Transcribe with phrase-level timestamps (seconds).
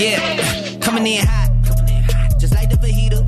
[0.00, 1.50] Yeah, coming in hot.
[2.38, 3.20] Just like the fajita.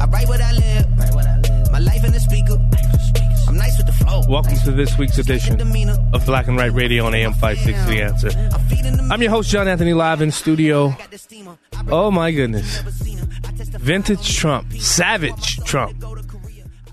[0.00, 1.70] I write what I live.
[1.70, 2.54] My life in the speaker.
[3.46, 4.22] I'm nice with the flow.
[4.26, 5.60] Welcome to this week's edition
[6.14, 8.30] of Black and Right Radio on AM 560 The Answer.
[9.12, 10.96] I'm your host, John Anthony, live in studio.
[11.88, 12.80] Oh my goodness.
[12.80, 14.72] Vintage Trump.
[14.72, 16.02] Savage Trump.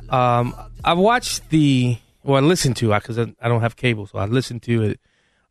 [0.10, 4.08] Um, I watched the, well, I listened to it because I, I don't have cable,
[4.08, 5.00] so I listened to it.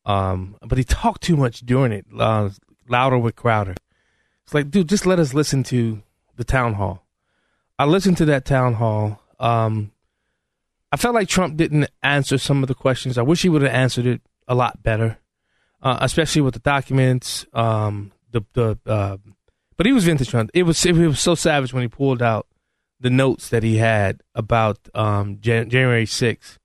[0.04, 2.50] Um, but he talked too much during it, uh,
[2.90, 3.74] louder with Crowder.
[4.44, 6.02] It's like, dude, just let us listen to
[6.36, 7.06] the town hall.
[7.78, 9.20] I listened to that town hall.
[9.38, 9.92] Um,
[10.90, 13.18] I felt like Trump didn't answer some of the questions.
[13.18, 15.18] I wish he would have answered it a lot better,
[15.82, 17.46] uh, especially with the documents.
[17.52, 19.18] Um, the the uh,
[19.76, 20.50] but he was vintage Trump.
[20.54, 22.46] It was it was so savage when he pulled out
[23.00, 26.58] the notes that he had about um, Jan- January 6th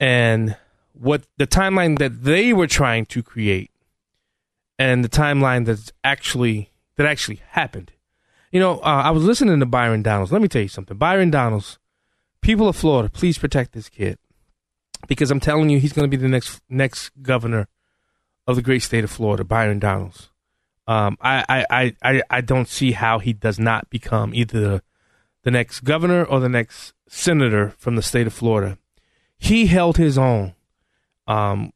[0.00, 0.56] and
[0.94, 3.70] what the timeline that they were trying to create
[4.82, 7.92] and the timeline that's actually that actually happened.
[8.50, 10.32] You know, uh, I was listening to Byron Donalds.
[10.32, 10.96] Let me tell you something.
[10.96, 11.78] Byron Donalds,
[12.40, 14.18] people of Florida, please protect this kid
[15.06, 17.68] because I'm telling you, he's going to be the next next governor
[18.48, 20.30] of the great state of Florida, Byron Donalds.
[20.88, 24.82] Um, I, I, I, I don't see how he does not become either
[25.44, 28.78] the, next governor or the next senator from the state of Florida.
[29.38, 30.54] He held his own
[31.28, 31.72] um,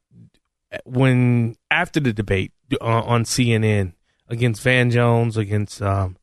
[0.84, 3.92] when after the debate uh, on CNN
[4.28, 6.16] against Van Jones, against um,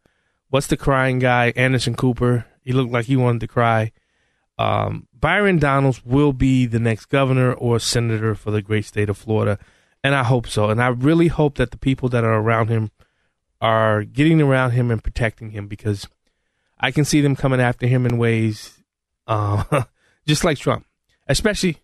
[0.50, 2.46] what's the crying guy, Anderson Cooper.
[2.62, 3.92] He looked like he wanted to cry.
[4.58, 9.18] Um, Byron Donalds will be the next governor or senator for the great state of
[9.18, 9.58] Florida,
[10.04, 10.70] and I hope so.
[10.70, 12.92] And I really hope that the people that are around him
[13.62, 16.08] are getting around him and protecting him because
[16.80, 18.84] I can see them coming after him in ways
[19.28, 19.86] uh,
[20.28, 20.86] just like Trump,
[21.28, 21.78] especially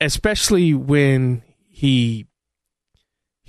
[0.00, 2.26] especially when he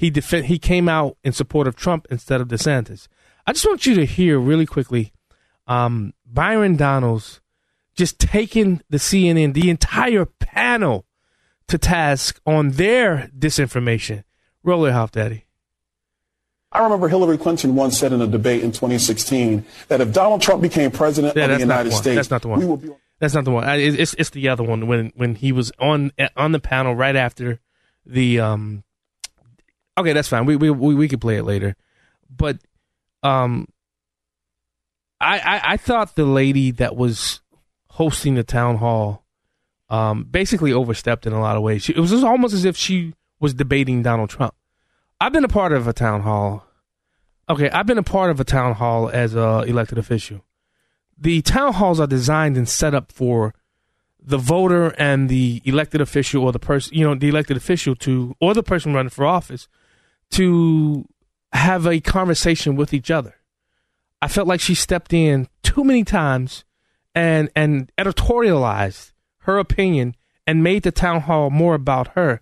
[0.01, 3.07] he defend he came out in support of Trump instead of DeSantis.
[3.45, 5.13] I just want you to hear really quickly
[5.67, 7.39] um, Byron Donalds
[7.93, 11.05] just taking the CNN, the entire panel
[11.67, 14.23] to task on their disinformation.
[14.63, 15.45] Roll it, Half Daddy.
[16.71, 20.63] I remember Hillary Clinton once said in a debate in 2016 that if Donald Trump
[20.63, 21.95] became president Yeah, of the United the.
[21.95, 22.59] States, That's not the one.
[22.59, 22.89] we would be.
[23.19, 23.69] That's not the one.
[23.79, 27.59] It's it's the other one when when he was on on the panel right after
[28.03, 28.83] the um.
[29.97, 30.45] Okay, that's fine.
[30.45, 31.75] We we we, we could play it later,
[32.29, 32.57] but
[33.23, 33.67] um.
[35.23, 37.41] I, I I thought the lady that was
[37.89, 39.23] hosting the town hall,
[39.87, 41.83] um, basically overstepped in a lot of ways.
[41.83, 44.55] She, it was almost as if she was debating Donald Trump.
[45.19, 46.65] I've been a part of a town hall.
[47.47, 50.43] Okay, I've been a part of a town hall as a elected official
[51.21, 53.53] the town halls are designed and set up for
[54.19, 58.35] the voter and the elected official or the person you know the elected official to
[58.41, 59.67] or the person running for office
[60.31, 61.07] to
[61.53, 63.35] have a conversation with each other.
[64.21, 66.63] I felt like she stepped in too many times
[67.13, 70.15] and and editorialized her opinion
[70.47, 72.41] and made the town hall more about her.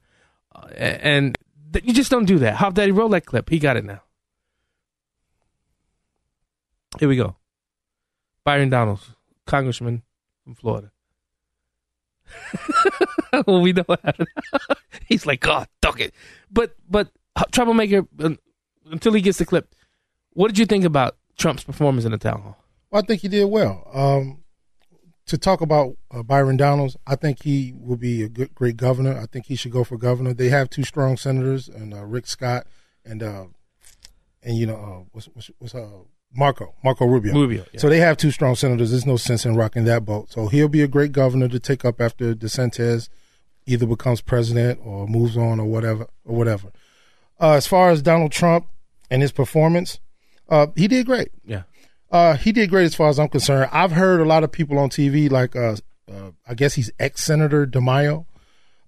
[0.53, 1.37] Uh, and
[1.73, 2.55] th- you just don't do that.
[2.55, 3.49] How daddy roll that clip.
[3.49, 4.01] He got it now.
[6.99, 7.35] Here we go.
[8.43, 9.11] Byron Donalds,
[9.45, 10.03] congressman
[10.43, 10.91] from Florida.
[13.47, 14.13] well, we know how
[15.05, 16.13] he's like, God, duck it.
[16.51, 17.09] But but
[17.51, 18.03] troublemaker
[18.91, 19.73] until he gets the clip.
[20.31, 22.57] What did you think about Trump's performance in the town hall?
[22.91, 23.89] Well, I think he did well.
[23.93, 24.43] Um,
[25.27, 29.17] to talk about uh, Byron Donalds, I think he will be a good, great governor.
[29.17, 30.33] I think he should go for governor.
[30.33, 32.65] They have two strong senators, and uh, Rick Scott
[33.05, 33.45] and uh,
[34.41, 35.87] and you know uh, what's what's, what's uh,
[36.33, 37.33] Marco, Marco Rubio.
[37.33, 37.79] Rubio, yeah.
[37.79, 38.91] So they have two strong senators.
[38.91, 40.31] There's no sense in rocking that boat.
[40.31, 43.09] So he'll be a great governor to take up after DeSantis
[43.65, 46.71] either becomes president or moves on or whatever or whatever.
[47.39, 48.67] Uh, as far as Donald Trump
[49.09, 49.99] and his performance,
[50.49, 51.29] uh, he did great.
[51.45, 51.63] Yeah.
[52.11, 53.69] Uh, he did great as far as I'm concerned.
[53.71, 55.75] I've heard a lot of people on TV, like uh,
[56.11, 58.25] uh, I guess he's ex Senator DeMaio.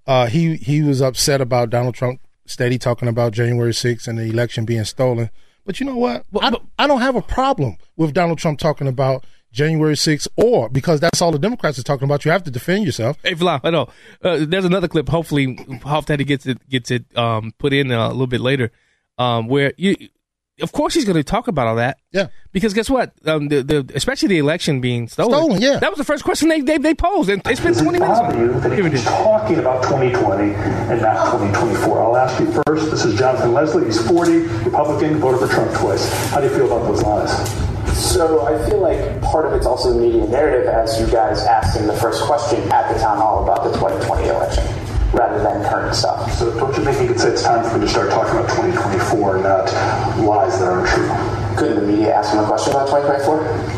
[0.08, 4.24] Uh, he he was upset about Donald Trump steady talking about January 6th and the
[4.24, 5.30] election being stolen.
[5.66, 6.26] But you know what?
[6.32, 10.70] But- I, I don't have a problem with Donald Trump talking about January 6th, or
[10.70, 12.26] because that's all the Democrats are talking about.
[12.26, 13.18] You have to defend yourself.
[13.24, 13.90] Hey, Fly, I know.
[14.24, 15.10] Uh, there's another clip.
[15.10, 18.72] Hopefully, Hoff Daddy gets it gets it um, put in uh, a little bit later,
[19.18, 19.96] um, where you,
[20.62, 21.98] of course, he's going to talk about all that.
[22.12, 22.28] Yeah.
[22.52, 23.14] Because guess what?
[23.26, 25.34] Um, the, the especially the election being stolen.
[25.34, 25.80] Stolen, yeah.
[25.80, 28.20] That was the first question they they, they posed, and it's been 20 minutes.
[28.20, 32.02] bother you that Here it he's talking about 2020 and not 2024.
[32.02, 32.92] I'll ask you first.
[32.92, 33.86] This is Jonathan Leslie.
[33.86, 36.12] He's 40, Republican, voted for Trump twice.
[36.30, 37.71] How do you feel about those lines?
[37.94, 41.78] So I feel like part of it's also the media narrative, as you guys asked
[41.80, 44.64] in the first question at the town hall about the 2020 election,
[45.14, 46.32] rather than current stuff.
[46.34, 48.50] So don't you think you could say it's time for me to start talking about
[48.50, 49.66] 2024 and not
[50.20, 51.08] lies that aren't true?
[51.58, 53.38] Couldn't the media ask him a question about 2024?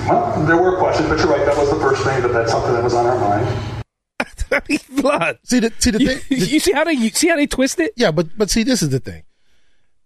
[0.09, 1.45] Well, there were questions, but you're right.
[1.45, 2.21] That was the first thing.
[2.21, 3.47] but that's something that was on our mind.
[5.01, 5.39] Blood.
[5.43, 6.39] See the see the You, thing.
[6.39, 7.93] the- you see how they you see how they twist it?
[7.97, 9.23] Yeah, but but see, this is the thing,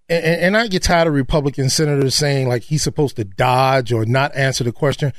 [0.09, 4.05] and, and, I get tired of Republican senators saying like he's supposed to dodge or
[4.05, 5.13] not answer the question.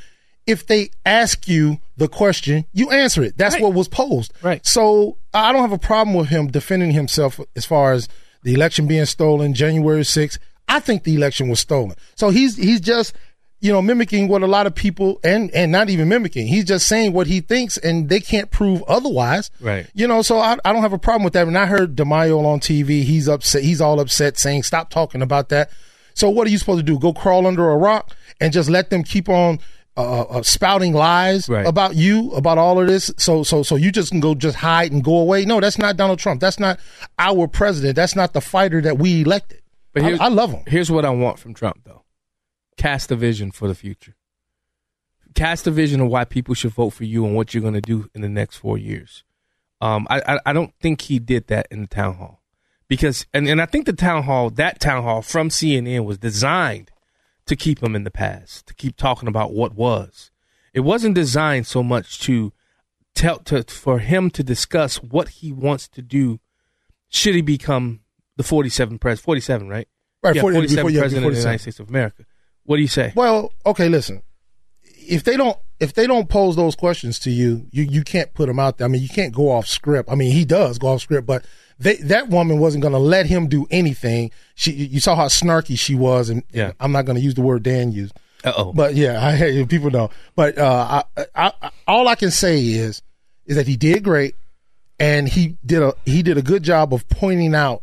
[0.47, 3.37] If they ask you the question, you answer it.
[3.37, 3.63] That's Right.
[3.63, 4.33] what was posed.
[4.43, 4.65] Right.
[4.67, 8.09] So I don't have a problem with him defending himself as far as
[8.43, 10.39] the election being stolen, January 6th.
[10.67, 11.97] I think the election was stolen.
[12.15, 13.15] So he's he's just
[13.61, 16.47] you know mimicking what a lot of people and and not even mimicking.
[16.47, 19.51] He's just saying what he thinks, and they can't prove otherwise.
[19.61, 19.87] Right.
[19.95, 21.47] You know, so I, I don't have a problem with that.
[21.47, 23.03] And I heard DeMaio on TV.
[23.03, 23.63] He's upset.
[23.63, 25.71] He's all upset, saying, "Stop talking about that."
[26.15, 26.99] So what are you supposed to do?
[26.99, 29.61] Go crawl under a rock and just let them keep on
[29.97, 31.67] uh, uh, spouting lies Right.
[31.67, 33.11] about you, about all of this?
[33.19, 35.45] So so so you just can go just hide and go away?
[35.45, 36.41] No, that's not Donald Trump.
[36.41, 36.79] That's not
[37.19, 37.97] our president.
[37.97, 39.63] That's not the fighter that we elected.
[39.93, 40.63] But I, I love him.
[40.67, 42.03] Here's what I want from Trump, though:
[42.79, 44.15] cast a vision for the future.
[45.35, 47.81] Cast a vision of why people should vote for you and what you're going to
[47.81, 49.25] do in the next four years.
[49.81, 52.43] Um, I, I I don't think he did that in the town hall
[52.89, 56.91] because, and, and I think the town hall, that town hall from CNN was designed
[57.47, 60.31] to keep him in the past, to keep talking about what was.
[60.75, 62.53] It wasn't designed so much to
[63.15, 66.41] tell to for him to discuss what he wants to do.
[67.09, 68.01] Should he become
[68.37, 69.25] the 47 president?
[69.25, 69.89] 47, right?
[70.23, 72.25] Right, yeah, 47 before- yeah, president of the United States of America.
[72.69, 73.15] What do you say?
[73.17, 74.21] Well, okay, listen.
[74.85, 78.47] If they don't if they don't pose those questions to you, you you can't put
[78.47, 78.85] them out there.
[78.85, 80.11] I mean, you can't go off script.
[80.13, 81.47] I mean, he does go off script, but
[81.79, 84.33] they, that woman wasn't going to let him do anything.
[84.55, 86.73] She you saw how snarky she was and Yeah.
[86.79, 88.15] I'm not going to use the word Dan used.
[88.45, 88.73] Uh oh.
[88.75, 90.11] But yeah, I hate people know.
[90.37, 93.01] But uh, I, I, I, all I can say is
[93.47, 94.35] is that he did great,
[95.01, 97.83] and he did a he did a good job of pointing out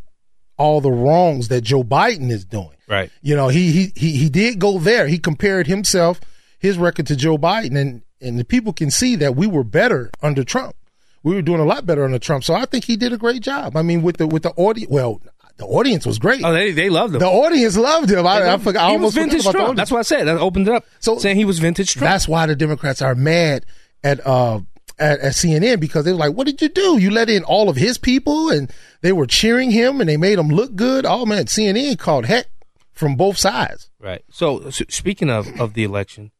[0.57, 2.69] all the wrongs that Joe Biden is doing.
[2.87, 3.11] Right.
[3.21, 5.07] You know, he he he he did go there.
[5.07, 6.19] He compared himself
[6.59, 10.11] his record to Joe Biden, and and the people can see that we were better
[10.21, 10.75] under Trump.
[11.23, 12.43] We were doing a lot better under Trump.
[12.43, 13.75] So I think he did a great job.
[13.75, 15.21] I mean, with the with the audience, well,
[15.57, 16.43] the audience was great.
[16.43, 17.19] Oh, they they loved him.
[17.19, 18.27] the audience loved him.
[18.27, 18.83] I, I forgot.
[18.89, 19.75] I almost vintage Trump.
[19.75, 20.25] That's what I said.
[20.25, 20.85] That opened it up.
[20.99, 22.03] So- saying he was vintage Trump.
[22.11, 23.65] That's why the Democrats are mad
[24.03, 24.59] at uh
[24.99, 26.97] at, at CNN because they were like, "What did you do?
[26.97, 28.71] You let in all of his people, and
[29.01, 32.47] they were cheering him, and they made him look good." Oh man, CNN called heck
[32.91, 33.89] from both sides.
[33.99, 34.23] Right.
[34.31, 36.31] So, so speaking of, of the election,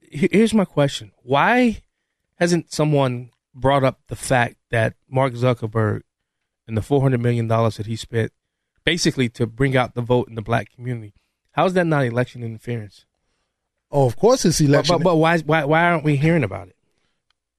[0.00, 1.82] here's my question: Why
[2.36, 6.02] hasn't someone brought up the fact that Mark Zuckerberg
[6.66, 8.32] and the four hundred million dollars that he spent
[8.84, 11.12] basically to bring out the vote in the black community?
[11.52, 13.04] How's that not election interference?
[13.90, 14.96] Oh, of course it's But, election.
[14.98, 16.76] but, but why, why why aren't we hearing about it?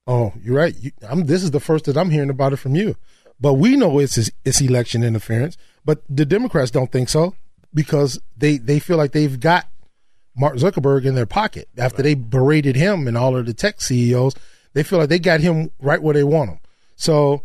[0.08, 0.76] Oh, you're right.
[0.80, 2.96] You, I'm, this is the first that I'm hearing about it from you.
[3.40, 5.58] But we know it's it's election interference.
[5.84, 7.36] But the Democrats don't think so
[7.74, 9.68] because they they feel like they've got
[10.36, 14.36] Mark Zuckerberg in their pocket after they berated him and all of the tech CEOs.
[14.74, 16.60] They feel like they got him right where they want him.
[16.96, 17.44] So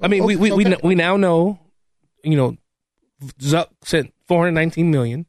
[0.00, 0.74] I mean, we we, we Okay.
[0.74, 1.58] kn- we now know,
[2.24, 2.56] you know,
[3.40, 5.26] Zuck sent 419 million.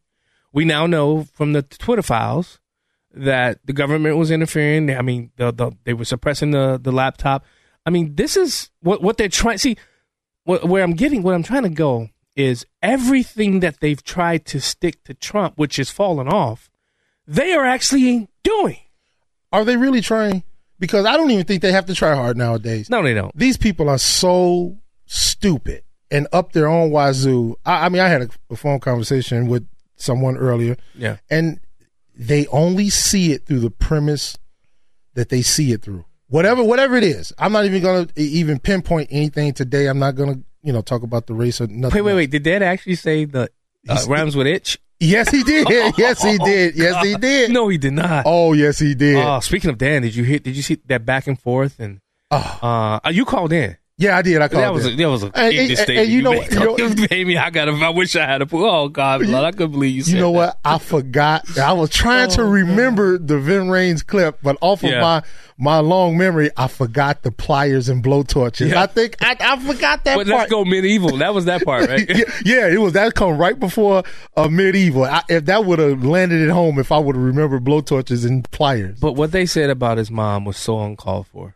[0.52, 2.60] We now know from the Twitter files
[3.14, 4.96] that the government was interfering.
[4.96, 7.46] I mean, the, the, they were suppressing the the laptop.
[7.86, 9.58] I mean, this is what what they're trying.
[9.58, 9.78] See,
[10.46, 14.60] what, where I'm getting, what I'm trying to go is everything that they've tried to
[14.60, 16.70] stick to Trump, which has fallen off.
[17.28, 18.78] They are actually doing.
[19.52, 20.44] Are they really trying?
[20.80, 22.90] Because I don't even think they have to try hard nowadays.
[22.90, 23.34] No, they don't.
[23.38, 27.56] These people are so stupid and up their own wazoo.
[27.66, 29.66] I, I mean, I had a, a phone conversation with
[29.96, 31.18] someone earlier, Yeah.
[31.30, 31.60] and
[32.16, 34.38] they only see it through the premise
[35.14, 36.06] that they see it through.
[36.28, 37.32] Whatever, whatever it is.
[37.38, 39.88] I'm not even going to even pinpoint anything today.
[39.88, 41.96] I'm not going to, you know, talk about the race or nothing.
[41.96, 42.32] Wait, wait, wait.
[42.32, 43.50] Did Dad actually say the
[43.88, 44.80] uh, rhymes with itch?
[45.00, 45.68] Yes, he did.
[45.98, 46.76] yes, he did.
[46.76, 47.52] Yes, he did.
[47.52, 48.24] No, he did not.
[48.26, 49.18] Oh, yes, he did.
[49.18, 50.40] Oh, speaking of Dan, did you hear?
[50.40, 51.80] Did you see that back and forth?
[51.80, 52.00] And
[52.32, 53.78] uh, you called in.
[53.96, 54.42] Yeah, I did.
[54.42, 56.32] I called that was a, that was a And- and- ignorant and statement you know-
[56.32, 56.52] made.
[56.52, 57.38] you know- me.
[57.38, 57.70] I got.
[57.70, 58.48] I wish I had a.
[58.52, 60.02] Oh God, Lord, I couldn't believe you.
[60.02, 60.38] Said You know that.
[60.38, 60.60] what?
[60.66, 61.58] I forgot.
[61.60, 65.00] I was trying to remember the Vin Raines clip, but off of Yeah.
[65.02, 65.24] my
[65.60, 68.72] my long memory, I forgot the pliers and blowtorches.
[68.72, 68.82] Yeah.
[68.82, 70.40] I think I, I forgot that But part.
[70.40, 71.16] let's go medieval.
[71.18, 72.10] That was that part, right?
[72.10, 74.02] yeah, yeah, it was that come right before
[74.36, 75.04] uh, medieval.
[75.04, 78.50] I, if that would have landed at home, if I would have remembered blowtorches and
[78.50, 79.00] pliers.
[79.00, 81.56] But what they said about his mom was so uncalled for.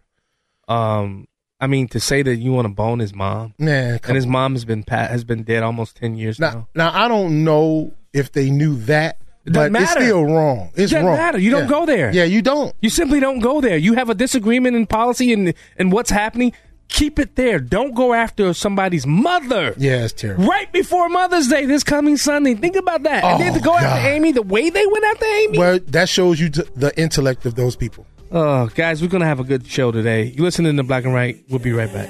[0.68, 1.28] Um,
[1.60, 4.54] I mean, to say that you want to bone his mom, Man, and his mom
[4.54, 6.68] has been pat, has been dead almost ten years now.
[6.76, 10.70] Now, now I don't know if they knew that, but doesn't it's still wrong.
[10.76, 11.16] It's doesn't wrong.
[11.18, 11.40] matter.
[11.40, 11.70] You don't Yeah.
[11.70, 12.12] go there.
[12.14, 12.76] Yeah, you don't.
[12.82, 13.78] You simply don't go there.
[13.78, 16.54] You have a disagreement in policy and and what's happening.
[16.90, 17.60] Keep it there.
[17.60, 19.74] Don't go after somebody's mother.
[19.78, 20.46] Yeah, it's terrible.
[20.46, 22.54] Right before Mother's Day this coming Sunday.
[22.56, 23.26] Think about that.
[23.26, 23.84] and then to Oh, go God.
[23.84, 25.58] after Amy the way they went after Amy.
[25.58, 28.06] Well, that shows you the intellect of those people.
[28.32, 30.24] Oh, guys, we're gonna have a good show today.
[30.26, 31.42] You listening to Black and Right?
[31.50, 32.10] We'll be right back.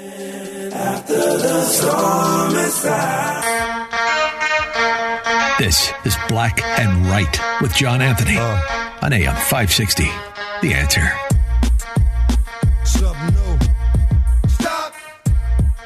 [5.58, 10.04] This is Black and Right with John Anthony on AM 560.
[10.62, 11.12] The answer.
[12.84, 13.58] Something new.
[14.48, 14.94] Stop,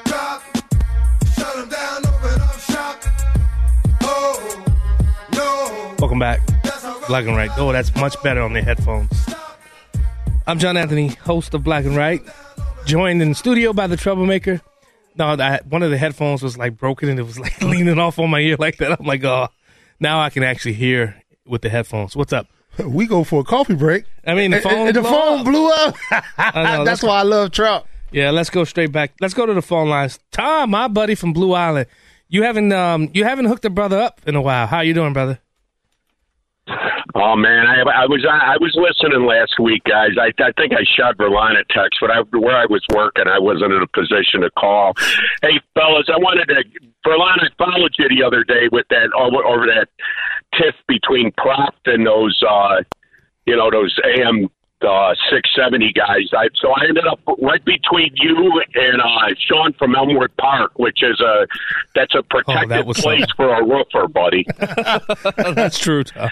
[0.05, 0.43] drop,
[1.35, 3.03] shut 'em down, open up shop.
[4.03, 4.65] Oh,
[5.35, 5.95] no.
[5.99, 6.41] Welcome back.
[7.09, 7.51] Black and Right.
[7.57, 9.11] Oh, that's much better on the headphones.
[10.47, 12.21] I'm John Anthony, host of Black and Right,
[12.85, 14.61] joined in the studio by the Troublemaker.
[15.17, 18.19] No, that one of the headphones was like broken and it was like leaning off
[18.19, 18.99] on my ear like that.
[18.99, 19.49] I'm like, oh,
[20.01, 22.17] now I can actually hear with the headphones.
[22.17, 22.49] What's up?
[22.85, 24.05] We go for a coffee break.
[24.27, 25.45] I mean, the phone and the blew phone up.
[25.45, 25.95] blew up.
[26.39, 27.85] I know, That's why I love Trump.
[28.11, 29.13] Yeah, let's go straight back.
[29.21, 30.19] Let's go to the phone lines.
[30.33, 31.87] Tom, my buddy from Blue Island.
[32.29, 34.67] You haven't um you haven't hooked a brother up in a while.
[34.67, 35.39] How you doing, brother?
[37.15, 40.13] Oh man, I, I was I was listening last week, guys.
[40.19, 43.39] I, I think I shot Verlina a text, but I, where I was working, I
[43.39, 44.95] wasn't in a position to call.
[45.43, 46.65] Hey, fellas, I wanted to
[47.05, 47.51] Verlina.
[47.51, 49.89] I followed you the other day with that over, over that
[50.55, 52.83] tiff between Proft and those, uh,
[53.47, 54.49] you know, those AM
[54.83, 56.31] uh, six seventy guys.
[56.33, 61.03] I, so I ended up right between you and uh, Sean from Elmwood Park, which
[61.03, 61.47] is a
[61.95, 64.47] that's a protected was place for a roofer, buddy.
[65.55, 66.31] That's true, Tom.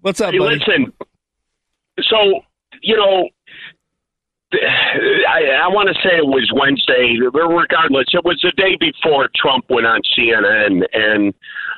[0.00, 0.58] What's up, Hey, buddy?
[0.58, 0.92] listen.
[2.02, 2.40] So
[2.82, 3.28] you know,
[4.52, 7.16] I, I want to say it was Wednesday.
[7.20, 11.34] Regardless, it was the day before Trump went on CNN, and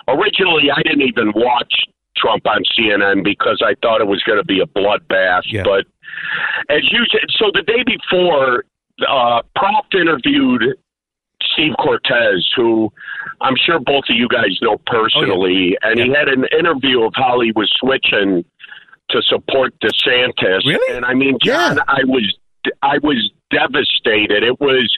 [0.09, 1.73] originally I didn't even watch
[2.17, 5.43] Trump on CNN because I thought it was going to be a bloodbath.
[5.47, 5.65] Yeah.
[5.65, 5.87] But
[6.69, 8.65] as you said, so the day before,
[9.09, 10.77] uh, Proft interviewed
[11.53, 12.93] Steve Cortes, who
[13.41, 17.13] I'm sure both of you guys know personally, oh, and he had an interview of
[17.15, 18.45] how he was switching
[19.11, 20.65] to support DeSantis.
[20.65, 20.97] Really?
[20.97, 22.37] And I mean, John, I was
[22.83, 24.43] I was devastated.
[24.43, 24.97] It was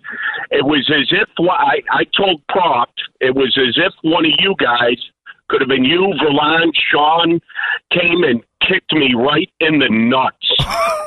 [0.50, 4.54] it was as if I I told Proft it was as if one of you
[4.58, 4.96] guys
[5.48, 7.40] could have been you, Verlon, Sean,
[7.92, 10.48] came and kicked me right in the nuts.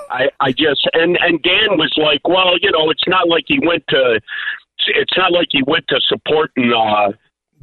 [0.10, 3.60] I, I just and and Dan was like, well, you know, it's not like he
[3.66, 4.22] went to,
[4.88, 7.12] it's not like he went to supporting uh,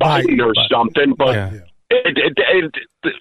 [0.00, 1.50] Biden or something, but Yeah.
[1.90, 2.74] it, it, it,
[3.04, 3.14] it,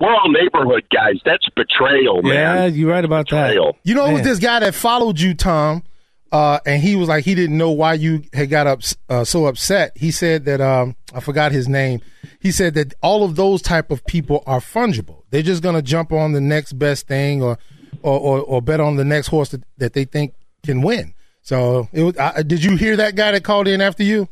[0.00, 1.16] we're all neighborhood guys.
[1.24, 2.32] That's betrayal, man.
[2.32, 3.54] Yeah, you're right about that.
[3.82, 5.82] You know, it was this guy that followed you, Tom,
[6.30, 9.46] uh, and he was like, he didn't know why you had got up uh, so
[9.46, 9.92] upset.
[9.96, 12.00] He said that um, I forgot his name.
[12.38, 15.22] He said that all of those type of people are fungible.
[15.30, 17.58] They're just gonna jump on the next best thing, or
[18.02, 20.34] or, or, or bet on the next horse that, that they think
[20.64, 21.14] can win.
[21.48, 24.28] So, it was, uh, did you hear that guy that called in after you?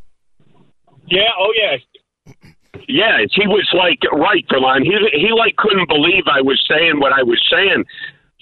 [1.08, 1.32] Yeah.
[1.38, 1.76] Oh, yeah.
[2.88, 4.82] Yeah, he was like right, Verlon.
[4.84, 7.84] He he like couldn't believe I was saying what I was saying.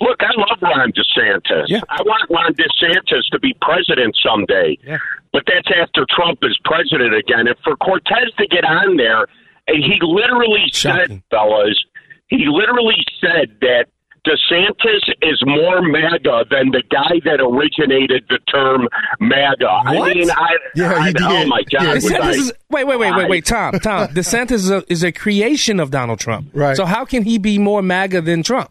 [0.01, 1.67] Look, I love Ron DeSantis.
[1.69, 1.83] Yeah.
[1.89, 4.77] I want Ron DeSantis to be president someday.
[4.83, 4.99] Yeah.
[5.33, 7.47] But that's after Trump is president again.
[7.47, 9.29] And for Cortes to get on there,
[9.69, 11.07] and he literally Shocking.
[11.07, 11.79] said, fellas,
[12.27, 13.87] he literally said that
[14.27, 18.89] DeSantis is more MAGA than the guy that originated the term
[19.21, 19.67] MAGA.
[19.99, 20.11] What?
[20.11, 21.23] I mean, I, Yeah, he I- did.
[21.23, 21.83] oh my God.
[22.03, 24.09] Yeah, I- is, wait, wait, wait, wait, wait, Tom, Tom.
[24.15, 26.49] DeSantis is a, is a creation of Donald Trump.
[26.55, 26.77] Right.
[26.77, 28.71] So how can he be more MAGA than Trump?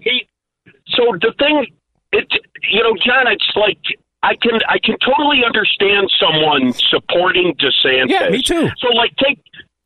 [0.00, 0.26] he
[0.88, 1.66] so the thing
[2.12, 2.26] it
[2.70, 3.78] you know john it's like
[4.22, 8.68] i can i can totally understand someone supporting desantis Yeah, me too.
[8.78, 9.38] so like take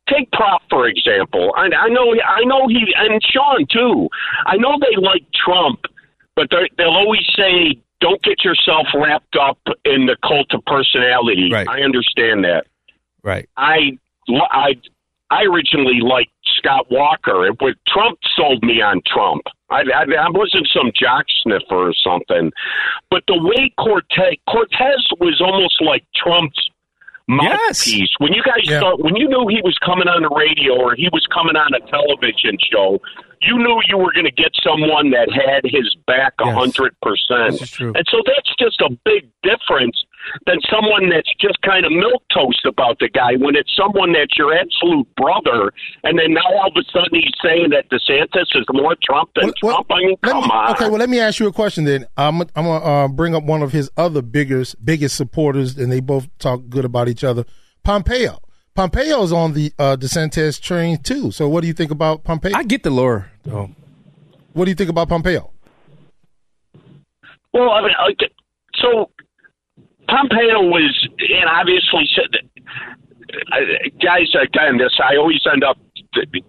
[0.09, 1.53] take Proft for example.
[1.55, 4.09] I, I know, I know he and Sean too.
[4.45, 5.81] I know they like Trump,
[6.35, 11.49] but they they'll always say, "Don't get yourself wrapped up in the cult of personality."
[11.51, 11.67] Right.
[11.67, 12.65] I understand that.
[13.23, 13.49] Right.
[13.57, 13.97] I,
[14.51, 14.75] I,
[15.29, 17.45] I originally liked Scott Walker.
[17.45, 19.43] It was Trump sold me on Trump.
[19.69, 22.51] I, I, I wasn't some jock sniffer or something,
[23.11, 26.69] but the way Cortes Cortes was almost like Trump's
[27.29, 28.09] mouthpiece.
[28.17, 28.79] When you guys Yeah.
[28.79, 31.69] start, when you knew he was coming on the radio or he was coming on
[31.73, 32.99] a television show,
[33.41, 37.59] you knew you were going to get someone that had his back a hundred percent.
[37.59, 37.93] This true.
[37.95, 40.03] And so that's just a big difference
[40.45, 44.37] than someone that's just kind of milk toast about the guy when it's someone that's
[44.37, 45.71] your absolute brother,
[46.03, 49.51] and then now all of a sudden he's saying that DeSantis is more Trump than
[49.57, 49.87] Trump.
[49.89, 50.71] I mean, Let come me- on.
[50.71, 52.05] Okay, well, let me ask you a question then.
[52.17, 56.01] I'm I'm gonna uh, bring up one of his other biggest biggest supporters, and they
[56.01, 57.45] both talk good about each other.
[57.83, 58.39] Pompeo.
[58.79, 61.31] Pompeo's on the uh, DeSantis train too.
[61.31, 62.53] So, what do you think about Pompeo?
[62.55, 63.29] I get the lure.
[63.43, 63.71] though.
[64.53, 65.51] What do you think about Pompeo?
[67.51, 68.31] Well, I mean, like,
[68.75, 69.09] so
[70.07, 72.39] Pompeo was, and obviously said,
[73.51, 75.77] uh, guys, again, this I always end up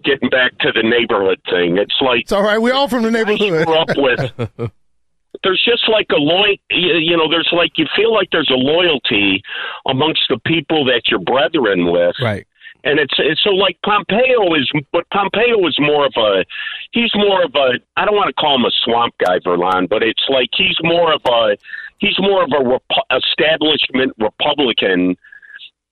[0.05, 1.77] getting back to the neighborhood thing.
[1.77, 2.59] It's like It's all right.
[2.61, 3.65] We're all from the neighborhood.
[3.65, 4.71] grew up with.
[5.43, 7.29] There's just like a loy, you know.
[7.29, 9.41] There's like you feel like there's a loyalty
[9.87, 12.45] amongst the people that you're brethren with, right?
[12.83, 16.43] And it's, it's so like Pompeo is, but Pompeo is more of a,
[16.91, 17.79] he's more of a.
[17.95, 21.13] I don't want to call him a swamp guy, Verlon, but it's like he's more
[21.13, 21.57] of a,
[21.99, 25.15] he's more of a Repu- establishment Republican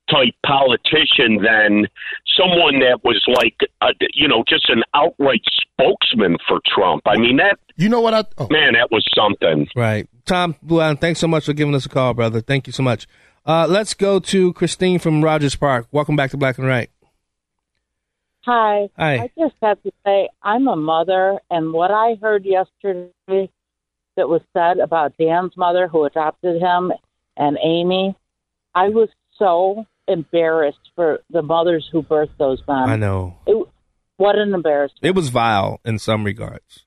[0.09, 1.87] type politician than
[2.37, 7.03] someone that was like, a, you know, just an outright spokesman for Trump.
[7.05, 7.57] I mean that.
[7.75, 8.23] You know what I?
[8.37, 8.47] Oh.
[8.49, 9.67] Man, that was something.
[9.75, 10.07] Right.
[10.25, 12.41] Tom Blue thanks so much for giving us a call, brother.
[12.41, 13.07] Thank you so much.
[13.45, 15.87] Uh, let's go to Christine from Rogers Park.
[15.91, 16.89] Welcome back to Black and Right.
[18.45, 18.89] Hi.
[18.97, 19.13] Hi.
[19.15, 23.11] I just have to say, I'm a mother, and what I heard yesterday
[24.17, 26.91] that was said about Dan's mother who adopted him
[27.37, 28.15] and Amy,
[28.75, 32.89] I was so embarrassed for the mothers who birthed those men.
[32.89, 33.37] I know.
[33.47, 33.67] It,
[34.17, 34.99] what an embarrassment.
[35.03, 36.85] It was vile in some regards.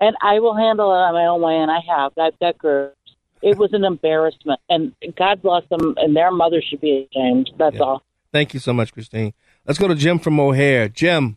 [0.00, 2.12] And I will handle it on my own way, and I have.
[2.18, 2.94] I've got girls.
[3.42, 7.50] It was an embarrassment, and God bless them, and their mother should be ashamed.
[7.58, 8.02] That's all.
[8.32, 9.34] Thank you so much, Christine.
[9.66, 10.88] Let's go to Jim from O'Hare.
[10.88, 11.36] Jim.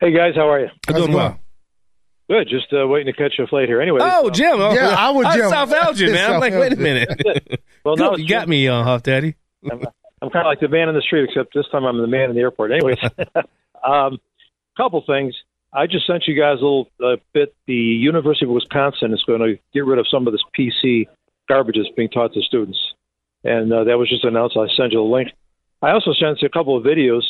[0.00, 0.68] Hey guys, how are you?
[0.88, 1.38] I'm doing well.
[2.30, 2.48] Good.
[2.48, 3.80] Just uh, waiting to catch a flight here.
[3.80, 3.98] Anyway.
[4.00, 4.60] Oh, uh, Jim.
[4.60, 5.50] Oh, Yeah, I would I'm Jim.
[5.50, 6.34] South Elgin, man.
[6.34, 7.60] I'm like, wait a minute.
[7.84, 9.36] well, now Good, you got me, uh, Huff Daddy.
[9.70, 9.80] I'm,
[10.22, 12.30] I'm kind of like the man in the street, except this time I'm the man
[12.30, 12.72] in the airport.
[12.72, 12.98] Anyways,
[13.84, 14.18] um,
[14.76, 15.34] couple things.
[15.72, 17.54] I just sent you guys a little uh, bit.
[17.66, 21.06] The University of Wisconsin is going to get rid of some of this PC
[21.48, 22.78] garbage that's being taught to students,
[23.44, 24.56] and uh, that was just announced.
[24.56, 25.28] I sent you a link.
[25.80, 27.22] I also sent you a couple of videos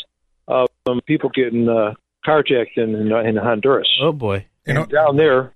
[0.49, 1.95] of um, people getting uh,
[2.27, 3.89] carjacked in, in in Honduras.
[4.01, 4.47] Oh boy!
[4.67, 5.53] And down there,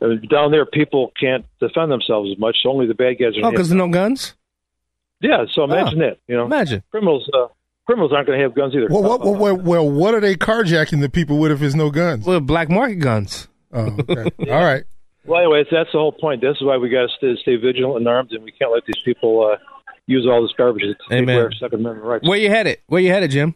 [0.00, 2.56] down there, people can't defend themselves as much.
[2.62, 3.46] So only the bad guys are.
[3.46, 3.76] Oh, because hit.
[3.76, 4.34] no guns?
[5.20, 6.18] Yeah, so imagine that.
[6.28, 7.28] You know, imagine criminals.
[7.32, 7.46] Uh,
[7.86, 8.88] criminals aren't going to have guns either.
[8.90, 11.90] Well, what, well, well, well, what are they carjacking the people with if there's no
[11.90, 12.26] guns?
[12.26, 13.48] Well, black market guns.
[13.72, 14.30] Oh, okay.
[14.50, 14.84] All right.
[15.26, 16.42] Well, anyways, that's the whole point.
[16.42, 18.84] This is why we got to stay, stay vigilant and armed, and we can't let
[18.86, 19.56] these people uh,
[20.06, 21.36] use all this garbage to take Amen.
[21.36, 22.28] away our Second Amendment rights.
[22.28, 22.78] Where you headed?
[22.86, 23.54] Where you headed, Jim?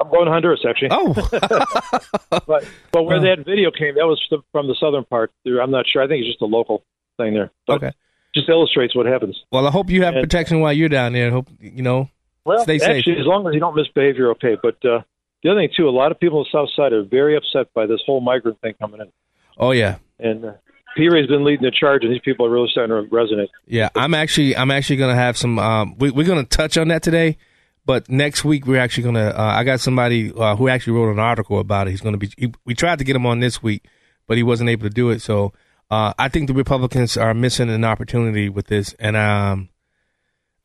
[0.00, 0.88] I'm going to Honduras, actually.
[0.90, 1.12] Oh,
[2.46, 4.20] but but where that video came, that was
[4.52, 5.30] from the southern part.
[5.46, 6.02] I'm not sure.
[6.02, 6.84] I think it's just a local
[7.16, 7.50] thing there.
[7.66, 7.90] But okay.
[8.34, 9.42] Just illustrates what happens.
[9.50, 11.30] Well, I hope you have And- protection while you're down there.
[11.30, 12.10] Hope you know.
[12.44, 13.06] Well, stay safe.
[13.08, 14.56] as long as you don't misbehave, you're okay.
[14.62, 15.02] But uh,
[15.42, 17.72] the other thing too, a lot of people on the South Side are very upset
[17.74, 19.08] by this whole migrant thing coming in,
[19.58, 20.52] Oh yeah, and uh,
[20.96, 21.08] P.
[21.10, 23.48] Ray's been leading the charge, and these people are really starting to resonate.
[23.66, 23.88] yeah.
[23.94, 25.58] I'm actually, I'm actually gonna have some.
[25.58, 27.36] Um, we, we're gonna touch on that today,
[27.88, 29.30] but next week we're actually gonna.
[29.30, 31.92] Uh, I got somebody uh, who actually wrote an article about it.
[31.92, 32.30] He's gonna be.
[32.36, 33.86] He, we tried to get him on this week,
[34.26, 35.22] but he wasn't able to do it.
[35.22, 35.54] So
[35.90, 39.70] uh, I think the Republicans are missing an opportunity with this, and um,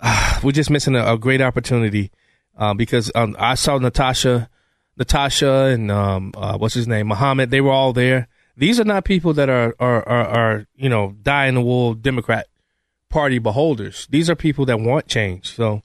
[0.44, 2.12] we're just missing a, a great opportunity
[2.58, 4.50] uh, because um, I saw Natasha,
[4.98, 7.52] Natasha, and um, uh, what's his name, Muhammad.
[7.52, 8.28] They were all there.
[8.58, 11.94] These are not people that are are are, are you know die in the wool
[11.94, 12.48] Democrat
[13.08, 14.10] Party beholders.
[14.10, 15.56] These are people that want change.
[15.56, 15.84] So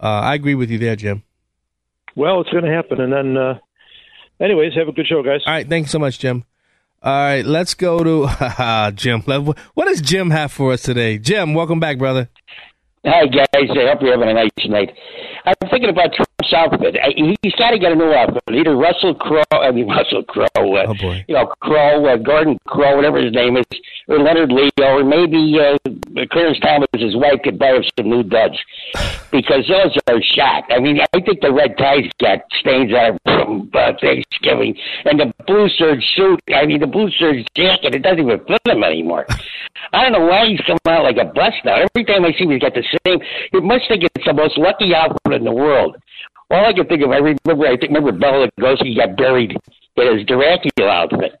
[0.00, 1.22] uh, I agree with you there, Jim.
[2.16, 3.58] Well, it's going to happen, and then, uh,
[4.40, 5.40] anyways, have a good show, guys.
[5.46, 6.44] All right, thanks so much, Jim.
[7.02, 9.20] All right, let's go to Jim.
[9.22, 11.18] What does Jim have for us today?
[11.18, 12.28] Jim, welcome back, brother.
[13.06, 14.88] Hi guys, I hope you're having a nice night.
[15.44, 16.08] I'm thinking about
[16.48, 16.96] Trump Trump's outfit.
[17.02, 18.42] Uh, he- He's got to get a new outfit.
[18.50, 21.24] Either Russell Crowe, I mean Russell Crowe, uh, Oh, boy.
[21.28, 23.64] you know Crowe, uh, Gordon Crowe, whatever his name is,
[24.08, 25.76] or Leonard Leo, or maybe uh,
[26.30, 28.56] Clarence Thomas's wife could buy him some new duds
[29.30, 30.64] because those are shot.
[30.70, 35.32] I mean, I think the red ties got stains on from uh, Thanksgiving, and the
[35.46, 36.40] blue serge suit.
[36.54, 37.94] I mean, the blue serge jacket.
[37.94, 39.26] It doesn't even fit him anymore.
[39.92, 41.76] I don't know why he's coming out like a bust now.
[41.76, 43.20] Every time I see him, he's got the same.
[43.52, 45.96] You must think it's the most lucky outfit in the world.
[46.54, 49.56] All I can think of, I remember, I think, remember Bela Lugosi got buried
[49.96, 51.32] in his Dracula outfit.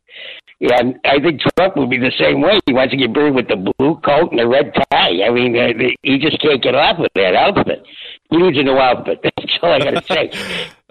[0.60, 2.58] And I think Trump would be the same way.
[2.66, 5.22] He wants to get buried with the blue coat and the red tie.
[5.22, 5.72] I mean, uh,
[6.02, 7.84] he just can't get off with that outfit.
[8.30, 9.20] He needs a new outfit.
[9.22, 10.30] That's all I got to say.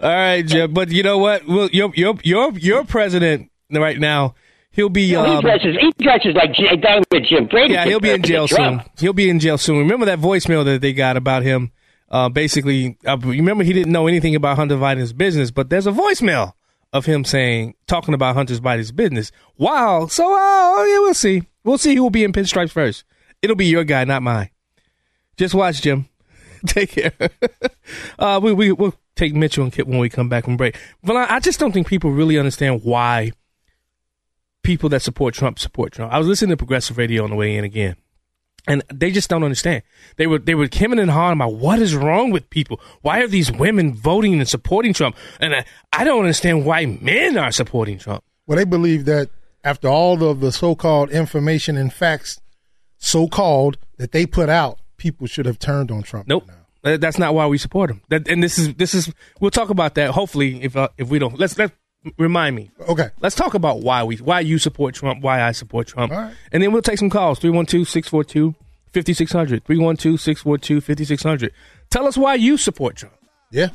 [0.00, 0.72] All right, Jim.
[0.72, 1.46] But you know what?
[1.46, 4.34] Well, your your your your president right now.
[4.70, 5.02] He'll be.
[5.02, 5.76] You know, he um, dresses.
[5.80, 7.74] He dresses like J- Diamond Jim Brady.
[7.74, 8.82] Yeah, he'll be in jail soon.
[8.98, 9.78] He'll be in jail soon.
[9.78, 11.70] Remember that voicemail that they got about him?
[12.14, 15.90] Uh, basically, uh, remember he didn't know anything about Hunter Biden's business, but there's a
[15.90, 16.52] voicemail
[16.92, 19.32] of him saying, talking about Hunter Biden's business.
[19.58, 20.06] Wow.
[20.06, 21.42] So, uh, yeah, we'll see.
[21.64, 23.02] We'll see who will be in pinstripes first.
[23.42, 24.50] It'll be your guy, not mine.
[25.36, 26.08] Just watch, Jim.
[26.66, 27.12] Take care.
[28.20, 30.78] uh, we, we, we'll take Mitchell and Kip when we come back from break.
[31.02, 33.32] But I, I just don't think people really understand why
[34.62, 36.12] people that support Trump support Trump.
[36.12, 37.96] I was listening to progressive radio on the way in again.
[38.66, 39.82] And they just don't understand.
[40.16, 42.80] They were they were hemming and hawing about what is wrong with people.
[43.02, 45.16] Why are these women voting and supporting Trump?
[45.38, 48.24] And I, I don't understand why men are supporting Trump.
[48.46, 49.28] Well, they believe that
[49.64, 52.40] after all of the so-called information and facts,
[52.98, 56.26] so-called that they put out, people should have turned on Trump.
[56.28, 56.48] Nope.
[56.82, 58.02] That- That's not why we support him.
[58.10, 60.10] That, and this is this is we'll talk about that.
[60.10, 61.72] Hopefully, if uh, if we don't, let's let
[62.18, 62.70] remind me.
[62.88, 63.08] Okay.
[63.20, 66.34] Let's talk about why we why you support Trump, why I support Trump, All right.
[66.52, 68.54] and then we'll take some calls 312-642-5600,
[68.94, 71.50] 312-642-5600.
[71.90, 73.14] Tell us why you support Trump.
[73.50, 73.68] Yeah.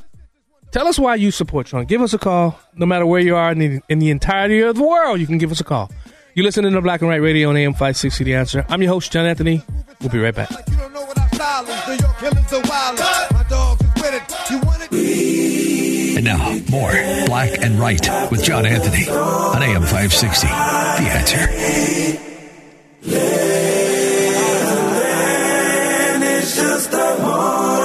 [0.71, 1.89] Tell us why you support Trump.
[1.89, 4.75] Give us a call, no matter where you are in the, in the entirety of
[4.75, 5.19] the world.
[5.19, 5.91] You can give us a call.
[6.35, 8.65] You listen to the Black and Right Radio on AM 560 The Answer.
[8.69, 9.63] I'm your host, John Anthony.
[9.99, 10.51] We'll be right back.
[10.51, 10.59] And
[16.29, 16.91] now, more
[17.25, 20.47] Black and Right with John Anthony on AM 560.
[20.47, 22.49] The answer.
[26.49, 27.78] Switch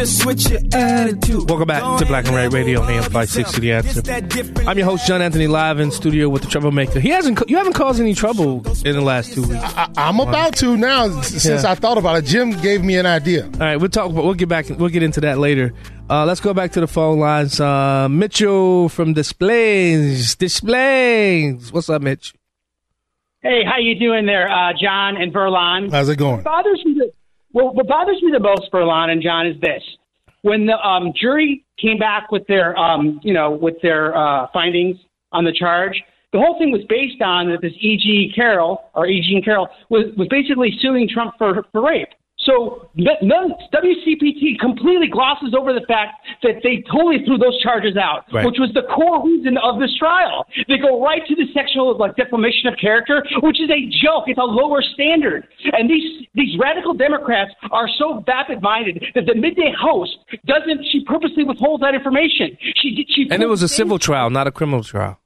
[0.00, 1.48] your, switch your attitude.
[1.48, 4.66] Welcome back to Black and Right Radio on AM 560 The Answer.
[4.66, 7.00] I'm your host, John Anthony, live in studio with the troublemaker.
[7.00, 9.62] He hasn't, you haven't caused any trouble in the last two weeks.
[9.62, 11.70] I, I'm about to now since Yeah.
[11.70, 12.24] I thought about it.
[12.24, 13.44] Jim gave me an idea.
[13.44, 14.14] All right, we'll talk.
[14.14, 14.70] But we'll get back.
[14.70, 15.74] We'll get into that later.
[16.08, 17.60] Uh, let's go back to the phone lines.
[17.60, 20.34] Uh, Mitchell from Des Plaines.
[20.34, 21.72] Displays.
[21.72, 22.32] What's up, Mitch?
[23.42, 25.90] Hey, how you doing there, uh, John and Verlon?
[25.90, 26.36] How's it going?
[26.36, 27.10] What bothers me the
[27.52, 29.82] well, what bothers me the most, for Verlon and John, is this:
[30.42, 34.96] when the um, jury came back with their, um, you know, with their uh, findings
[35.32, 36.02] on the charge.
[36.32, 38.32] The whole thing was based on that this E.G.
[38.36, 39.42] Carroll or E.G.
[39.44, 42.08] Carroll was, was basically suing Trump for, for rape.
[42.46, 48.24] So none, WCPT completely glosses over the fact that they totally threw those charges out,
[48.32, 48.46] Right.
[48.46, 50.46] which was the core reason of this trial.
[50.68, 54.24] They go right to the sexual like defamation of character, which is a joke.
[54.26, 55.46] It's a lower standard.
[55.72, 60.80] And these these radical Democrats are so vapid minded that the midday host doesn't.
[60.90, 62.56] She purposely withholds that information.
[62.76, 63.06] She did.
[63.10, 65.19] She And it was a civil trial, not a criminal trial.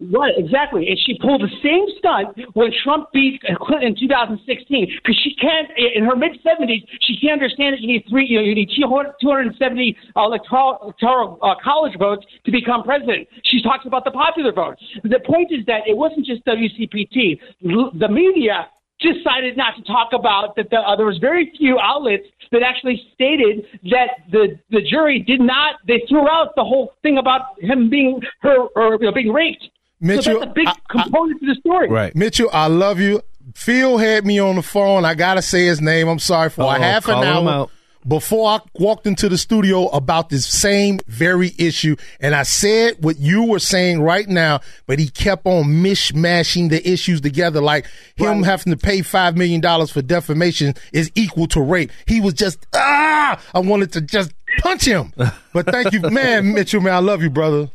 [0.00, 0.88] Right, exactly.
[0.88, 4.42] And she pulled the same stunt when Trump beat Clinton in 2016
[4.90, 8.38] because she can't, in her mid 70s, she can't understand that you need three, you
[8.38, 13.28] know, you need 270 electoral, electoral uh, college votes to become president.
[13.44, 14.76] She talks about the popular vote.
[15.04, 17.38] The point is that it wasn't just WCPT.
[17.62, 18.66] The media
[18.98, 20.70] decided not to talk about that.
[20.70, 25.40] The, uh, there was very few outlets that actually stated that the the jury did
[25.40, 25.76] not.
[25.86, 29.68] They threw out the whole thing about him being her or you know, being raped.
[30.00, 31.88] Mitchell, so that's a big component to the story.
[31.88, 32.14] Right.
[32.14, 33.22] Mitchell, I love you.
[33.54, 35.04] Phil had me on the phone.
[35.04, 36.08] I gotta say his name.
[36.08, 37.70] I'm sorry for a Uh-oh, half an hour out.
[38.06, 43.18] before I walked into the studio about this same very issue, and I said what
[43.18, 48.42] you were saying right now, but he kept on mishmashing the issues together, like him
[48.42, 51.92] having to pay five million dollars for defamation is equal to rape.
[52.06, 55.12] He was just ah, I wanted to just punch him.
[55.52, 57.70] But thank you, man, Mitchell, man, I love you, brother.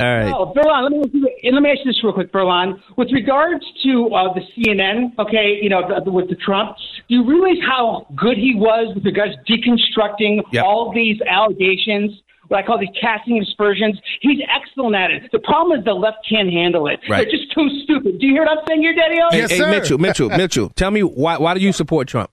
[0.00, 0.32] All right.
[0.36, 1.10] Oh, Verlon, let me ask
[1.42, 2.80] you, let me ask you this real quick, Verlon.
[2.96, 6.76] With regards to uh, the CNN, okay, you know, the, with the Trump,
[7.08, 10.64] do you realize how good he was with regards to deconstructing Yep.
[10.64, 12.20] all these allegations?
[12.48, 13.98] what I call these casting aspersions.
[14.20, 15.32] He's excellent at it.
[15.32, 17.00] The problem is the left can't handle it.
[17.08, 17.22] Right.
[17.26, 18.18] They're just too stupid.
[18.18, 19.16] Do you hear what I'm saying here, Daddy?
[19.32, 22.30] Yes, Hey, hey, Mitchell, Mitchell, Mitchell, tell me why why do you support Trump?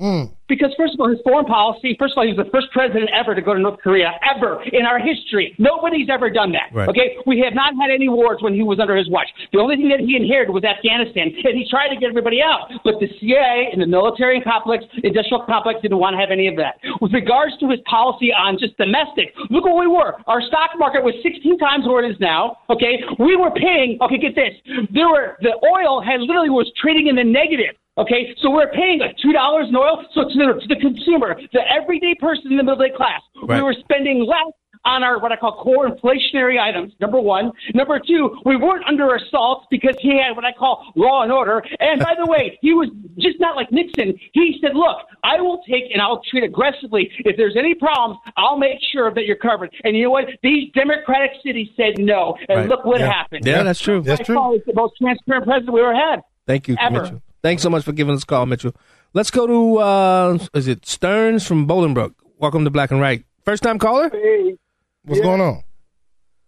[0.00, 0.32] Mm.
[0.48, 1.94] Because first of all, his foreign policy.
[2.00, 4.64] First of all, he was the first president ever to go to North Korea ever
[4.72, 5.54] in our history.
[5.60, 6.74] Nobody's ever done that.
[6.74, 6.88] Right.
[6.88, 9.28] Okay, we have not had any wars when he was under his watch.
[9.52, 12.72] The only thing that he inherited was Afghanistan, and he tried to get everybody out.
[12.82, 16.56] But the CIA and the military complex, industrial complex, didn't want to have any of
[16.56, 16.80] that.
[16.98, 20.18] With regards to his policy on just domestic, look what we were.
[20.26, 22.58] Our stock market was 16 times where it is now.
[22.72, 24.00] Okay, we were paying.
[24.00, 24.56] Okay, get this.
[24.90, 27.76] There were the oil had literally was trading in the negative.
[27.98, 30.02] Okay, so we're paying like two dollars in oil.
[30.14, 33.56] So to the, to the consumer, the everyday person in the middle class, Right.
[33.58, 34.52] we were spending less
[34.86, 36.94] on our what I call core inflationary items.
[37.00, 37.52] Number one.
[37.74, 41.62] Number two, we weren't under assault because he had what I call law and order.
[41.80, 44.18] And by the way, he was just not like Nixon.
[44.32, 47.10] He said, "Look, I will take and I'll treat aggressively.
[47.26, 50.26] If there's any problems, I'll make sure that you're covered." And you know what?
[50.42, 52.68] These Democratic cities said no, and Right.
[52.68, 53.12] look what Yeah.
[53.12, 53.44] happened.
[53.44, 54.00] Yeah, that's true.
[54.00, 54.36] That's I true.
[54.36, 56.22] call it the most transparent president we ever had.
[56.46, 57.02] Thank you, Ever.
[57.02, 57.22] Mitchell.
[57.42, 58.74] Thanks so much for giving us a call, Mitchell.
[59.14, 62.14] Let's go to uh is it Stearns from Bolingbrook?
[62.38, 63.24] Welcome to Black and Right.
[63.44, 64.10] First time caller?
[64.10, 64.56] Hey,
[65.04, 65.24] What's Yeah.
[65.24, 65.62] going on?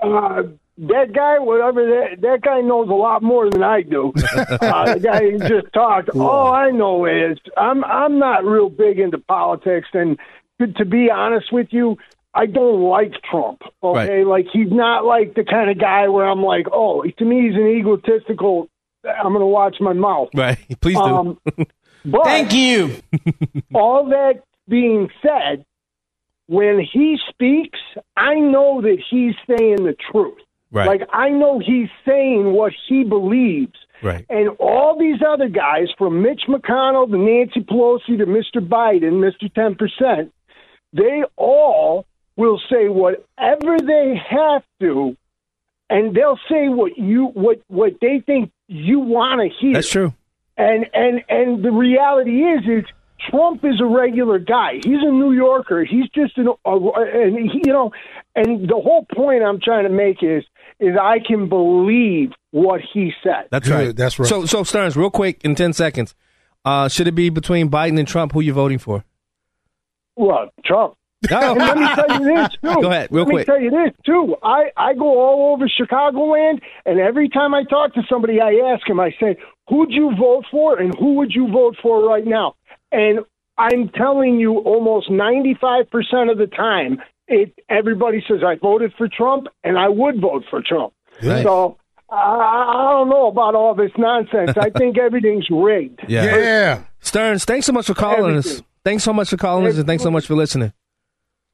[0.03, 0.43] uh,
[0.79, 4.13] that guy, whatever that that guy knows a lot more than I do.
[4.61, 6.11] uh, the guy who just talked.
[6.11, 10.19] All I know is I'm I'm not real big into politics, and
[10.61, 11.97] to, to be honest with you.
[12.35, 13.61] I don't like Trump.
[13.83, 17.43] Okay, like he's not like the kind of guy where I'm like, oh, to me
[17.43, 18.69] he's an egotistical.
[19.05, 20.29] I'm going to watch my mouth.
[20.35, 20.59] Right.
[20.81, 21.03] Please do.
[21.03, 21.39] Um,
[22.05, 22.97] but Thank you.
[23.75, 25.65] all that being said,
[26.47, 27.79] when he speaks,
[28.17, 30.39] I know that he's saying the truth.
[30.71, 30.87] Right.
[30.87, 33.75] Like I know he's saying what he believes.
[34.03, 34.27] Right.
[34.29, 38.67] And all these other guys, from Mitch McConnell to Nancy Pelosi to Mr.
[38.67, 39.53] Biden, Mr.
[39.53, 40.33] Ten Percent,
[40.93, 45.17] they all will say whatever they have to,
[45.93, 49.75] and they'll say what you what what they think you want to hear.
[49.75, 50.15] That's true.
[50.57, 52.85] And and and the reality is is
[53.31, 54.77] Trump is a regular guy.
[54.83, 55.85] He's a New Yorker.
[55.85, 57.93] He's just an a, and he, you know.
[58.35, 60.45] And the whole point I'm trying to make is
[60.81, 63.49] is I can believe what he said.
[63.51, 63.95] That's right.
[63.95, 64.29] That's right.
[64.29, 66.15] So so Stearns, real quick in ten seconds.
[66.65, 68.33] Uh should it be between Biden and Trump?
[68.33, 69.05] Who you voting for?
[70.17, 70.95] Well, Trump.
[71.31, 71.51] Oh.
[71.53, 72.83] And let me tell you this too.
[72.83, 73.49] Go ahead, real let quick.
[73.49, 74.37] me tell you this too.
[74.43, 78.89] I I go all over Chicagoland, and every time I talk to somebody, I ask
[78.89, 78.99] him.
[78.99, 79.37] I say,
[79.69, 82.57] "Who'd you vote for, and who would you vote for right now?"
[82.91, 83.21] And
[83.57, 89.09] I'm telling you, almost 95 percent of the time, it everybody says I voted for
[89.09, 90.93] Trump, and I would vote for Trump.
[91.23, 91.45] Right.
[91.45, 91.79] So.
[92.11, 94.51] I, I don't know about all this nonsense.
[94.59, 96.01] I think everything's rigged.
[96.07, 96.37] Yeah.
[96.37, 96.83] yeah.
[97.01, 98.61] Stearns, thanks so much for calling us.
[98.85, 100.75] Thanks so much for calling us and thanks so much for listening.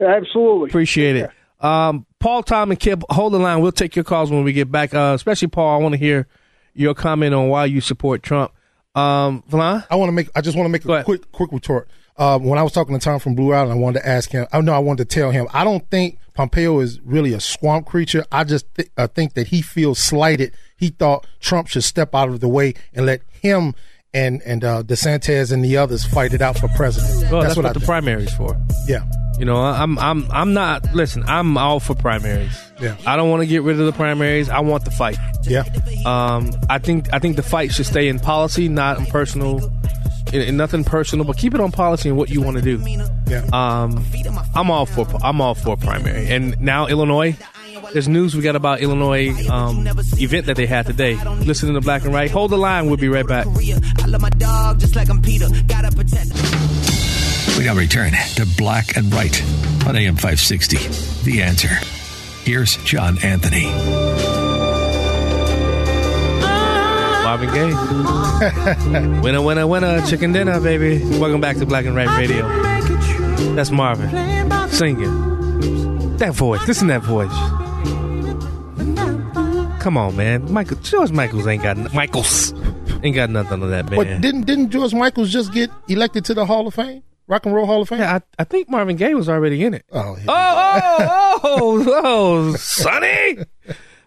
[0.00, 0.68] Absolutely.
[0.70, 1.30] Appreciate it.
[1.60, 3.60] Um, Paul, Tom, and Kip, hold the line.
[3.60, 4.94] We'll take your calls when we get back.
[4.94, 6.26] Uh, especially Paul, I want to hear
[6.74, 8.52] your comment on why you support Trump.
[8.94, 9.84] Um, Vlon?
[9.90, 10.28] I want to make.
[10.34, 11.88] I just want to make a quick, quick retort.
[12.16, 14.46] Uh, when I was talking to Tom from Blue Island, I wanted to ask him.
[14.52, 15.46] I know I wanted to tell him.
[15.52, 18.24] I don't think Pompeo is really a swamp creature.
[18.32, 20.52] I just th- uh, think that he feels slighted.
[20.76, 23.74] He thought Trump should step out of the way and let him
[24.12, 27.30] and and uh, DeSantis and the others fight it out for president.
[27.30, 27.86] Well, that's, what, I the think.
[27.86, 28.56] primaries for.
[28.88, 29.04] Yeah.
[29.38, 30.92] You know, I'm I'm I'm not.
[30.94, 32.52] Listen, I'm all for primaries.
[32.80, 32.96] Yeah.
[33.06, 34.48] I don't want to get rid of the primaries.
[34.48, 35.16] I want the fight.
[35.44, 35.64] Yeah.
[36.04, 39.72] Um, I think I think the fight should stay in policy, not in personal,
[40.32, 42.78] in, in nothing personal, but keep it on policy and what you want to do.
[43.28, 43.44] Yeah.
[43.52, 44.04] Um,
[44.54, 46.26] I'm all for I'm all for primary.
[46.28, 47.36] And now Illinois,
[47.92, 49.86] there's news we got about Illinois um,
[50.18, 51.14] event that they had today.
[51.44, 52.30] Listen to Black and Right.
[52.30, 52.86] Hold the line.
[52.86, 53.46] We'll be right back.
[57.58, 59.42] We now return to Black and Right
[59.84, 60.76] on AM 560.
[61.28, 61.74] The answer.
[62.44, 63.64] Here's John Anthony.
[67.24, 69.20] Marvin Gaye.
[69.22, 70.06] winner, winner, winner.
[70.06, 71.02] Chicken dinner, baby.
[71.18, 72.46] Welcome back to Black and Right Radio.
[73.56, 74.10] That's Marvin
[74.70, 76.16] singing.
[76.18, 76.64] That voice.
[76.68, 77.28] Listen to that voice.
[79.82, 80.52] Come on, man.
[80.52, 82.54] Michael George Michaels ain't got n- Michaels
[83.02, 83.96] ain't got nothing on that man.
[83.96, 87.54] But didn't didn't George Michaels just get elected to the Hall of Fame, Rock and
[87.54, 88.00] Roll Hall of Fame?
[88.00, 89.84] Yeah, I, I think Marvin Gaye was already in it.
[89.92, 93.38] Oh, Oh, oh, oh, oh, Sonny.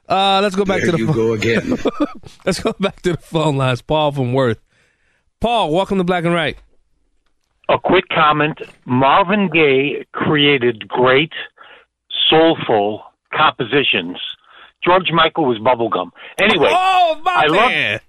[0.09, 1.15] Uh, let's go back There to the you phone.
[1.15, 1.77] go again.
[2.45, 3.81] let's go back to the phone lines.
[3.81, 4.59] Paul from Worth.
[5.39, 6.57] Paul, welcome to Black and Right.
[7.69, 8.59] A quick comment.
[8.83, 11.31] Marvin Gaye created great,
[12.29, 13.03] soulful
[13.33, 14.17] compositions.
[14.83, 16.09] George Michael was bubblegum.
[16.41, 17.99] Anyway, oh, my I love, man.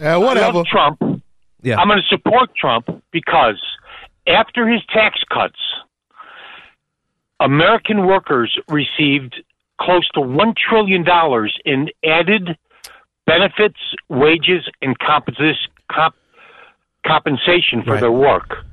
[0.00, 0.16] Yeah, I
[0.50, 1.22] love Trump.
[1.62, 1.76] Yeah.
[1.78, 3.60] I'm going to support Trump because
[4.26, 5.58] after his tax cuts,
[7.40, 9.42] American workers received
[9.80, 11.04] close to $1 trillion
[11.64, 12.56] in added
[13.26, 16.14] benefits, wages, and comp-
[17.06, 18.00] compensation for Right.
[18.00, 18.64] their work.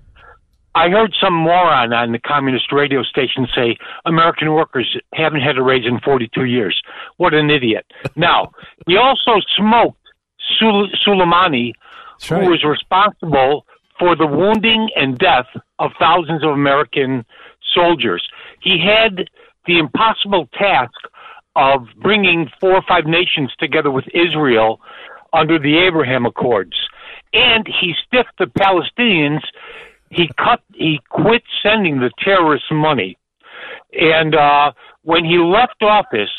[0.74, 5.62] I heard some moron on the communist radio station say American workers haven't had a
[5.62, 6.82] raise in 42 years.
[7.18, 7.86] What an idiot.
[8.16, 8.52] now,
[8.88, 9.98] he also smoked
[10.62, 11.74] Soleimani,
[12.30, 12.50] who right.
[12.50, 13.66] was responsible
[14.02, 15.46] for the wounding and death
[15.78, 17.24] of thousands of American
[17.72, 18.28] soldiers.
[18.60, 19.30] He had
[19.68, 20.98] the impossible task
[21.56, 24.82] of bringing four or five nations together with Israel
[25.34, 26.74] under the Abraham Accords.
[27.32, 29.42] And he stiffed the Palestinians.
[30.10, 33.20] He cut, he quit sending the terrorists money.
[33.94, 34.72] And uh,
[35.04, 36.32] when he left office,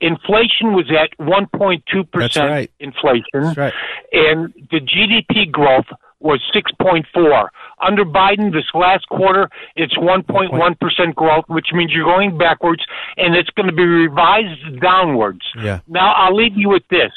[0.00, 2.70] inflation was at 1.2% That's right.
[2.80, 3.54] inflation.
[3.54, 3.74] Right.
[4.12, 5.86] And the GDP growth
[6.22, 7.48] was 6.4.
[7.84, 12.82] Under Biden, this last quarter, it's 1.1% growth, which means you're going backwards,
[13.16, 15.42] and it's going to be revised downwards.
[15.60, 15.80] Yeah.
[15.88, 17.12] Now, I'll leave you with this.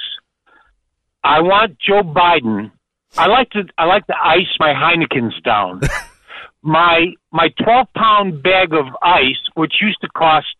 [1.23, 2.71] I want Joe Biden.
[3.17, 5.81] I like to I like to ice my Heinekens down.
[6.61, 10.55] my my 12 pound bag of ice, which used to cost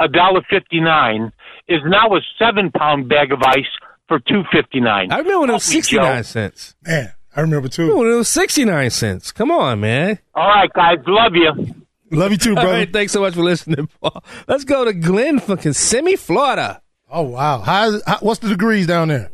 [0.00, 1.32] a dollar fifty nine,
[1.68, 3.66] is now a seven pound bag of ice
[4.06, 5.10] for two fifty nine.
[5.12, 6.76] I remember when it was 69 cents.
[6.86, 7.82] Man, I remember too.
[7.82, 9.32] Remember when it was 69 cents.
[9.32, 10.18] Come on, man.
[10.34, 11.74] All right, guys, love you.
[12.10, 12.70] Love you too, All brother.
[12.78, 14.24] right, thanks so much for listening, Paul.
[14.46, 16.80] Let's go to Glenn from Kissimmee, Florida.
[17.10, 19.30] Oh wow, How's, how, what's the degrees down there?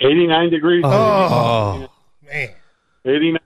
[0.00, 0.82] 89 degrees.
[0.84, 1.88] Oh,
[2.24, 2.50] man.
[3.04, 3.38] 89.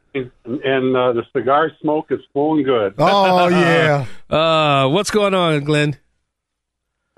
[0.65, 2.95] And uh, the cigar smoke is flowing good.
[2.99, 4.07] Oh yeah.
[4.29, 5.97] Uh, what's going on, Glenn?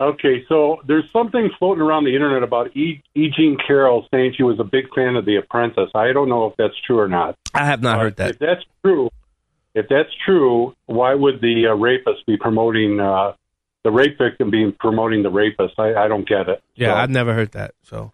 [0.00, 3.02] Okay, so there's something floating around the internet about E.
[3.16, 3.28] e.
[3.36, 5.90] Jean Carroll saying she was a big fan of The Apprentice.
[5.94, 7.36] I don't know if that's true or not.
[7.52, 8.30] I have not heard that.
[8.30, 8.46] If that.
[8.46, 9.10] that's true,
[9.74, 13.32] if that's true, why would the uh, rapist be promoting uh,
[13.82, 15.74] the rape victim being promoting the rapist?
[15.78, 16.62] I, I don't get it.
[16.76, 17.74] Yeah, So- I've never heard that.
[17.82, 18.10] So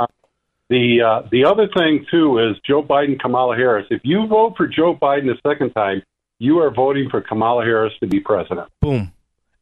[0.71, 3.87] The uh, the other thing too is Joe Biden, Kamala Harris.
[3.91, 6.03] If you vote for Joe Biden the second time,
[6.39, 8.69] you are voting for Kamala Harris to be president.
[8.81, 9.13] boom,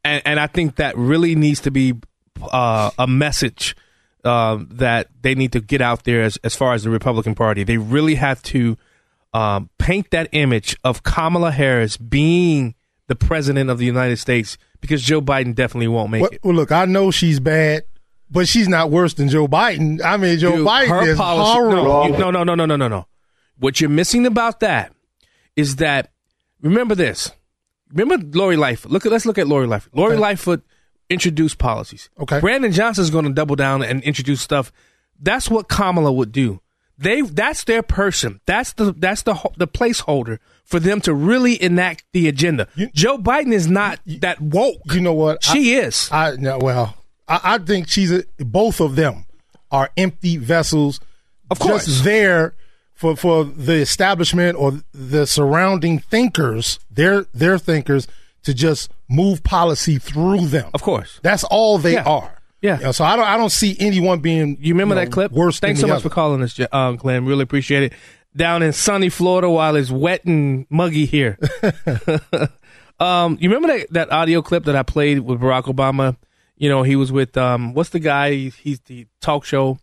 [0.04, 1.94] and and I think that really needs to be
[2.40, 3.76] uh, a message
[4.24, 7.64] um, that they need to get out there as as far as the Republican Party.
[7.64, 8.76] They really have to
[9.34, 12.74] um, paint that image of Kamala Harris being
[13.08, 16.40] the president of the United States because Joe Biden definitely won't make Well, it.
[16.42, 17.84] well, look, I know she's bad,
[18.30, 20.02] but she's not worse than Joe Biden.
[20.04, 21.84] I mean, Joe Dude, Biden is policy- horrible.
[21.84, 23.06] No, you- no, no, no, no, no, no.
[23.58, 24.92] What you're missing about that
[25.56, 26.10] is that
[26.60, 27.30] remember this.
[27.92, 28.90] Remember Lori Lightfoot.
[28.90, 29.94] Look at let's look at Lori Lightfoot.
[29.94, 30.62] Lori Lightfoot
[31.12, 32.08] introduced policies.
[32.18, 32.40] Okay.
[32.40, 34.72] Brandon Johnson's going to double down and introduce stuff.
[35.20, 36.60] That's what Kamala would do.
[36.98, 38.40] They that's their person.
[38.46, 42.68] That's the that's the the placeholder for them to really enact the agenda.
[42.94, 44.80] Joe Biden is not that woke.
[44.92, 45.42] You know what?
[45.42, 46.08] She is.
[46.12, 46.96] I no, well,
[47.26, 49.26] I, I think she's a, both of them
[49.70, 51.00] are empty vessels.
[51.50, 51.86] Of course.
[51.86, 52.54] just there
[52.94, 56.78] for for the establishment or the surrounding thinkers.
[56.90, 58.06] They're they're thinkers
[58.44, 60.70] to just move policy through them.
[60.74, 62.04] Of course, that's all they Yeah.
[62.04, 62.42] are.
[62.62, 62.78] Yeah.
[62.78, 64.56] You know, so I don't I don't see anyone being.
[64.60, 65.32] You remember know, that clip?
[65.32, 65.58] Worse.
[65.58, 67.26] Thanks than so much for calling us, uh, Glenn.
[67.26, 67.92] Really appreciate it.
[68.34, 71.38] Down in sunny Florida while it's wet and muggy here.
[73.00, 76.16] um, you remember that, that audio clip that I played with Barack Obama?
[76.56, 78.50] You know, he was with um, what's the guy?
[78.50, 79.78] He's, the talk show.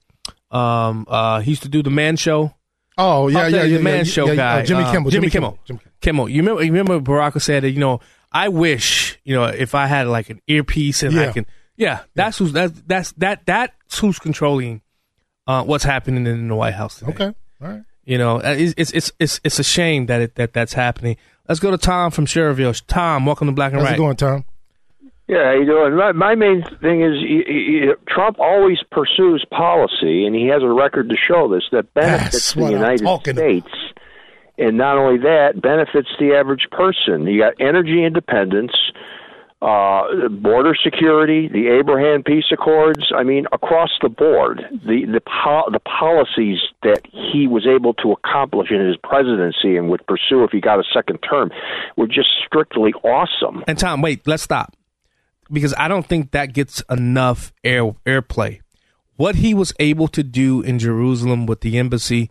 [0.50, 2.56] Um, uh, he used to do the Man Show.
[2.98, 5.12] Oh yeah, there, yeah, the yeah, Man yeah, Show yeah, guy, uh, Jimmy uh, Kimmel,
[5.12, 5.82] Jimmy, Jimmy Kimmel, Kimmel.
[6.02, 6.30] Kimmel.
[6.30, 6.64] You remember?
[6.64, 7.72] You remember Barack said that?
[7.72, 8.00] You know,
[8.32, 11.46] I wish you know if I had like an earpiece and I can.
[11.78, 14.82] Yeah, that's who's that's that's that that's who's controlling
[15.48, 17.00] uh, what's happening in the White House.
[17.00, 17.12] Today.
[17.12, 17.26] Okay,
[17.62, 17.84] all right.
[18.04, 21.16] You know, uh, it's it's it's it's, it's a shame that it, that that's happening.
[21.48, 22.80] Let's go to Tom from Sherville.
[22.88, 23.96] Tom, welcome to Black and How's Right.
[23.96, 24.46] it going, Tom?
[25.28, 25.96] Yeah, how you doing?
[25.96, 30.64] My, my main thing is y y y Trump always pursues policy, and he has
[30.64, 33.68] a record to show this that benefits That's the I'm United talking States.
[34.60, 37.26] And not only that, benefits the average person.
[37.26, 38.74] You got energy independence,
[39.62, 43.12] uh, border security, the Abraham Peace Accords.
[43.16, 45.22] I mean, across the board, the the
[45.72, 50.52] the policies that he was able to accomplish in his presidency and would pursue if
[50.52, 51.52] he got a second term
[51.96, 53.64] were just strictly awesome.
[53.66, 54.76] And Tom, wait, let's stop
[55.52, 58.60] because I don't think that gets enough air airplay.
[59.16, 62.30] What he was able to do in Jerusalem with the embassy,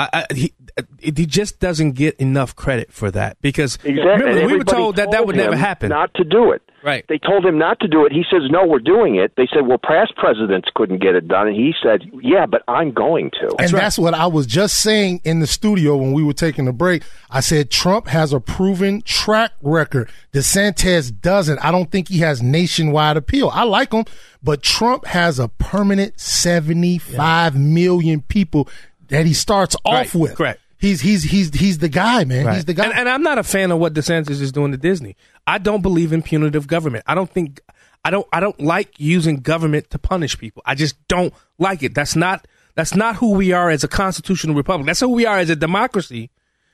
[0.00, 0.52] I, I, he
[1.00, 4.00] he just doesn't get enough credit for that because Exactly.
[4.02, 5.88] remember we were everybody told that that would never happen.
[5.90, 6.62] Not to do it.
[6.82, 7.04] Right.
[7.08, 8.12] They told him not to do it.
[8.12, 11.48] He says, "No, we're doing it." They said, "Well, past presidents couldn't get it done,"
[11.48, 15.20] and he said, "Yeah, but I'm going to." and that's what I was just saying
[15.24, 17.02] in the studio when we were taking a break.
[17.30, 20.08] I said Trump has a proven track record.
[20.32, 21.58] DeSantis doesn't.
[21.58, 23.50] I don't think he has nationwide appeal.
[23.52, 24.06] I like him,
[24.42, 28.68] but Trump has a permanent seventy-five million people
[29.10, 30.34] that he starts off Right, with.
[30.36, 30.60] correct.
[30.78, 32.46] He's he's he's he's the guy, man.
[32.46, 32.54] Right.
[32.54, 32.84] He's the guy.
[32.86, 35.14] And, and I'm not a fan of what DeSantis is doing to Disney.
[35.46, 37.04] I don't believe in punitive government.
[37.06, 37.60] I don't think
[38.02, 40.62] I don't I don't like using government to punish people.
[40.64, 41.94] I just don't like it.
[41.94, 42.46] That's not
[42.76, 44.86] that's not who we are as a constitutional republic.
[44.86, 46.30] That's who we are as a democracy.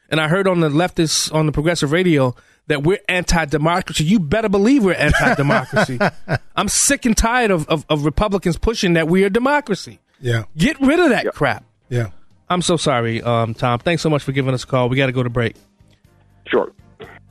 [0.08, 2.36] And I heard on the leftists on the progressive radio
[2.68, 4.04] that we're anti-democracy.
[4.04, 5.98] You better believe we're anti-democracy.
[6.56, 9.98] I'm sick and tired of, of, of Republicans pushing that we are democracy.
[10.20, 11.64] yeah, Get rid of that crap.
[11.88, 12.10] yeah.
[12.48, 13.78] I'm so sorry, um, Tom.
[13.80, 14.88] Thanks so much for giving us a call.
[14.88, 15.56] We got to go to break.
[16.46, 16.72] Sure.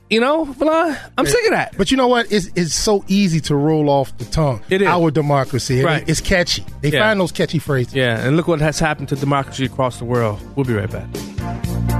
[0.08, 1.76] You know, Valon, I'm sick of that.
[1.76, 2.30] But you know what?
[2.30, 4.62] It's it's so easy to roll off the tongue.
[4.68, 4.86] It is.
[4.88, 5.78] our democracy.
[5.78, 6.08] and Right.
[6.08, 6.64] It's catchy.
[6.80, 7.00] They Yeah.
[7.00, 7.94] find those catchy phrases.
[7.94, 10.38] Yeah, and look what has happened to democracy across the world.
[10.54, 11.95] We'll be right back.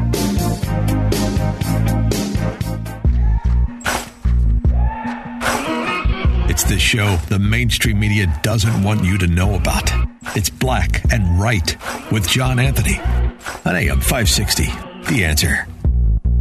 [6.57, 9.93] It's the show the mainstream media doesn't want you to know about.
[10.35, 11.77] It's Black and Right
[12.11, 12.99] with John Anthony
[13.67, 14.65] on AM 560.
[15.13, 15.67] The answer.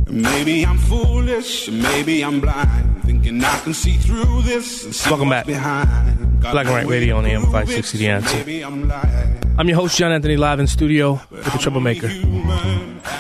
[0.10, 4.86] Maybe I'm foolish, maybe I'm blind, thinking I can see through this.
[4.86, 5.48] And see Welcome back.
[5.48, 6.42] Behind.
[6.42, 8.38] Got Black and Right Radio on AM prove 560 The Answer.
[8.38, 9.58] Maybe I'm lying.
[9.58, 12.08] I'm your host, John Anthony, live in studio with the Troublemaker.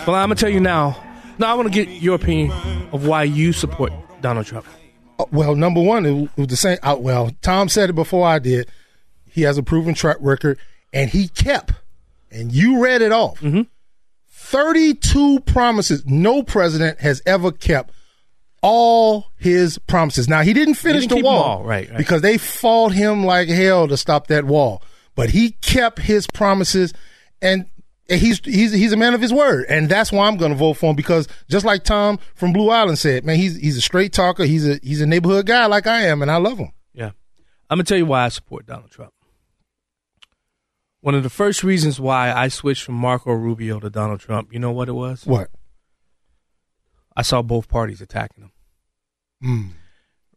[0.07, 0.97] Well, I'm going to tell you now.
[1.39, 2.51] Now, I want to get your opinion
[2.93, 3.91] of why you support
[4.21, 4.65] Donald Trump.
[5.19, 6.77] Uh, Well, number one, it was the same.
[6.83, 8.69] Uh, well, Tom said it before I did.
[9.25, 10.57] He has a proven track record,
[10.93, 11.73] and he kept,
[12.31, 13.39] and you read it off.
[13.41, 13.63] Mm-hmm.
[14.29, 16.05] 32 promises.
[16.05, 17.91] No president has ever kept
[18.61, 20.27] all his promises.
[20.27, 21.97] Now, he didn't finish didn't the wall all, right, right.
[21.97, 24.81] because they fought him like hell to stop that wall.
[25.15, 26.93] But he kept his promises,
[27.41, 27.65] and
[28.07, 30.75] he's he's he's a man of his word, and that's why I'm going to vote
[30.75, 34.13] for him because just like Tom from Blue Island said, man, he's he's a straight
[34.13, 34.43] talker.
[34.43, 36.71] He's a he's a neighborhood guy like I am, and I love him.
[36.93, 37.11] Yeah.
[37.69, 39.11] I'm going to tell you why I support Donald Trump.
[41.01, 44.59] One of the first reasons why I switched from Marco Rubio to Donald Trump, you
[44.59, 45.25] know what it was?
[45.25, 45.49] What?
[47.15, 48.51] I saw both parties attacking him.
[49.43, 49.69] Mm.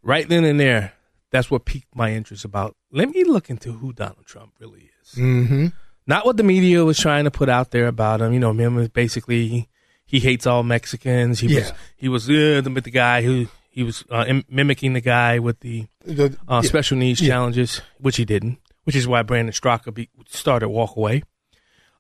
[0.03, 0.93] Right then and there,
[1.31, 2.77] that's what piqued my interest about.
[2.93, 5.19] Let me look into who Donald Trump really is.
[5.19, 5.67] Mm-hmm.
[6.09, 8.33] Not what the media was trying to put out there about him.
[8.33, 9.69] You know, him is basically
[10.07, 11.39] he, hates all Mexicans.
[11.41, 15.01] He was he was uh, the, the guy who he was uh, im- mimicking the
[15.03, 16.69] guy with the The- uh, yeah.
[16.69, 17.29] special needs Yeah.
[17.29, 18.59] challenges, which he didn't.
[18.85, 21.23] Which is why Brandon Straka be, started walk away.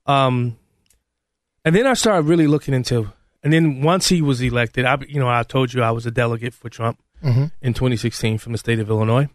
[0.06, 0.56] Um,
[1.64, 3.12] and then I started really looking into.
[3.42, 6.10] And then once he was elected, I you know I told you I was a
[6.10, 7.52] delegate for Trump Mhm.
[7.60, 9.28] in 2016 from the state of Illinois.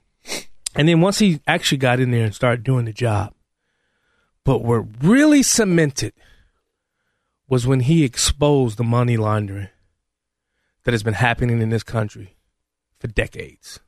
[0.75, 3.33] And then once he actually got in there and started doing the job,
[4.45, 6.13] but what really cemented
[7.47, 9.69] was when he exposed the money laundering
[10.83, 12.35] that has been happening in this country
[12.99, 13.79] for decades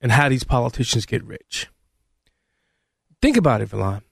[0.00, 1.68] and how these politicians get rich.
[3.20, 4.02] Think about it, Valon.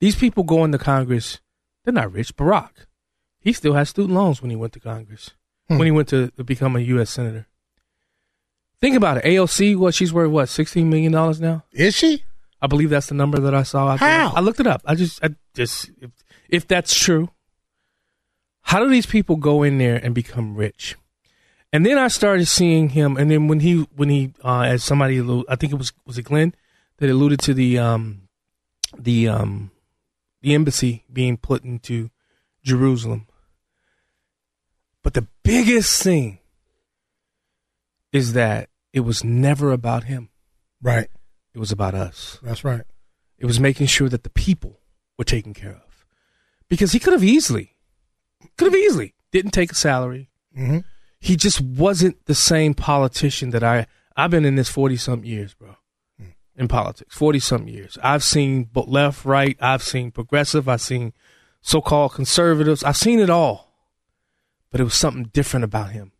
[0.00, 1.40] These people go into Congress,
[1.84, 2.34] they're not rich.
[2.36, 2.86] Barack,
[3.40, 5.30] he still has student loans when he went to Congress,
[5.68, 5.78] Hmm.
[5.78, 7.10] when he went to, to become a U.S.
[7.10, 7.46] Senator.
[8.80, 9.24] Think about it.
[9.24, 11.62] AOC, what she's worth, what, $16 million now?
[11.70, 12.24] Is she?
[12.62, 14.08] I believe that's the number that I saw out there.
[14.08, 14.32] How?
[14.34, 14.82] I looked it up.
[14.86, 16.10] I just, I just, if,
[16.48, 17.28] if that's true,
[18.62, 20.96] how do these people go in there and become rich?
[21.72, 25.20] And then I started seeing him, and then when he, when he, uh, as somebody,
[25.48, 26.54] I think it was, was it Glenn
[26.98, 28.28] that alluded to the, um,
[28.96, 29.72] the, um,
[30.42, 32.10] the embassy being put into
[32.62, 33.26] Jerusalem.
[35.02, 36.38] But the biggest thing
[38.12, 40.28] is that it was never about him.
[40.80, 41.08] Right.
[41.54, 42.38] It was about us.
[42.42, 42.84] That's right.
[43.38, 44.80] It was making sure that the people
[45.18, 46.06] were taken care of.
[46.68, 47.76] Because he could have easily,
[48.56, 50.30] could have easily didn't take a salary.
[50.56, 50.78] Mm-hmm.
[51.20, 53.86] He just wasn't the same politician that I,
[54.16, 55.76] I've been in this 40 some years, bro,
[56.56, 57.98] in politics, 40 some years.
[58.02, 59.56] I've seen left, right.
[59.60, 60.68] I've seen progressive.
[60.68, 61.12] I've seen
[61.60, 62.82] so called conservatives.
[62.84, 63.72] I've seen it all.
[64.70, 66.12] But it was something different about him.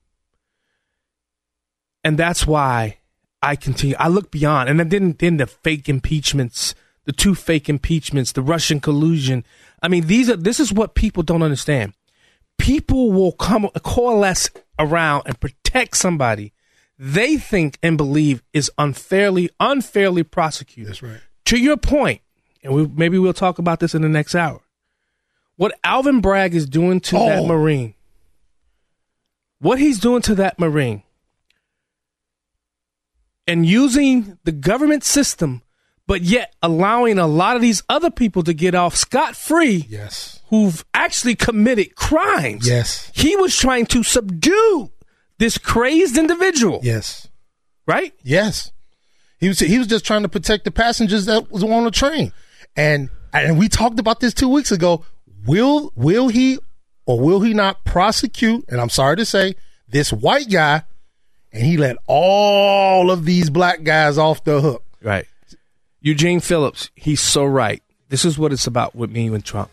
[2.04, 2.98] And that's why
[3.42, 3.96] I continue.
[3.98, 6.74] I look beyond, and then then the fake impeachments,
[7.04, 9.44] the two fake impeachments, the Russian collusion.
[9.82, 11.94] I mean, these are this is what people don't understand.
[12.58, 16.52] People will come coalesce around and protect somebody
[16.98, 20.90] they think and believe is unfairly unfairly prosecuted.
[20.90, 21.20] That's right.
[21.46, 22.20] To your point,
[22.62, 24.60] and we, maybe we'll talk about this in the next hour.
[25.56, 27.46] what Alvin Bragg is doing to that Oh.
[27.46, 27.94] Marine,
[29.58, 31.02] what he's doing to that Marine,
[33.46, 35.62] and using the government system,
[36.06, 39.86] but yet allowing a lot of these other people to get off scot free.
[39.88, 40.40] Yes.
[40.48, 42.68] Who've actually committed crimes.
[42.68, 43.10] Yes.
[43.14, 44.90] He was trying to subdue
[45.38, 46.80] this crazed individual.
[46.82, 47.28] Yes.
[47.86, 48.12] Right?
[48.22, 48.70] Yes.
[49.40, 52.32] He was he was just trying to protect the passengers that was on the train.
[52.76, 55.04] And and we talked about this 2 weeks ago.
[55.46, 56.58] Will will he
[57.06, 59.56] or will he not prosecute, and I'm sorry to say,
[59.88, 60.84] this white guy
[61.52, 64.84] and he let all of these black guys off the hook.
[65.02, 65.26] Right.
[66.00, 67.82] Eugene Phillips, he's so right.
[68.08, 69.70] This is what it's about with me and Trump.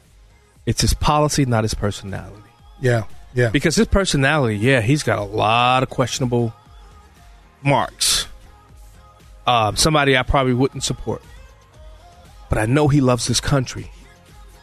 [0.65, 2.41] It's his policy, not his personality.
[2.79, 3.03] Yeah.
[3.33, 3.49] Yeah.
[3.49, 6.53] Because his personality, yeah, he's got a lot of questionable
[7.63, 8.27] marks.
[9.47, 11.23] Um, somebody I probably wouldn't support.
[12.49, 13.91] But I know he loves this country.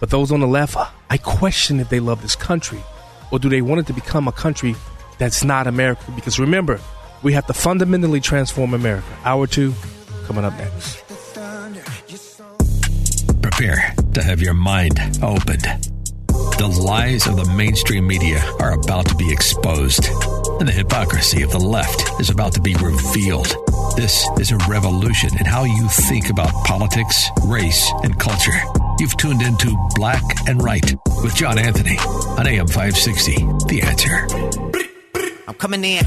[0.00, 0.76] But those on the left,
[1.08, 2.82] I question if they love this country.
[3.30, 4.76] Or do they want it to become a country
[5.18, 6.12] that's not America?
[6.14, 6.80] Because remember,
[7.26, 9.04] we have to fundamentally transform America.
[9.24, 9.74] Hour two,
[10.26, 11.02] coming up next.
[13.42, 15.64] Prepare to have your mind opened.
[16.58, 20.04] The lies of the mainstream media are about to be exposed,
[20.60, 23.52] and the hypocrisy of the left is about to be revealed.
[23.96, 28.60] This is a revolution in how you think about politics, race, and culture.
[29.00, 31.98] You've tuned into Black and Right with John Anthony
[32.38, 33.34] on AM 560.
[33.66, 34.28] The answer.
[35.48, 36.04] I'm coming in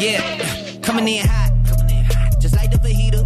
[0.00, 1.50] Yeah, coming in hot.
[2.40, 3.18] Just like the fajita.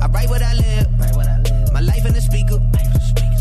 [0.00, 1.72] I write what I live.
[1.72, 2.60] My life in the speaker.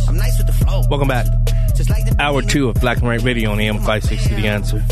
[0.07, 0.81] I'm nice with the flow.
[0.89, 1.27] Welcome back.
[1.75, 4.83] Just like the Hour two of Black and Right Radio on AM 560 The Answer.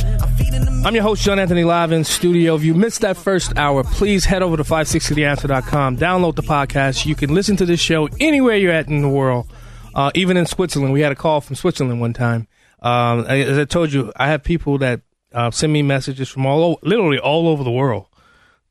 [0.85, 2.53] I'm your host, John Anthony, live in studio.
[2.53, 7.07] If you missed that first hour, please head over to 560theanswer.com, download the podcast.
[7.07, 9.51] You can listen to this show anywhere you're at in the world,
[9.95, 10.93] uh, even in Switzerland.
[10.93, 12.47] We had a call from Switzerland one time.
[12.83, 15.01] Um, as I told you, I have people that
[15.37, 18.07] uh, send me messages from all over, literally all over the world,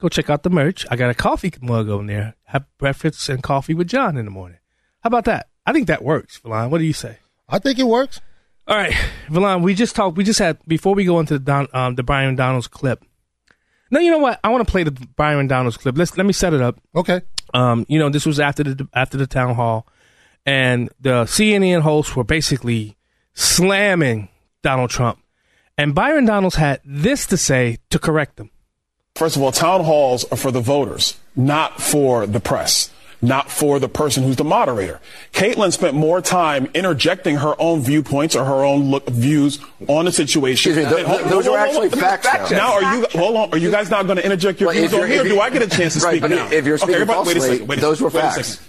[0.00, 0.84] Go check out the merch.
[0.90, 2.34] I got a coffee mug on there.
[2.44, 4.58] Have breakfast and coffee with John in the morning.
[5.00, 5.48] How about that?
[5.64, 6.68] I think that works, Valon.
[6.68, 7.20] What do you say?
[7.48, 8.20] I think it works.
[8.66, 8.92] All right,
[9.28, 10.18] Valon, we just talked.
[10.18, 13.02] We just had before we go into the Don, um, the Byron Donalds clip.
[13.90, 14.38] No, you know what?
[14.44, 15.96] I want to play the Byron Donalds clip.
[15.96, 16.78] Let's let me set it up.
[16.94, 17.22] Okay.
[17.54, 19.86] Um, you know, this was after the after the town hall,
[20.44, 22.96] and the CNN hosts were basically
[23.34, 24.28] slamming
[24.62, 25.18] Donald Trump,
[25.78, 28.50] and Byron Donalds had this to say to correct them.
[29.14, 33.78] First of all, town halls are for the voters, not for the press, not for
[33.78, 35.00] the person who's the moderator.
[35.32, 39.58] Kaitlan spent more time interjecting her own viewpoints or her own look, views
[39.88, 40.72] on the situation.
[40.72, 42.56] Excuse me, th- th- those are actually facts, though.
[42.56, 43.50] Now, are you hold on?
[43.52, 45.22] Are you guys not going to interject your Well, views on you're- here?
[45.22, 46.48] if Do I get a chance to Right, speak now?
[46.50, 47.66] if you're okay, speaking wait a falsely, second.
[47.68, 48.60] Wait those were facts.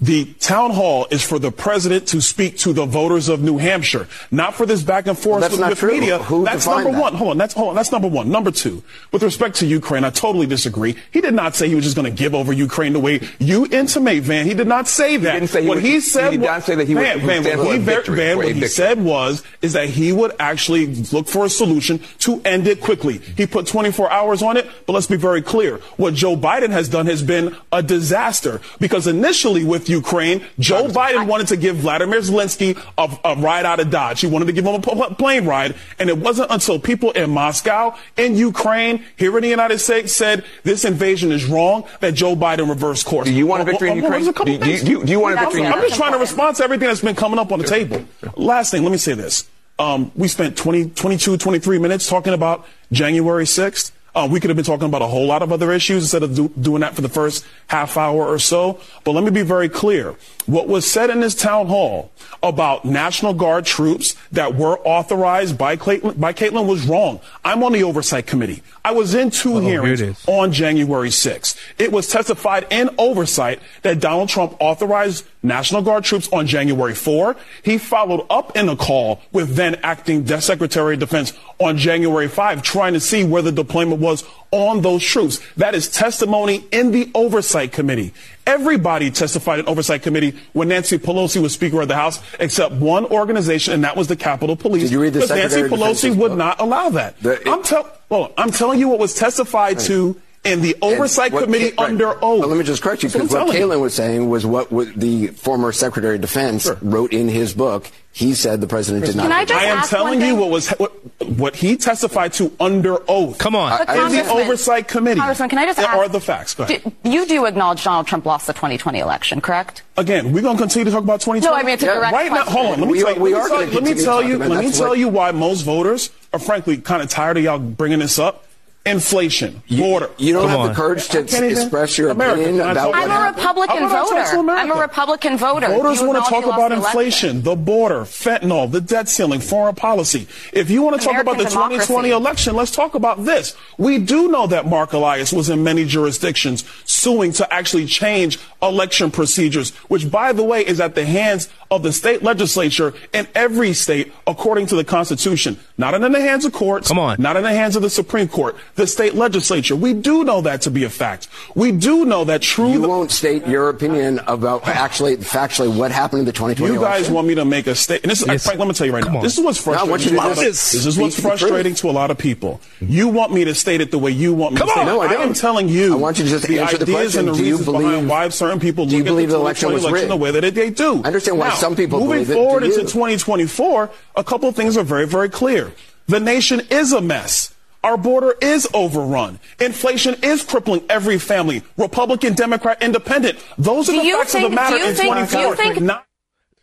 [0.00, 4.06] The town hall is for the president to speak to the voters of New Hampshire,
[4.30, 6.18] not for this back and forth Well, with, with media.
[6.18, 7.00] Who that's number that?
[7.00, 7.14] one.
[7.14, 7.38] Hold on.
[7.38, 7.74] That's hold on.
[7.74, 8.30] That's number one.
[8.30, 8.84] Number two.
[9.10, 10.94] With respect to Ukraine, I totally disagree.
[11.10, 13.66] He did not say he was just going to give over Ukraine the way you
[13.72, 14.46] intimate, Van.
[14.46, 15.32] He did not say that.
[15.32, 16.30] didn't say he what would- he said.
[16.32, 18.54] he did not say that he would- Van, he Van, what he, victory, Van, what
[18.54, 22.80] he said was is that he would actually look for a solution to end it
[22.80, 23.20] quickly.
[23.36, 25.78] He put 24 hours on it, but let's be very clear.
[25.96, 31.26] What Joe Biden has done has been a disaster because initially with Ukraine, Joe Biden
[31.26, 34.20] wanted to give Vladimir Zelensky a, a ride out of Dodge.
[34.20, 37.96] He wanted to give him a plane ride, and it wasn't until people in Moscow,
[38.16, 42.68] in Ukraine, here in the United States said this invasion is wrong that Joe Biden
[42.68, 43.26] reversed course.
[43.26, 44.60] Do you want a victory in well, well, Ukraine?
[44.60, 46.56] Do you- do you- do you want a victory in I'm just trying to respond
[46.56, 48.04] to everything that's been coming up on the table.
[48.36, 49.44] Last thing, let me say this.
[49.78, 53.92] Um, we spent 20, 22, 23 minutes talking about January 6th.
[54.18, 56.34] Uh, we could have been talking about a whole lot of other issues instead of
[56.34, 58.80] do, doing that for the first half hour or so.
[59.04, 60.16] But let me be very clear.
[60.46, 62.10] What was said in this town hall
[62.42, 67.20] about National Guard troops that were authorized by Kaitlan, by Kaitlan was wrong.
[67.44, 68.64] I'm on the oversight committee.
[68.84, 71.56] I was in two Oh, here hearings on January 6th.
[71.78, 77.36] It was testified in oversight that Donald Trump authorized National Guard troops on January 4.
[77.62, 82.62] He followed up in a call with then acting Secretary of Defense on January 5,
[82.62, 85.40] trying to see where the deployment was on those troops.
[85.56, 88.14] That is testimony in the oversight committee.
[88.46, 93.04] Everybody testified in oversight committee when Nancy Pelosi was Speaker of the House, except one
[93.06, 94.84] organization, and that was the Capitol Police.
[94.84, 97.20] Did you read the Nancy Pelosi would not allow that.
[97.20, 101.44] The- I'm, tell- well, I'm telling you what was testified to in the oversight what-
[101.44, 101.90] committee right.
[101.90, 102.40] under oath.
[102.40, 103.66] But let me just correct you because what telling you.
[103.66, 107.90] Kaitlan was saying was what, what the former Secretary of Defense wrote in his book.
[108.10, 109.30] He said the president did not.
[109.30, 110.90] I am telling you what was what,
[111.24, 113.38] what he testified to under oath.
[113.38, 115.20] Come on, But in the oversight committee.
[115.20, 116.54] Congressman, can I just There ask- are the facts.
[116.54, 116.82] Go ahead.
[117.04, 119.82] Do, you do acknowledge Donald Trump lost the 2020 election, correct?
[119.96, 121.46] Again, we're going to continue to talk about 2020.
[121.46, 122.42] No, I mean, it's a direct right now.
[122.44, 122.80] Hold on.
[122.80, 123.20] Let me We tell you.
[123.22, 124.38] we let me tell you- Let me tell you.
[124.38, 127.58] Let me tell what- you why most voters are frankly kind of tired of y'all
[127.60, 128.46] bringing this up.
[128.90, 130.10] Inflation, border.
[130.18, 130.68] You don't Come have on.
[130.68, 133.10] the courage to I can't even- express your America, opinion can I about talk what
[133.10, 133.30] I'm a?
[133.30, 134.50] Republican How about I talk to voter.
[134.50, 135.66] I'm a Republican voter.
[135.68, 136.86] Voters want to talk about the election.
[136.86, 140.26] inflation, the border, fentanyl, the debt ceiling, foreign policy.
[140.52, 143.54] If you want to talk American about the 2020 election, let's talk about this.
[143.76, 149.10] We do know that Marc Elias was in many jurisdictions suing to actually change election
[149.10, 153.72] procedures, which, by the way, is at the hands of the state legislature in every
[153.74, 155.58] state according to the Constitution.
[155.76, 156.88] Not in the hands of courts.
[156.88, 157.20] Come on.
[157.20, 158.56] Not in the hands of the Supreme Court.
[158.78, 159.74] The state legislature.
[159.74, 161.26] We do know that to be a fact.
[161.56, 162.70] We do know that true.
[162.70, 166.98] You won't state your opinion about actually, factually, what happened in the 2020 You guys
[166.98, 167.14] election.
[167.14, 168.08] want me to make a statement.
[168.10, 168.44] This is, Yes.
[168.44, 169.18] Frank, let me tell you right Come now.
[169.18, 169.24] on.
[169.24, 169.90] This is what's frustrating.
[169.90, 172.12] want you to to a lot just of- this is what's frustrating to a lot
[172.12, 172.60] of people.
[172.80, 174.86] You want me to state it the way you want me Come to state on.
[174.86, 174.90] it.
[174.92, 175.20] No, I don't.
[175.22, 175.94] I am telling you.
[175.94, 177.28] I want you to just the answer the question.
[177.28, 179.40] and the Do you believe- why certain people do you look at believe the the
[179.40, 181.00] election was election the way that they do.
[181.02, 182.34] I understand why Now, some people moving believe it.
[182.34, 182.86] forward Do into you?
[182.86, 185.72] 2024, a couple of things are very, very clear.
[186.06, 187.50] The nation is a mess.
[187.84, 189.38] Our border is overrun.
[189.60, 191.62] Inflation is crippling every family.
[191.76, 193.38] Republican, Democrat, Independent.
[193.56, 195.54] Those are Do the facts think- of the matter do you in think- do you
[195.54, 196.04] think- Not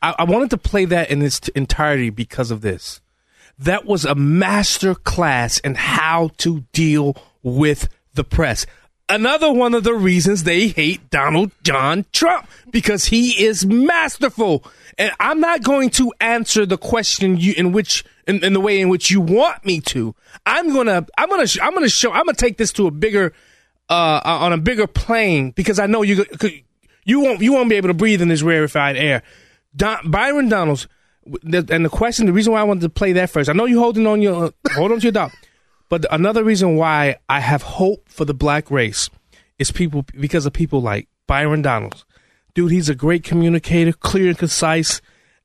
[0.02, 3.02] I, I wanted to play that in its entirety because of this.
[3.58, 8.66] That was a master class in how to deal with the press.
[9.08, 14.64] Another one of the reasons they hate Donald John Trump because he is masterful.
[14.98, 18.80] And I'm not going to answer the question you in which in, in the way
[18.82, 20.16] in which you want me to.
[20.46, 23.34] I'm gonna I'm gonna I'm gonna show I'm gonna take this to a bigger
[23.90, 26.26] uh on a bigger plane because I know you
[27.06, 29.24] you won't you won't be able to breathe in this rarefied air.
[29.76, 30.88] Don, Byron Donalds,
[31.26, 33.82] and the question, the reason why I wanted to play that first, I know you're
[33.82, 35.32] holding on your hold on to your dog,
[35.90, 39.10] but another reason why I have hope for the black race
[39.60, 42.06] is people because of people like Byron Donalds.
[42.54, 45.02] Dude, he's a great communicator, clear and concise,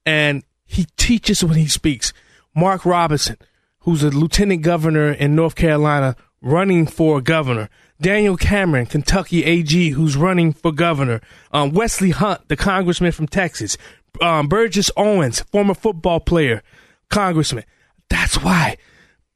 [0.07, 2.13] and he teaches when he speaks.
[2.55, 3.37] Mark Robinson,
[3.81, 7.69] who's a lieutenant governor in North Carolina, running for governor.
[8.01, 11.21] Daniel Cameron, Kentucky AG, who's running for governor.
[11.53, 13.77] Um, Wesley Hunt, the congressman from Texas.
[14.23, 16.63] Um, Burgess Owens, former football player,
[17.11, 17.65] congressman.
[18.09, 18.77] That's why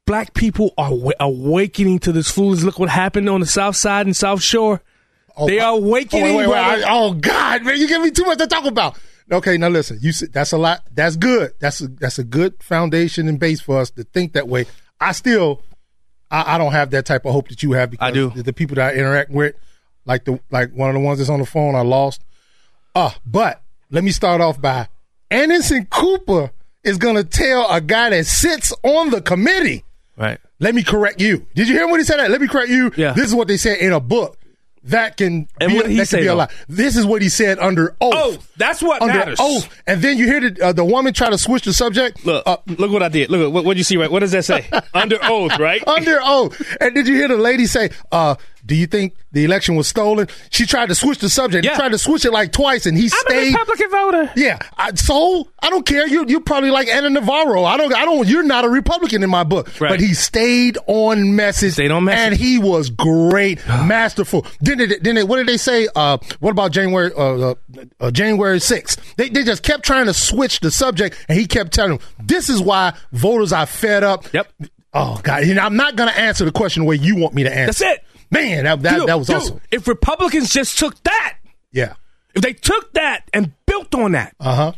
[0.05, 2.65] black people are wa- awakening to this foolishness.
[2.65, 4.81] Look what happened on the South Side and South Shore.
[5.47, 6.23] they are Oh, awakening.
[6.23, 6.57] wait, wait, wait.
[6.57, 8.97] I- oh God, man, you give me too much to talk about.
[9.31, 9.97] Okay, now listen.
[10.01, 10.83] You said that's a lot.
[10.93, 11.53] That's good.
[11.59, 14.65] That's a, that's a good foundation and base for us to think that way.
[14.99, 15.61] I still,
[16.29, 18.29] I, I don't have that type of hope that you have because I do.
[18.29, 19.55] The, the people that I interact with,
[20.05, 22.21] like the like one of the ones that's on the phone, I lost.
[22.93, 24.87] Uh, but let me start off by
[25.31, 26.51] Anderson Cooper
[26.83, 29.83] is gonna tell a guy that sits on the committee.
[30.17, 30.39] Right.
[30.59, 31.47] Let me correct you.
[31.55, 32.17] Did you hear what he said?
[32.17, 32.31] That?
[32.31, 32.91] Let me correct you.
[32.95, 33.13] Yeah.
[33.13, 34.37] This is what they said in a book.
[34.85, 36.35] That can And be, what he that can say, be a though?
[36.37, 36.49] lie.
[36.69, 38.13] This is what he said under oath.
[38.15, 38.51] Oath.
[38.57, 39.39] That's what under matters.
[39.41, 39.67] oath.
[39.87, 42.23] And then you hear the uh, the woman try to switch the subject.
[42.25, 43.29] Look, look what I did.
[43.31, 44.11] Look, what what you see right?
[44.11, 44.69] What does that say?
[44.93, 45.85] Under oath, right?
[45.87, 46.61] under oath.
[46.79, 50.27] And did you hear the lady say, uh, do you think the election was stolen?
[50.49, 51.65] She tried to switch the subject.
[51.65, 51.71] Yeah.
[51.71, 53.53] He tried to switch it like twice and he I'm a stayed.
[53.53, 54.31] Republican voter.
[54.35, 54.57] Yeah.
[54.77, 56.07] I, so I don't care.
[56.07, 57.63] You you probably like Ana Navarro.
[57.63, 59.79] I don't I don't you're not a Republican in my book.
[59.79, 59.89] Right.
[59.89, 61.73] But he stayed on message.
[61.73, 62.19] Stayed on message.
[62.25, 64.45] And he was great, masterful.
[64.61, 65.87] Then it, then it, what did they say?
[65.95, 67.55] Uh, what about January uh, uh,
[67.99, 69.15] uh, January 6th?
[69.15, 72.49] They they just kept trying to switch the subject and he kept telling them, this
[72.49, 74.31] is why voters are fed up.
[74.33, 74.51] Yep.
[74.93, 75.43] Oh God.
[75.43, 77.83] And I'm not going to answer the question the way you want me to answer.
[77.85, 78.04] That's it.
[78.31, 79.61] Man, that that, Dude, that was dude, awesome.
[79.71, 81.37] If Republicans just took that,
[81.71, 81.93] Yeah.
[82.33, 84.71] if they took that and built on that, Uh huh.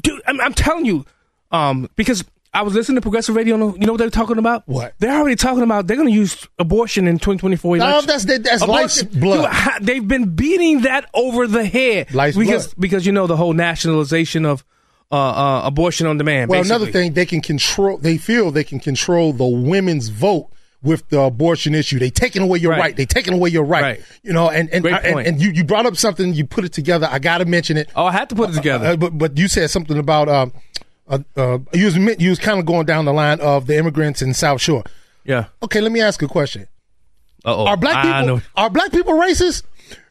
[0.00, 1.04] dude, I'm, I'm telling you,
[1.50, 3.56] um, because I was listening to progressive radio.
[3.74, 4.64] You know what they're talking about?
[4.68, 4.92] What?
[4.98, 8.06] They're already talking about they're going to use abortion in 2024 No, election.
[8.06, 9.50] that's- that- that's Abortion- life's blood.
[9.78, 12.12] Dude, they've been beating that over the head.
[12.14, 12.80] Life's because blood.
[12.80, 14.64] because you know the whole nationalization of
[15.10, 16.48] uh, uh, abortion on demand.
[16.50, 16.76] Well, basically.
[16.76, 17.96] another thing, they can control.
[17.98, 20.48] They feel they can control the women's vote
[20.82, 21.98] with the abortion issue.
[21.98, 22.80] They taking away your right.
[22.80, 22.96] Right.
[22.96, 23.82] They taking away your right.
[23.82, 24.02] Right.
[24.22, 26.34] You know, and and, and, and you you brought up something.
[26.34, 27.08] You put it together.
[27.10, 27.90] I got to mention it.
[27.94, 28.86] Oh, I had to put it together.
[28.86, 30.52] Uh, but but you said something about um,
[31.08, 34.22] uh, uh, you was you was kind of going down the line of the immigrants
[34.22, 34.84] in South Shore.
[35.24, 35.46] yeah.
[35.62, 36.66] Okay, let me ask a question.
[37.44, 37.66] Uh-oh.
[37.66, 39.64] Are black people are black people racist?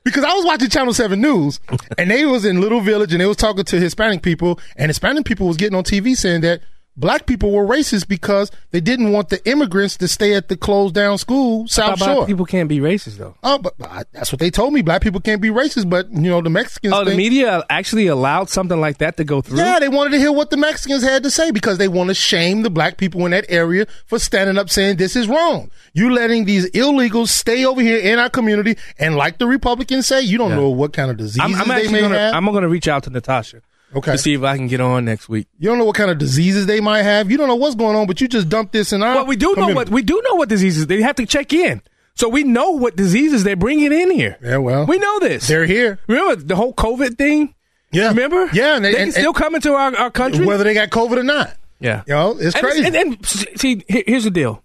[0.03, 1.59] Because I was watching Channel Seven News,
[1.97, 5.25] and they was in Little Village, and they was talking to Hispanic people, and Hispanic
[5.25, 6.61] people was getting on TV saying that
[6.97, 10.93] black people were racist because they didn't want the immigrants to stay at the closed
[10.93, 12.25] down school South Shore.
[12.25, 13.35] people can't be racist though.
[13.43, 14.81] Oh, but, but I- that's what they told me.
[14.81, 16.93] Black people can't be racist, but you know the Mexicans.
[16.93, 19.57] Oh, the media actually allowed something like that to go through.
[19.57, 22.13] Yeah, they wanted to hear what the Mexicans had to say because they want to
[22.13, 25.71] shame the black people in that area for standing up saying this is wrong.
[25.93, 30.21] You letting these illegals stay over here in our community, and like the Republicans say,
[30.21, 32.33] you don't know what kind of I'm, I'm they may gonna have.
[32.33, 33.61] I'm gonna reach out to Natasha.
[33.95, 34.13] Okay.
[34.13, 35.47] To see if I can get on next week.
[35.59, 37.29] you don't know what kind of diseases they might have.
[37.29, 39.15] You don't know what's going on, but you just dump this in our.
[39.15, 41.81] Well, we do know what we do know what diseases they have to check in.
[42.15, 44.37] So we know what diseases they're bringing in here.
[44.41, 45.47] Yeah, well, we know this.
[45.47, 45.99] They're here.
[46.07, 47.55] Remember the whole COVID thing?
[47.91, 48.49] Yeah, remember?
[48.53, 50.89] Yeah, and they, they- can and- still come into our, our country, whether they got
[50.89, 51.55] COVID or not.
[51.81, 52.85] Yeah, you know it's And crazy.
[52.85, 54.63] And, and see, here's the deal: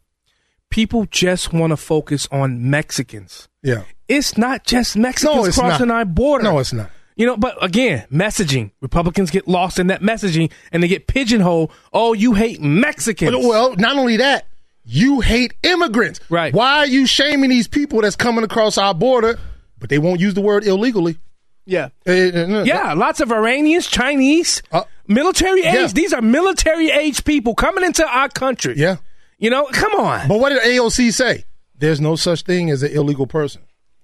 [0.70, 3.48] people just want to focus on Mexicans.
[3.62, 5.96] yeah, It's not just Mexicans No, crossing not.
[5.96, 6.44] our border.
[6.44, 6.90] No, it's not.
[7.16, 8.72] You know, but again, messaging.
[8.80, 11.72] Republicans get lost in that messaging and they get pigeonholed.
[11.92, 13.32] Oh, you hate Mexicans.
[13.34, 14.46] Well, not only that,
[14.84, 16.20] you hate immigrants.
[16.28, 16.52] Right.
[16.52, 19.38] Why are you shaming these people that's coming across our border,
[19.78, 21.16] but they won't use the word illegally?
[21.64, 21.88] Yeah.
[22.06, 24.62] Uh, uh, Yeah, lots of Iranians, Chinese,
[25.08, 25.74] military age.
[25.74, 25.86] yeah.
[25.88, 28.74] These are military age people coming into our country.
[28.76, 28.96] Yeah.
[29.38, 30.28] You know, come on.
[30.28, 31.44] But what did AOC say?
[31.78, 33.62] There's no such thing as an illegal person.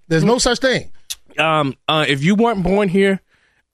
[0.09, 0.91] There's no such thing.
[1.39, 3.21] Um, uh, if you weren't born here,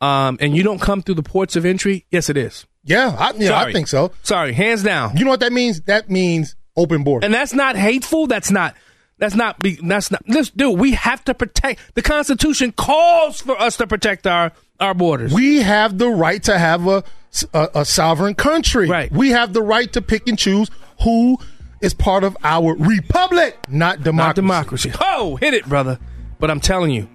[0.01, 2.67] um, and you don't come through the ports of entry, yes, it is.
[2.85, 4.13] Yeah, I, yeah, I think so.
[4.23, 5.17] Sorry, hands down.
[5.17, 5.83] You know what that means?
[5.83, 7.25] That means open border.
[7.25, 8.27] And that's not hateful.
[8.27, 8.75] That's not.
[9.19, 9.59] That's not.
[9.59, 10.23] Be, that's not.
[10.29, 10.71] Let's do.
[10.71, 11.81] We have to protect.
[11.95, 15.35] The Constitution calls for us to protect our our borders.
[15.35, 17.05] We have the right to have a,
[17.53, 18.89] a, a sovereign country.
[18.89, 19.11] Right.
[19.11, 20.71] We have the right to pick and choose
[21.03, 21.39] who
[21.83, 24.29] is part of our republic, not democracy.
[24.29, 24.93] Not democracy.
[25.01, 25.99] Oh, hit it, brother.
[26.39, 27.09] But I'm telling you,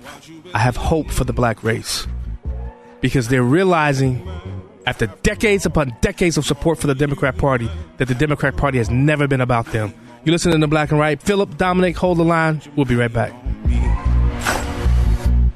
[0.53, 2.07] I have hope for the black race
[3.01, 4.28] because they're realizing
[4.86, 8.89] after decades upon decades of support for the Democrat Party that the Democrat Party has
[8.89, 9.93] never been about them.
[10.26, 11.21] You listen to Black and Right.
[11.21, 12.61] Philip, Dominic, hold the line.
[12.76, 13.34] We'll be right back.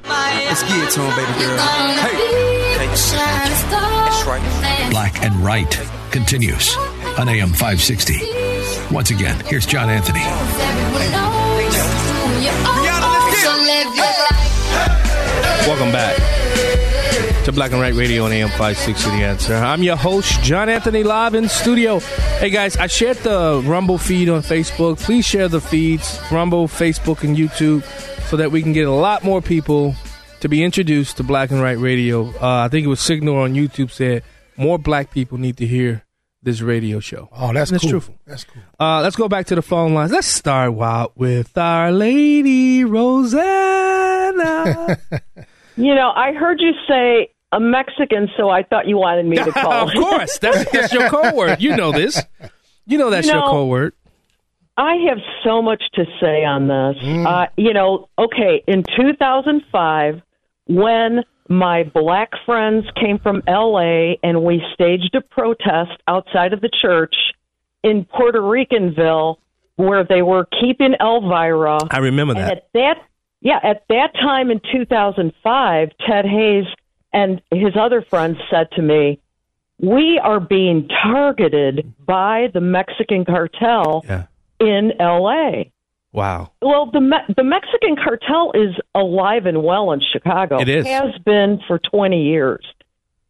[0.04, 1.58] Let's get it to him, baby girl.
[1.58, 4.90] Hey, that's right.
[4.90, 5.70] Black and Right
[6.10, 6.76] continues
[7.18, 8.94] on AM 560.
[8.94, 11.37] Once again, here's John Anthony.
[15.66, 16.16] Welcome back
[17.44, 19.54] to Black and Right Radio on AM 560 The Answer.
[19.54, 21.98] I'm your host, John Anthony, live in studio.
[22.38, 24.98] Hey guys, I shared the Rumble feed on Facebook.
[25.00, 27.82] Please share the feeds, Rumble, Facebook, and YouTube,
[28.28, 29.94] so that we can get a lot more people
[30.40, 32.28] to be introduced to Black and Right Radio.
[32.40, 34.22] Uh, I think it was Signal on YouTube said
[34.56, 36.02] more black people need to hear
[36.42, 37.28] this radio show.
[37.32, 37.90] Oh, that's And cool.
[37.90, 38.14] truthful.
[38.26, 38.62] That's cool.
[38.80, 40.12] Uh, let's go back to the phone lines.
[40.12, 43.58] Let's start out with Our Lady Rosanna.
[45.78, 49.52] You know, I heard you say a Mexican, so I thought you wanted me to
[49.52, 49.88] call.
[49.88, 51.60] of course, that's, that's your code word.
[51.60, 52.20] You know this.
[52.86, 53.92] You know that's You your know, code word.
[54.76, 57.02] I have so much to say on this.
[57.02, 57.26] Mm.
[57.26, 60.22] Uh, you know, okay, in 2005,
[60.66, 66.70] when my black friends came from LA and we staged a protest outside of the
[66.80, 67.14] church
[67.82, 69.36] in Puerto Ricanville
[69.76, 71.78] where they were keeping Elvira.
[71.90, 72.50] I remember that.
[72.50, 72.96] at that,
[73.40, 76.64] yeah, at that time in 2005, Ted Hayes
[77.12, 79.20] and his other friends said to me,
[79.80, 84.04] "We are being targeted by the Mexican cartel
[84.60, 85.72] in L.A."
[86.12, 86.52] Wow.
[86.62, 90.58] Well, the Me- the Mexican cartel is alive and well in Chicago.
[90.58, 90.86] It is.
[90.86, 92.64] has been for 20 years.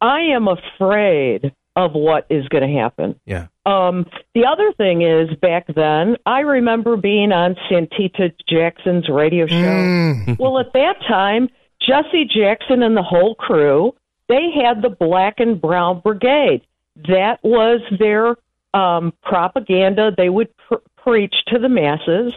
[0.01, 3.19] I am afraid of what is going to happen.
[3.25, 3.47] Yeah.
[3.69, 9.55] Um, the other thing is, back then, I remember being on Santita Jackson's radio show.
[9.55, 10.39] Mm.
[10.39, 11.49] well, at that time,
[11.81, 13.93] Jesse Jackson and the whole crew,
[14.27, 16.61] they had the Black and Brown Brigade.
[17.07, 18.35] That was their
[18.73, 20.11] um, propaganda.
[20.15, 22.33] They would pr- preach to the masses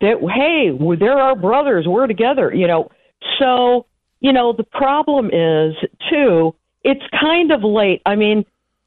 [0.00, 1.86] that, hey, we're- they're our brothers.
[1.86, 2.90] We're together, you know.
[3.38, 3.86] So,
[4.20, 5.74] you know, the problem is,
[6.10, 8.02] too, it's kind of late.
[8.04, 8.44] I mean,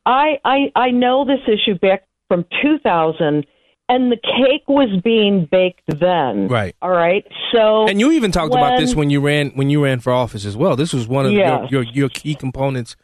[0.08, 3.46] I, I I know this issue back from 2000,
[3.90, 6.48] and the cake was being baked then.
[6.48, 6.76] Right.
[6.82, 7.26] All right.
[7.54, 10.12] So And you even talked about this when- when you ran when you ran for
[10.14, 10.76] office as well.
[10.76, 11.70] This was one of Yes.
[11.72, 12.96] your, your your key components,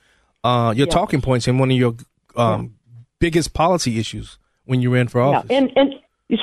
[0.43, 0.93] uh, your Yes.
[0.93, 1.93] talking points, and one of your
[2.35, 2.73] um,
[3.19, 5.49] biggest policy issues when you ran for office.
[5.51, 5.93] Yeah, and and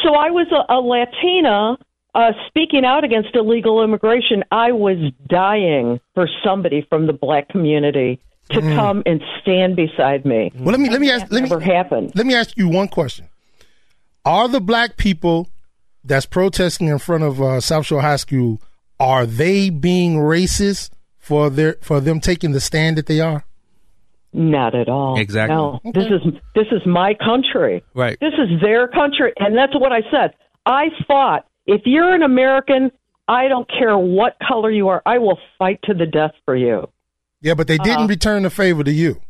[0.05, 1.77] so I was a, a Latina
[2.15, 4.45] uh, speaking out against illegal immigration.
[4.51, 4.99] I was
[5.29, 8.21] dying for somebody from the black community
[8.51, 8.75] to Mm.
[8.77, 10.53] come and stand beside me.
[10.57, 12.13] Well, let me let me ask let me never happened.
[12.15, 13.29] Let me ask you one question:
[14.25, 15.49] Are the black people
[16.05, 18.61] that's protesting in front of uh, South Shore High School
[18.99, 23.45] are they being racist for their for them taking the stand that they are?
[24.33, 25.19] Not at all.
[25.19, 25.57] Exactly.
[25.57, 26.21] No, this is
[26.55, 27.83] this is my country.
[27.95, 28.19] Right.
[28.21, 30.35] This is their country, and that's what I said.
[30.67, 31.47] I fought.
[31.67, 32.91] If you're an American,
[33.27, 35.03] I don't care what color you are.
[35.07, 36.89] I will fight to the death for you.
[37.41, 39.21] Yeah, but they didn't Uh, return the favor to you.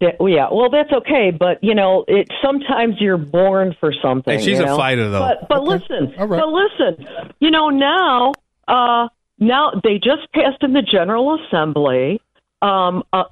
[0.00, 4.38] Yeah, yeah, well, that's okay, but you know, it sometimes you're born for something.
[4.38, 5.20] Hey, she's you a fighter, though.
[5.20, 7.08] But but listen, but listen,
[7.40, 8.32] you know now,
[8.68, 9.08] uh,
[9.38, 12.20] now they just passed in the General Assembly
[12.60, 13.24] um, uh,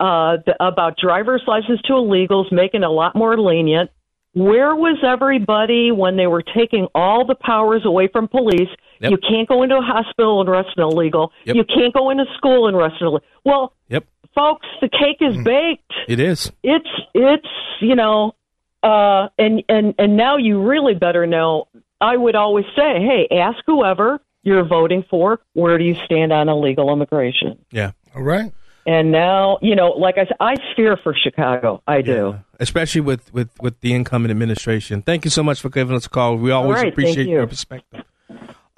[0.00, 3.90] uh, the, about driver's license to illegals, making it a lot more lenient.
[4.32, 8.68] Where was everybody when they were taking all the powers away from police?
[9.00, 9.10] Yep.
[9.12, 11.32] You can't go into a hospital and arrest an illegal.
[11.44, 11.56] Yep.
[11.56, 13.26] You can't go into school and arrest an illegal.
[13.44, 14.04] Well, Yep.
[14.34, 16.52] folks, the cake is baked It is.
[16.62, 17.48] it's it's
[17.80, 18.34] you know
[18.82, 21.66] uh and and and now you really better know
[22.00, 26.48] i would always say hey ask whoever you're voting for where do you stand on
[26.48, 27.90] illegal immigration Yeah.
[28.14, 28.50] All right.
[28.86, 33.32] and now you know like i said i fear for chicago i do Especially with,
[33.34, 35.00] with, with the incoming administration.
[35.00, 36.36] Thank you so much for giving us a call.
[36.36, 37.36] We always right, appreciate you.
[37.36, 38.04] your perspective.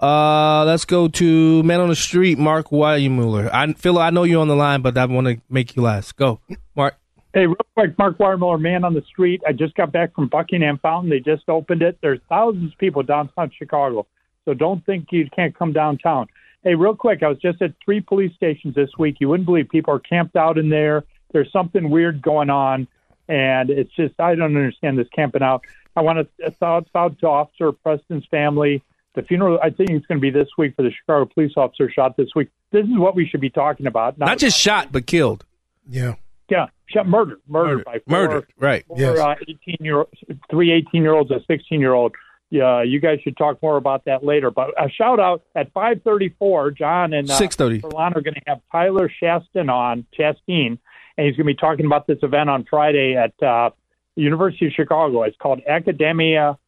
[0.02, 3.48] Uh, let's go to man on the street, Mark Weilmuller.
[3.52, 6.16] I Phil, I know you're on the line, but I want to make you last.
[6.16, 6.40] Go,
[6.74, 6.96] Mark.
[7.32, 9.42] Hey, real quick, Mark Weirmuller, man on the street.
[9.46, 11.08] I just got back from Buckingham Fountain.
[11.08, 11.98] They just opened it.
[12.02, 14.08] There's thousands of people downtown Chicago,
[14.44, 16.26] so don't think you can't come downtown.
[16.64, 19.18] Hey, real quick, I was just at three police stations this week.
[19.20, 21.04] You wouldn't believe people are camped out in there.
[21.32, 22.88] There's something weird going on,
[23.28, 25.64] and it's just I don't understand this camping out.
[25.94, 28.82] I want to thoughts out to Officer Preston's family.
[29.14, 31.90] The funeral, I think it's going to be this week for the Chicago police officer
[31.90, 32.48] shot this week.
[32.70, 34.18] This is what we should be talking about.
[34.18, 35.44] Not just shot, but killed.
[35.86, 36.14] Yeah.
[36.48, 38.84] Yeah, shot murder, murder, by four, Murdered, right.
[38.86, 39.18] Four, Yes.
[39.18, 40.04] uh, 18 year,
[40.50, 42.14] three 18 year olds, a 16 year old.
[42.50, 44.50] Yeah, you guys should talk more about that later.
[44.50, 47.80] But a shout out at 5:34, John and uh, 6:30.
[47.80, 50.78] Verlon are going to have Tyler Shastin on Chastain,
[51.16, 53.70] and he's going to be talking about this event on Friday at uh,
[54.16, 55.22] the University of Chicago.
[55.22, 56.58] It's called Academia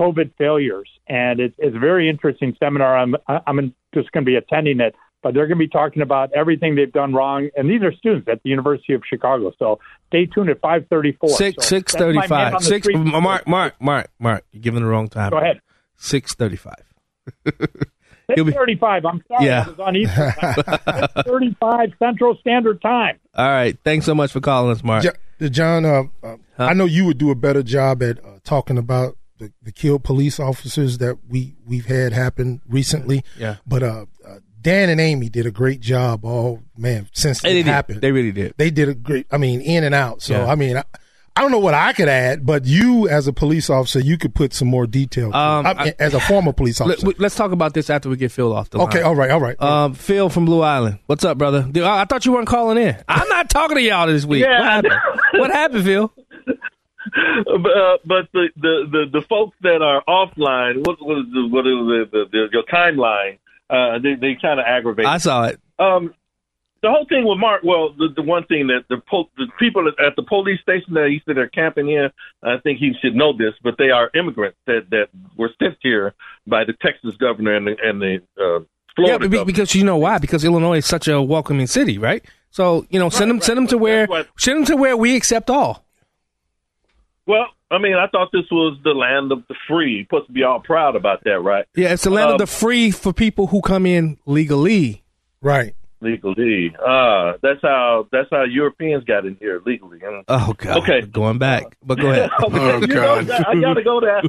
[0.00, 2.96] COVID Failures, and it's, it's a very interesting seminar.
[2.96, 6.32] I'm I'm just going to be attending it, but they're going to be talking about
[6.34, 9.52] everything they've done wrong, and these are students at the University of Chicago.
[9.58, 11.28] So stay tuned at 5:34.
[11.30, 12.52] Six So six that's my thirty man on five.
[12.60, 12.88] the Six.
[12.94, 14.44] Mark, Mark, Mark, Mark.
[14.52, 15.30] You're giving the wrong time.
[15.30, 15.60] Go ahead.
[15.96, 16.82] Six thirty five.
[17.46, 19.04] Six thirty-five.
[19.04, 19.64] I'm sorry, Yeah.
[19.66, 20.32] I was on Eastern.
[21.24, 23.18] Thirty-five Central Standard Time.
[23.34, 23.76] All right.
[23.84, 25.02] Thanks so much for calling us, Mark.
[25.02, 28.78] Jo- John, uh, uh, I know you would do a better job at uh, talking
[28.78, 33.24] about the, the killed police officers that we we've had happen recently.
[33.38, 33.56] Yeah.
[33.66, 36.24] But uh, uh, Dan and Amy did a great job.
[36.24, 37.66] All man, since They it did.
[37.66, 38.54] happened, They really did.
[38.58, 39.26] they did a great.
[39.32, 40.22] I mean, in and out.
[40.22, 40.46] So Yeah.
[40.46, 40.84] I mean, I,
[41.36, 44.34] I don't know what I could add, but you as a police officer, you could
[44.34, 45.28] put some more detail.
[45.34, 47.24] Um, I I- as a former police officer, Let, officer.
[47.26, 48.88] us talk about this after we get Phil off the line.
[48.88, 49.58] Okay, all right, all right.
[49.62, 50.98] Um, Phil from Blue Island.
[51.06, 51.62] What's up, brother?
[51.62, 52.96] Dude, I, I thought you weren't calling in.
[53.08, 54.42] I'm not talking to y'all this week.
[54.44, 54.94] Yeah, what, happened?
[55.40, 56.12] what happened, Phil?
[57.12, 61.66] But, uh, but the, the, the, the folks that are offline, what was the, what
[61.66, 63.38] is the, the, the your timeline?
[63.68, 65.06] Uh, they they kind of aggravate.
[65.06, 65.60] I saw it.
[65.78, 66.12] Um,
[66.82, 67.62] the whole thing with Mark.
[67.62, 71.08] Well, the, the one thing that the po- the people at the police station that
[71.08, 72.10] he said they're camping here,
[72.42, 76.14] I think he should know this, but they are immigrants that that were sent here
[76.46, 78.64] by the Texas governor and the and the uh,
[78.96, 80.18] Florida yeah, because you know why?
[80.18, 82.24] Because Illinois is such a welcoming city, right?
[82.50, 84.08] So you know, send them send them to where
[84.38, 85.84] send them to where we accept all.
[87.30, 89.92] Well, I mean, I thought this was the land of the free.
[89.96, 91.64] You're supposed to be all proud about that, right?
[91.76, 95.02] Yeah, it's the land Um, of the free for people who come in legally.
[95.40, 95.74] Right.
[96.02, 96.74] Legally.
[96.84, 99.98] Ah, that's how that's how Europeans got in here legally.
[100.02, 100.22] huh?
[100.28, 100.78] Oh God.
[100.78, 101.02] Okay.
[101.02, 102.30] Going back, but go ahead.
[102.42, 103.16] Okay, you know,
[103.46, 104.22] I gotta go there.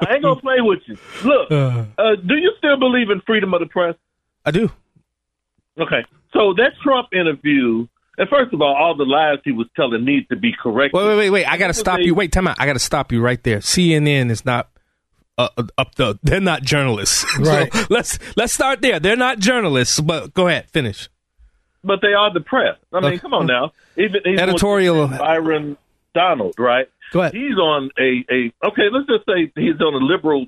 [0.00, 0.96] I ain't gonna play with you.
[1.24, 1.84] Look, Uh.
[1.98, 3.94] uh, do you still believe in freedom of the press?
[4.44, 4.70] I do.
[5.80, 7.86] Okay, so that Trump interview,
[8.18, 10.92] and first of all, all the lies he was telling need to be corrected.
[10.98, 11.44] Wait, wait, wait, wait!
[11.46, 12.14] I got to stop you.
[12.14, 12.56] Wait, time out.
[12.58, 13.58] I got to stop you right there.
[13.58, 14.68] CNN is not
[15.38, 16.18] uh, uh, up the.
[16.24, 17.24] They're not journalists.
[17.38, 17.72] Right.
[17.72, 18.98] So let's let's start there.
[19.00, 20.00] They're not journalists.
[20.00, 21.08] But go ahead, finish.
[21.84, 22.76] But they are the press.
[22.92, 23.18] I mean, Okay.
[23.18, 23.72] come on now.
[23.96, 25.76] Even even Editorial- with Byron
[26.14, 26.88] Donald, right?
[27.12, 27.34] Go ahead.
[27.34, 28.88] He's on a a okay.
[28.92, 30.46] Let's just say he's on a liberal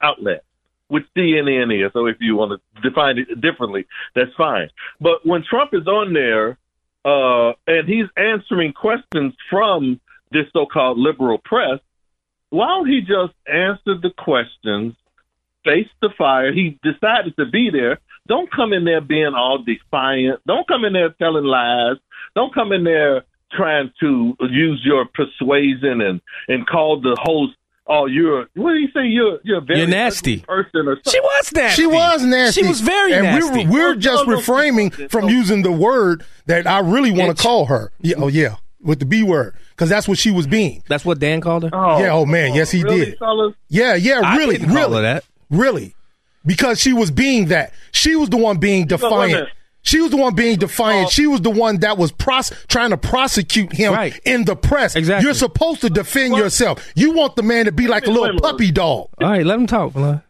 [0.00, 0.44] outlet,
[0.86, 1.92] which CNN is.
[1.92, 4.70] So if you want to define it differently, that's fine.
[5.00, 6.56] But when Trump is on there,
[7.04, 11.80] uh, and he's answering questions from this so-called liberal press,
[12.50, 14.94] don't he just answer the questions,
[15.64, 16.52] face the fire?
[16.52, 17.98] He decided to be there.
[18.26, 20.40] Don't come in there being all defiant.
[20.46, 21.96] Don't come in there telling lies.
[22.34, 27.54] Don't come in there trying to use your persuasion and and call the host
[27.88, 29.06] oh, you're what do you say?
[29.06, 30.40] You're you're a very You're nasty.
[30.40, 31.12] person or something.
[31.12, 31.82] She was nasty.
[31.82, 32.62] She was nasty.
[32.62, 33.66] She was very and nasty.
[33.66, 35.08] We're, we're Oh, just no, no, refraining oh.
[35.08, 37.90] from using the word that I really want to call her.
[38.00, 40.82] Yeah, oh yeah, with the B word, because that's what she was being.
[40.88, 41.70] That's what Dan called her.
[41.72, 42.12] Oh, yeah.
[42.12, 42.54] Oh man.
[42.54, 43.18] Yes, he really, did.
[43.18, 43.54] fellas?
[43.68, 43.94] Yeah.
[43.94, 44.20] Yeah.
[44.24, 44.58] I Really.
[44.58, 44.96] didn't call really.
[44.96, 45.24] her that.
[45.50, 45.94] Really.
[46.46, 47.72] Because she was being that.
[47.92, 49.48] She was the one being wait a defiant.
[49.80, 49.88] Minute.
[49.88, 51.10] She was the one being defiant.
[51.10, 54.18] She was the one that was pros- trying to prosecute him Right.
[54.24, 54.96] in the press.
[54.96, 55.24] Exactly.
[55.24, 56.92] You're supposed to defend yourself.
[56.94, 58.42] You want the man to be like a little wait, wait.
[58.42, 59.08] puppy dog.
[59.22, 59.94] All right, let him talk.
[59.94, 60.22] Malone.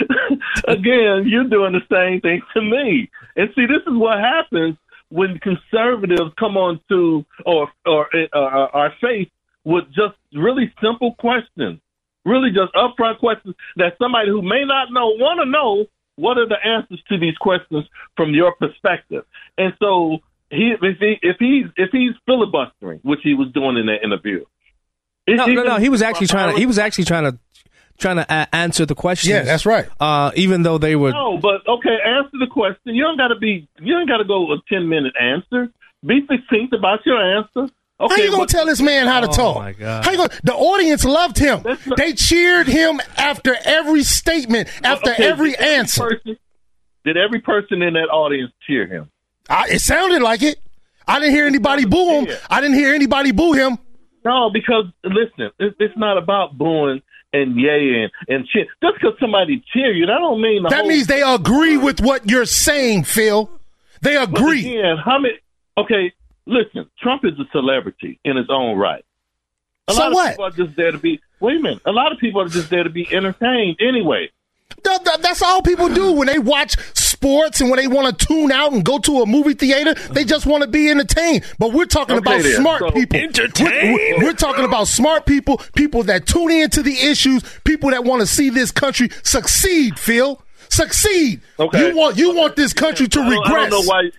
[0.68, 3.10] Again, you're doing the same thing to me.
[3.36, 4.76] And see, this is what happens
[5.08, 8.38] when conservatives come on to or or uh,
[8.72, 9.28] our faith
[9.64, 11.80] with just really simple questions,
[12.24, 15.86] really just upfront questions that somebody who may not know want to know
[16.20, 17.84] what are the answers to these questions
[18.16, 19.24] from your perspective.
[19.58, 20.18] And so
[20.50, 24.44] he if he if he's if he's filibustering, which he was doing in that interview.
[25.28, 25.76] No, it- no, no.
[25.78, 26.58] He was actually trying to.
[26.58, 27.38] He was actually trying to
[27.98, 29.30] trying to a- answer the question.
[29.30, 29.88] Yeah, that's right.
[30.00, 31.12] Uh, even though they were.
[31.12, 32.94] No, but okay, answer the question.
[32.94, 33.68] You don't got to be.
[33.80, 35.70] You don't got to go a ten minute answer.
[36.04, 37.72] Be succinct about your answer.
[38.00, 39.56] Okay, how you gonna what- tell this man how to Oh, talk?
[39.56, 40.04] my God.
[40.04, 41.62] How you gonna, the audience loved him.
[41.64, 46.08] Not- they cheered him after every statement, after okay, every did answer.
[46.08, 46.36] person-
[47.04, 49.10] did every person in that audience cheer him?
[49.48, 50.58] I, it sounded like it.
[51.08, 52.36] I didn't hear anybody boo him.
[52.48, 53.78] I didn't hear anybody boo him.
[54.24, 57.00] No, because listen, it, it's not about booing
[57.32, 58.66] and yay and, and cheer.
[58.82, 62.44] Just because somebody cheer you, that don't mean That means they agree with what you're
[62.46, 63.50] saying, Phil.
[64.02, 64.60] They agree.
[64.60, 65.34] Again, how many?
[65.78, 66.12] Okay,
[66.46, 66.88] listen.
[67.00, 69.04] Trump is a celebrity in his own right.
[69.88, 70.26] A So lot what?
[70.26, 71.20] of people are just there to be.
[71.40, 71.82] Wait a minute.
[71.86, 74.30] A lot of people are just there to be entertained anyway.
[74.84, 78.26] Th- th- That's all people do when they watch sports and when they want to
[78.26, 79.94] tune out and go to a movie theater.
[80.12, 81.44] They just want to be entertained.
[81.58, 82.56] But we're talking Okay about then.
[82.56, 83.18] smart So- people.
[83.18, 83.94] Entertained?
[83.94, 88.20] We're, we're- talking about smart people, people that tune into the issues, people that want
[88.20, 89.98] to see this country succeed.
[89.98, 91.40] Phil, succeed.
[91.58, 91.88] Okay.
[91.88, 93.66] You want you want this country to I don't, regress.
[93.66, 94.10] I don't know why.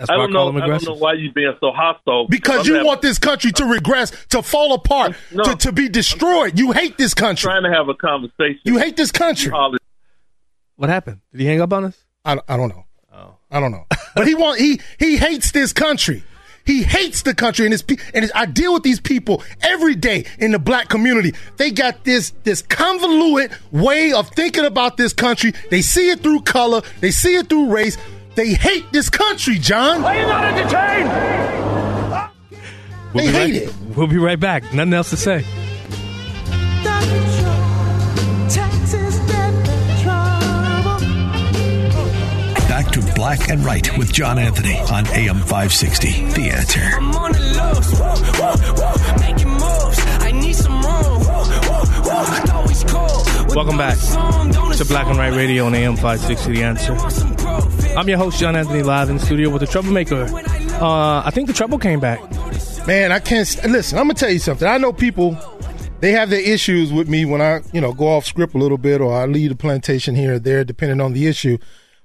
[0.00, 0.58] That's I why don't call know.
[0.58, 2.26] him I don't know why you're being so hostile.
[2.28, 5.44] because you having- want this country to regress, to fall apart, No.
[5.44, 6.58] to, to be destroyed.
[6.58, 7.46] You hate this country.
[7.48, 8.60] trying to have a conversation.
[8.64, 9.52] You hate this country.
[10.76, 11.20] What happened?
[11.32, 12.02] Did he hang up on us?
[12.24, 12.84] I, I don't know.
[13.12, 13.36] Oh.
[13.50, 13.84] I don't know.
[14.14, 16.24] But he want he he hates this country.
[16.64, 17.84] He hates the country and his
[18.14, 21.32] and his, I deal with these people every day in the black community.
[21.58, 25.52] They got this this convoluted way of thinking about this country.
[25.70, 26.82] They see it through color.
[27.00, 27.96] They see it through race.
[28.40, 30.00] They hate this country, John.
[30.00, 31.10] Why are you not entertained?
[33.12, 33.74] They hate right, it.
[33.94, 34.62] We'll be right back.
[34.72, 35.44] Nothing else to say.
[42.66, 46.08] Back to Black and Right with John Anthony on AM 560.
[46.30, 46.80] The answer.
[46.80, 48.06] I'm on the loose, woo,
[48.40, 50.00] woo, woo, making moves.
[50.24, 51.18] I need some room.
[51.18, 53.54] Woo, woo, woo, thought we cool.
[53.54, 53.98] Welcome back
[54.78, 56.52] to Black and Right Radio on AM 560.
[56.52, 57.79] The answer.
[57.94, 57.96] Want some growth.
[57.96, 60.24] I'm your host, John Anthony, live in the studio with the troublemaker.
[60.82, 62.20] Uh, I think the trouble came back.
[62.86, 63.98] Man, I can't listen.
[63.98, 64.66] I'm gonna tell you something.
[64.66, 65.36] I know people
[66.00, 68.78] they have their issues with me when I, you know, go off script a little
[68.78, 71.58] bit or I leave a plantation here or there, depending on the issue.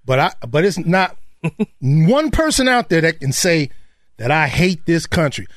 [0.05, 1.17] But I, but it's not
[1.79, 3.69] one person out there that can say
[4.17, 5.47] that I hate this country.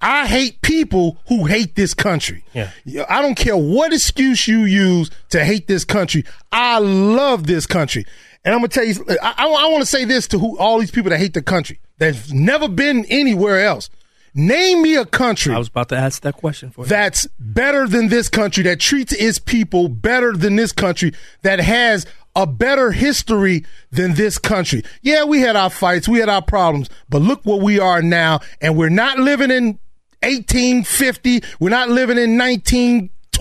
[0.00, 2.44] I hate people who hate this country.
[2.52, 2.70] Yeah,
[3.08, 6.24] I don't care what excuse you use to hate this country.
[6.52, 8.04] I love this country.
[8.46, 10.78] And I'm gonna tell you, I, I, I want to say this to who, all
[10.78, 13.90] these people that hate the country that's never been anywhere else.
[14.34, 16.88] Name me a country I was about to ask that question for you.
[16.88, 22.06] that's better than this country, that treats its people better than this country, that has
[22.36, 24.84] a better history than this country.
[25.02, 28.40] Yeah, we had our fights, we had our problems, but look where we are now,
[28.60, 29.78] and we're not living in
[30.22, 32.36] 1850, we're not living in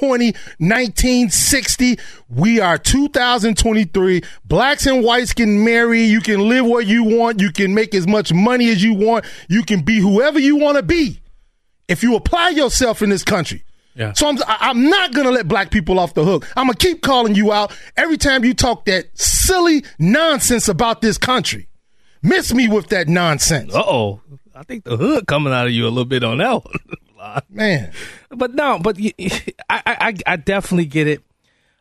[0.02, 2.00] 1920, 1960.
[2.30, 4.22] We are 2023.
[4.46, 6.02] Blacks and whites can marry.
[6.04, 7.40] You can live where you want.
[7.42, 9.26] You can make as much money as you want.
[9.48, 11.20] You can be whoever you want to be
[11.88, 13.64] if you apply yourself in this country.
[13.96, 14.12] Yeah.
[14.12, 16.46] So I'm I'm not gonna let black people off the hook.
[16.58, 21.18] I'm gonna keep calling you out every time you talk that silly nonsense about this
[21.18, 21.70] country.
[22.22, 24.22] Miss me with that nonsense, Uh oh.
[24.54, 26.76] I think the hood coming out of you a little bit on that one.
[27.50, 27.92] man.
[28.30, 28.98] but no, but
[29.70, 31.22] I I definitely get it.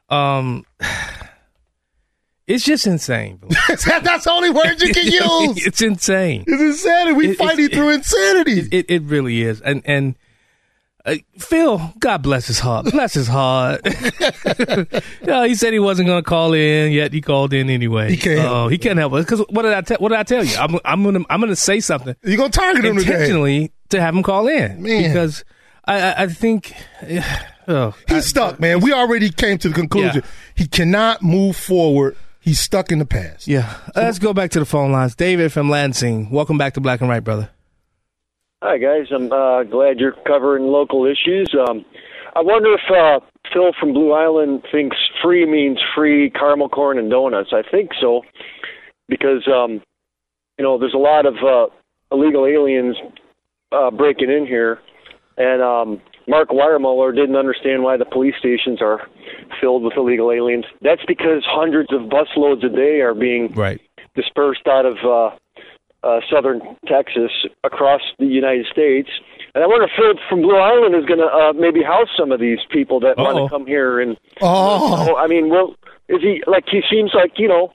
[0.08, 0.64] Um,
[2.46, 3.40] it's just insane.
[3.68, 3.84] That's
[4.24, 5.66] the only word you can use.
[5.66, 6.44] it's insane.
[6.46, 7.12] It's insanity.
[7.12, 8.68] We It- fighting through insanity.
[8.70, 9.60] It, it really is.
[9.60, 10.14] And and
[11.06, 12.86] uh, Phil, God bless his heart.
[12.90, 13.82] Bless his heart.
[15.22, 18.10] yeah, he said he wasn't going to call in, yet he called in anyway.
[18.10, 19.16] He can't Oh, he can't help it.
[19.18, 19.98] Because what did I tell?
[19.98, 20.56] What did I tell you?
[20.56, 24.22] I'm I'm gonna I'm gonna say something You're gonna target him intentionally to have him
[24.22, 25.02] call in Man.
[25.02, 25.44] because
[25.84, 26.74] I I, I think
[27.66, 28.80] Oh, He's stuck, man.
[28.80, 30.22] We already came to the conclusion
[30.54, 32.16] he cannot move forward.
[32.40, 33.48] He's stuck in the past.
[33.48, 33.74] Yeah.
[33.96, 35.14] Let's go back to the phone lines.
[35.14, 36.30] David from Lansing.
[36.30, 37.48] Welcome back to Black and Right, brother.
[38.62, 39.06] Hi, guys.
[39.14, 41.54] I'm uh, glad you're covering local issues.
[41.68, 41.86] Um,
[42.36, 47.10] I wonder if uh, Phil from Blue Island thinks free means free caramel corn and
[47.10, 47.50] donuts.
[47.52, 48.22] I think so,
[49.08, 49.80] because um,
[50.58, 51.66] you know there's a lot of uh,
[52.10, 52.96] illegal aliens
[53.74, 54.80] uh, breaking in here,
[55.36, 59.00] and um, Mark Weiremuller didn't understand why the police stations are
[59.60, 60.64] filled with illegal aliens.
[60.80, 63.80] That's because hundreds of busloads a day are being right.
[64.14, 65.36] dispersed out of uh,
[66.04, 67.30] uh, southern Texas
[67.64, 69.08] across the United States.
[69.54, 72.32] And I wonder if Phil from Blue Island is going to uh, maybe house some
[72.32, 74.00] of these people that want to come here.
[74.00, 75.06] And Oh.
[75.06, 75.74] So, I mean, well,
[76.08, 77.72] is he like he seems like you know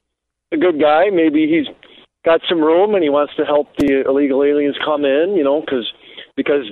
[0.52, 1.10] a good guy?
[1.12, 1.74] Maybe he's
[2.26, 5.36] got some room and he wants to help the illegal aliens come in.
[5.36, 5.92] You know, because
[6.36, 6.66] because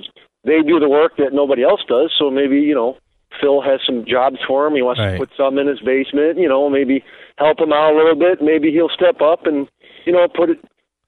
[0.44, 2.12] they do the work that nobody else does.
[2.18, 2.96] So maybe you know
[3.40, 4.74] Phil has some jobs for him.
[4.74, 5.12] He wants Right.
[5.12, 6.38] to put some in his basement.
[6.38, 7.04] You know, maybe
[7.36, 8.40] help him out a little bit.
[8.42, 9.68] Maybe he'll step up and
[10.06, 10.58] you know put it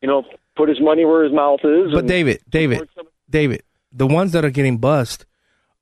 [0.02, 0.24] you know
[0.56, 1.92] put his money where his mouth is.
[1.92, 2.88] But David, David,
[3.28, 3.62] David,
[3.92, 5.26] the ones that are getting bust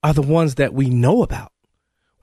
[0.03, 1.53] are the ones that we know about.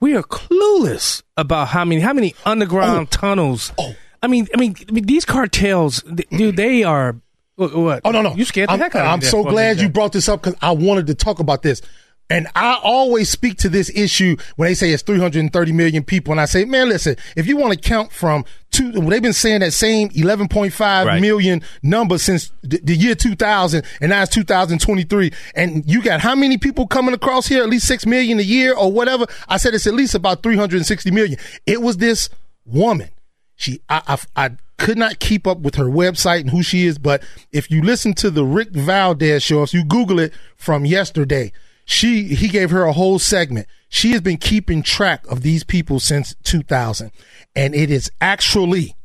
[0.00, 3.16] We are clueless about how many how many underground oh.
[3.16, 3.72] tunnels.
[3.78, 3.94] Oh.
[4.22, 7.16] I mean, I mean, I mean, these cartels, th- dude, they are.
[7.56, 7.74] What?
[7.74, 8.00] what?
[8.04, 8.34] Oh no, no.
[8.34, 10.42] You scared the I'm, heck out of me I'm so glad you brought this up
[10.42, 11.80] because I wanted to talk about this.
[12.28, 16.32] And I always speak to this issue when they say it's 330 million people.
[16.32, 19.60] And I say, man, listen, if you want to count from two, they've been saying
[19.60, 25.32] that same 11.5 million number since the, the year 2000 and now it's 2023.
[25.54, 27.62] And you got how many people coming across here?
[27.62, 29.26] At least 6 million a year or whatever.
[29.48, 31.38] I said it's at least about 360 million.
[31.64, 32.28] It was this
[32.64, 33.10] woman.
[33.56, 36.98] She, I, I, I could not keep up with her website and who she is,
[36.98, 41.52] but if you listen to the Rick Valdez show, if you Google it from yesterday,
[41.84, 43.66] she, he gave her a whole segment.
[43.88, 47.10] She has been keeping track of these people since 2000,
[47.54, 48.96] and it is actually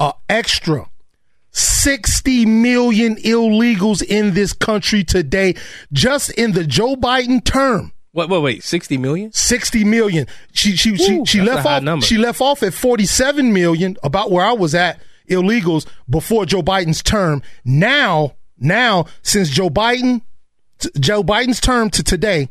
[0.00, 0.88] a extra
[1.50, 5.54] 60 million illegals in this country today,
[5.92, 7.92] just in the Joe Biden term.
[8.14, 9.32] Wait, wait, wait, 60 million?
[9.32, 10.26] 60 million.
[10.52, 12.06] She she she, Ooh, she that's a left off number.
[12.06, 17.02] she left off at 47 million about where I was at illegals before Joe Biden's
[17.02, 17.42] term.
[17.64, 20.22] Now, now since Joe Biden
[20.78, 22.50] t- Joe Biden's term to today,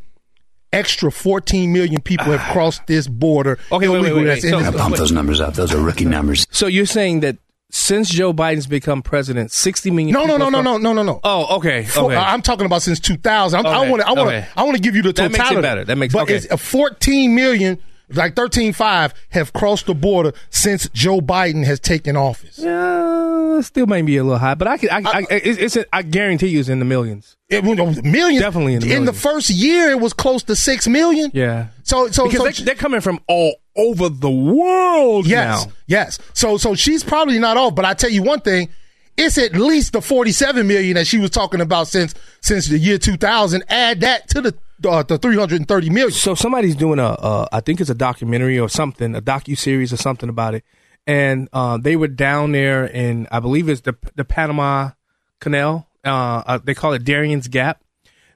[0.73, 2.51] extra 14 million people have ah.
[2.51, 3.57] crossed this border.
[3.71, 4.53] Okay, wait, wait, wait, that's wait.
[4.53, 5.53] in So- this- Pump those numbers up.
[5.53, 6.45] Those are rookie numbers.
[6.51, 7.37] So you're saying that
[7.75, 11.19] since Joe Biden's become president, 60 million No, no, no, no, no, no, no, no.
[11.23, 11.83] Oh, okay.
[11.85, 12.15] For- okay.
[12.15, 13.59] I'm talking about since 2000.
[13.59, 14.47] I'm, I Okay, want to, I want to, okay.
[14.55, 15.39] I want to give you the That totality.
[15.39, 15.83] makes it better.
[15.85, 16.35] That makes- but okay.
[16.35, 17.79] it's a 14 million,
[18.15, 22.59] like 13.5, have crossed the border since Joe Biden has taken office.
[22.59, 24.89] Yeah, still might be a little high, but I can.
[25.05, 25.87] I, I, it's, it's.
[25.91, 27.37] I guarantee you, it's in the millions.
[27.49, 28.41] It millions.
[28.41, 31.31] Definitely in the In the first year, it was close to six million.
[31.33, 31.67] Yeah.
[31.83, 35.71] So, so, because so they, are coming from all over the world yes, now.
[35.87, 36.19] yes.
[36.33, 37.75] So, so she's probably not off.
[37.75, 38.69] But I tell you one thing.
[39.15, 42.97] It's at least the 47 million that she was talking about since since the year
[42.97, 43.63] 2000.
[43.69, 44.55] Add that to the
[44.85, 46.11] uh, the 330 million.
[46.11, 49.93] So somebody's doing a, uh, I think it's a documentary or something, a docu series
[49.93, 50.63] or something about it,
[51.07, 54.91] and uh, they were down there in, I believe it's the the Panama
[55.39, 55.87] Canal.
[56.05, 57.83] Uh, uh, they call it Darien's Gap.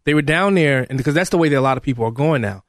[0.05, 2.11] They were down there, and because that's the way that a lot of people are
[2.11, 2.63] going now.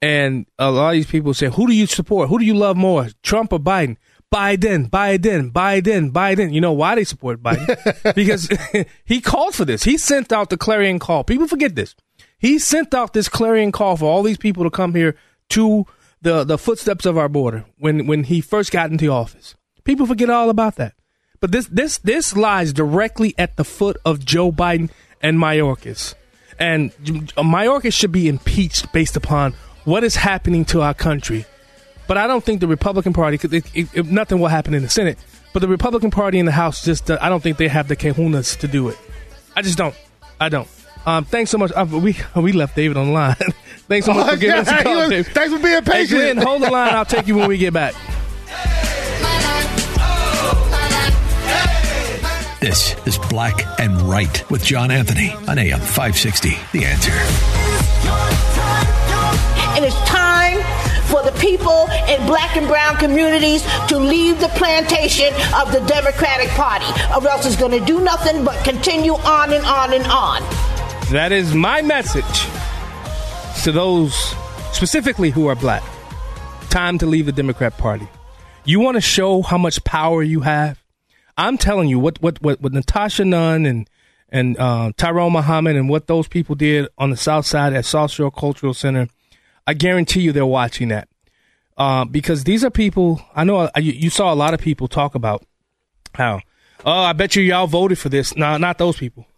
[0.00, 2.28] And a lot of these people say, "Who do you support?
[2.28, 3.96] Who do you love more, Trump or Biden?"
[4.34, 6.52] Biden, Biden, Biden, Biden.
[6.52, 8.14] You know why they support Biden?
[8.16, 8.48] because
[9.04, 9.84] he called for this.
[9.84, 11.22] He sent out the clarion call.
[11.22, 11.94] People forget this.
[12.44, 15.16] He sent out this clarion call for all these people to come here
[15.48, 15.86] to
[16.20, 19.54] the the footsteps of our border when when he first got into office.
[19.84, 20.92] People forget all about that.
[21.40, 24.90] But this this this lies directly at the foot of Joe Biden
[25.22, 26.14] and Mayorkas.
[26.58, 31.46] And Mayorkas should be impeached based upon what is happening to our country.
[32.06, 35.16] But I don't think the Republican Party, because nothing will happen in the Senate.
[35.54, 37.96] But the Republican Party in the House just, uh, I don't think they have the
[37.96, 38.98] kahunas to do it.
[39.56, 39.94] I just don't.
[40.38, 40.68] I don't.
[41.06, 41.70] Um, thanks so much.
[41.72, 43.36] Uh, we we left David on the line.
[43.88, 45.26] thanks so much for giving us a call, David.
[45.32, 45.86] Thanks for being patient.
[45.86, 46.34] Hey, patient.
[46.40, 46.94] Glenn, hold the line.
[46.94, 47.94] I'll take you when we get back.
[52.60, 56.56] This is Black and Right with John Anthony on AM 560.
[56.72, 57.12] The answer.
[59.76, 60.62] And it's time
[61.08, 66.48] for the people in black and brown communities to leave the plantation of the Democratic
[66.50, 70.73] Party, or else it's going to do nothing but continue on and on and on.
[71.14, 72.48] That is my message
[73.62, 74.12] to those
[74.72, 75.84] specifically who are black.
[76.70, 78.08] Time to leave the Democrat Party.
[78.64, 80.82] You want to show how much power you have?
[81.38, 83.88] I'm telling you what what what, what Natasha Nunn and
[84.28, 88.10] and uh, Tyrone Muhammad and what those people did on the South Side at South
[88.10, 89.06] Shore Cultural Center.
[89.68, 91.06] I guarantee you they're watching that.
[91.76, 94.88] Uh, because these are people, I know uh, you, you saw a lot of people
[94.88, 95.46] talk about
[96.14, 96.40] how,
[96.84, 98.34] oh, I bet you y'all voted for this.
[98.34, 99.28] No, not those people.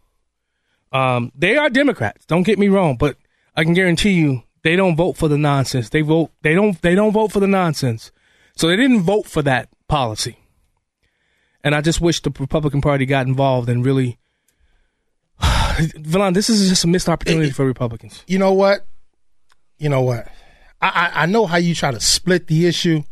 [0.92, 2.24] Um, they are Democrats.
[2.26, 3.16] Don't get me wrong, but
[3.54, 5.90] I can guarantee you they don't vote for the nonsense.
[5.90, 6.30] They vote.
[6.42, 6.80] They don't.
[6.82, 8.10] They don't vote for the nonsense.
[8.56, 10.38] So they didn't vote for that policy.
[11.62, 14.18] And I just wish the Republican Party got involved and really.
[15.40, 18.24] Villan, this is just a missed opportunity for Republicans.
[18.26, 18.86] You know what?
[19.78, 20.26] You know what?
[20.80, 23.02] I, I, I know how you try to split the issue.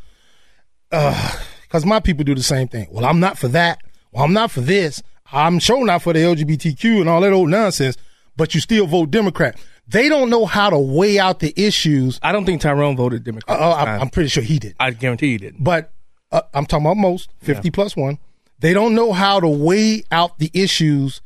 [0.90, 2.88] Because my people do the same thing.
[2.90, 3.80] Well, I'm not for that.
[4.12, 5.02] Well, I'm not for this.
[5.34, 7.96] I'm sure not for the LGBTQ and all that old nonsense.
[8.36, 9.58] But you still vote Democrat.
[9.86, 12.18] They don't know how to weigh out the issues.
[12.22, 13.60] I don't think Tyrone voted Democrat.
[13.60, 14.00] Uh, I'm.
[14.02, 14.74] I'm pretty sure he did.
[14.80, 15.56] I guarantee he did.
[15.60, 15.92] But
[16.32, 17.70] uh, I'm talking about most 50 Yeah.
[17.72, 18.18] plus one.
[18.58, 21.20] They don't know how to weigh out the issues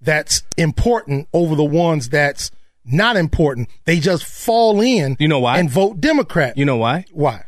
[0.00, 2.50] that's important over the ones that's
[2.84, 3.68] not important.
[3.86, 5.16] They just fall in.
[5.18, 5.58] You know why?
[5.58, 6.56] And vote Democrat.
[6.56, 7.06] You know why?
[7.12, 7.44] Why?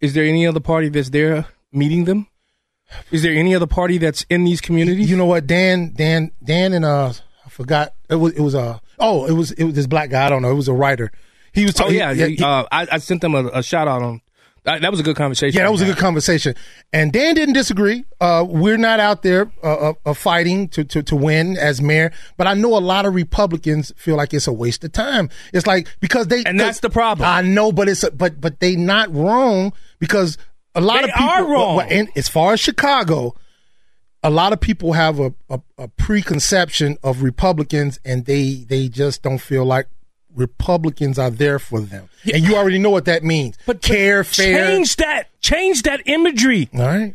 [0.00, 2.26] Is there any other party that's there meeting them?
[3.10, 5.10] Is there any other party that's in these communities?
[5.10, 7.12] You know what, Dan, Dan, Dan, and uh,
[7.44, 10.26] I forgot it was it was uh oh it was it was this black guy
[10.26, 11.10] I don't know it was a writer.
[11.52, 11.96] He was Oh talking.
[11.96, 14.20] yeah, he- uh, I, I sent them a, a shout out on.
[14.64, 15.56] That, that was a good conversation.
[15.56, 16.54] Yeah, that was a good conversation.
[16.92, 18.04] And Dan didn't disagree.
[18.20, 22.12] Uh, we're not out there uh, uh, uh, fighting to, to, to win as mayor,
[22.36, 25.30] but I know a lot of Republicans feel like it's a waste of time.
[25.54, 27.26] It's like because they And that's the problem.
[27.26, 30.36] I know, but it's a, but but they not wrong because
[30.78, 31.76] a lot They of people are wrong.
[31.76, 33.34] well, and as far as Chicago,
[34.22, 39.22] a lot of people have a, a, a preconception of Republicans, and they they just
[39.22, 39.86] don't feel like
[40.34, 42.08] Republicans are there for them.
[42.32, 43.56] And you already know what that means.
[43.66, 44.66] But care, fair.
[44.66, 45.28] Change that.
[45.40, 46.68] Change that imagery.
[46.74, 47.14] All right.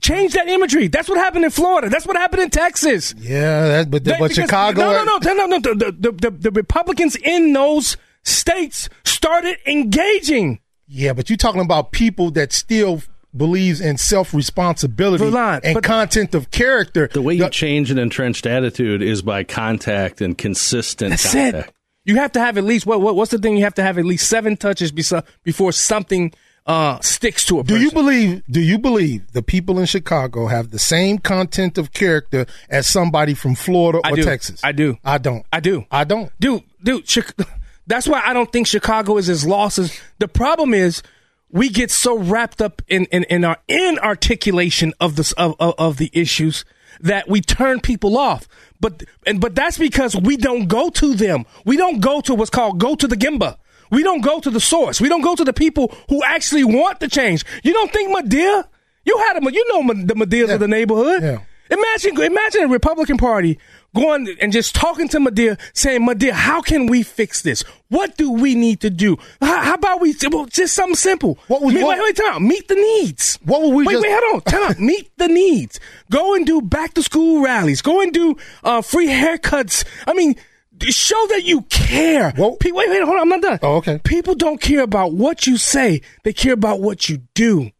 [0.00, 0.88] Change that imagery.
[0.88, 1.88] That's what happened in Florida.
[1.88, 3.14] That's what happened in Texas.
[3.16, 4.80] Yeah, that, but That- but because- Chicago.
[4.92, 5.58] No, no, no, no, no.
[5.74, 10.60] The, the, the, the Republicans in those states started engaging.
[10.86, 13.02] Yeah, but you're talking about people that still
[13.36, 15.24] believes in self responsibility
[15.64, 17.08] and content of character.
[17.08, 21.68] The way you change an entrenched attitude is by contact and consistent That's contact.
[21.68, 21.74] it.
[22.04, 23.16] You have to have at least what, what?
[23.16, 23.56] What's the thing?
[23.56, 26.34] You have to have at least seven touches before something
[26.66, 27.78] uh, sticks to a Person.
[27.78, 28.42] Do you believe?
[28.50, 33.34] Do you believe the people in Chicago have the same content of character as somebody
[33.34, 34.22] from Florida or do.
[34.22, 34.60] Texas?
[34.62, 34.98] I do.
[35.04, 35.46] I don't.
[35.52, 35.86] I do.
[35.90, 36.30] I don't.
[36.38, 37.22] Dude, dude, Chi-
[37.86, 41.02] that's why I don't think Chicago is as lost as the problem is
[41.50, 45.96] we get so wrapped up in, in, in our inarticulation of the of, of, of
[45.98, 46.64] the issues
[47.00, 48.48] that we turn people off.
[48.80, 51.46] But and but that's because we don't go to them.
[51.64, 53.56] We don't go to what's called go to the Gemba.
[53.90, 55.00] We don't go to the source.
[55.00, 57.44] We don't go to the people who actually want the change.
[57.62, 58.66] You don't think Madea?
[59.04, 61.22] You had a you know the Madeas of the neighborhood.
[61.70, 63.58] Imagine imagine a Republican Party
[63.94, 67.62] going and just talking to Madea, saying, Madea, how can we fix this?
[67.88, 69.16] What do we need to do?
[69.40, 71.38] How, how about we well, just something simple?
[71.48, 72.46] What was- wait, what- wait, wait, time.
[72.46, 73.38] Meet the needs.
[73.44, 74.40] What would we wait, just- wait, hold on.
[74.74, 74.74] Time.
[74.86, 75.80] Meet the needs.
[76.10, 77.82] Go and do back to school rallies.
[77.82, 79.84] Go and do uh, free haircuts.
[80.06, 80.34] I mean,
[80.80, 82.32] show that you care.
[82.32, 82.40] Pe-
[82.72, 83.20] wait, wait, hold on.
[83.20, 83.58] I'm not done.
[83.62, 84.00] Oh, okay.
[84.04, 86.00] People don't care about what you say.
[86.24, 87.70] They care about what you do.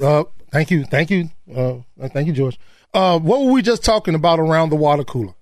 [0.00, 1.74] Uh, thank you, thank you, uh,
[2.08, 2.58] thank you, George.
[2.92, 5.34] Uh, what were we just talking about around the water cooler?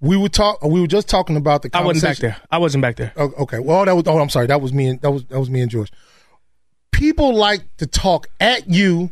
[0.00, 0.62] We were talk.
[0.62, 1.70] We were just talking about the.
[1.74, 2.36] I wasn't back there.
[2.50, 3.12] I wasn't back there.
[3.16, 3.58] Oh, okay.
[3.58, 4.04] Well, that was.
[4.06, 4.46] Oh, I'm sorry.
[4.46, 4.88] That was me.
[4.88, 5.92] And that was that was me and George.
[6.90, 9.10] People like to talk at you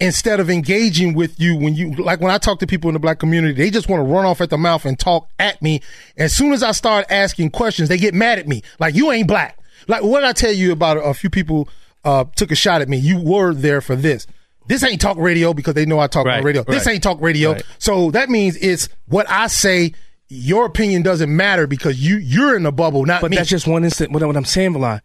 [0.00, 3.00] instead of engaging with you when you like when I talk to people in the
[3.00, 5.80] black community, they just want to run off at the mouth and talk at me.
[6.16, 8.62] As soon as I start asking questions, they get mad at me.
[8.78, 9.58] Like you ain't black.
[9.86, 11.68] Like what did I tell you about a few people
[12.04, 12.96] uh, took a shot at me?
[12.96, 14.26] You were there for this.
[14.66, 16.62] This ain't talk radio because they know I talk on Right, radio.
[16.64, 17.52] This ain't talk radio.
[17.52, 17.62] Right.
[17.78, 19.92] So that means it's what I say.
[20.28, 23.36] Your opinion doesn't matter because you you're in a bubble, not But me.
[23.36, 24.10] that's just one instant.
[24.10, 25.00] What, what I'm saying, Valon,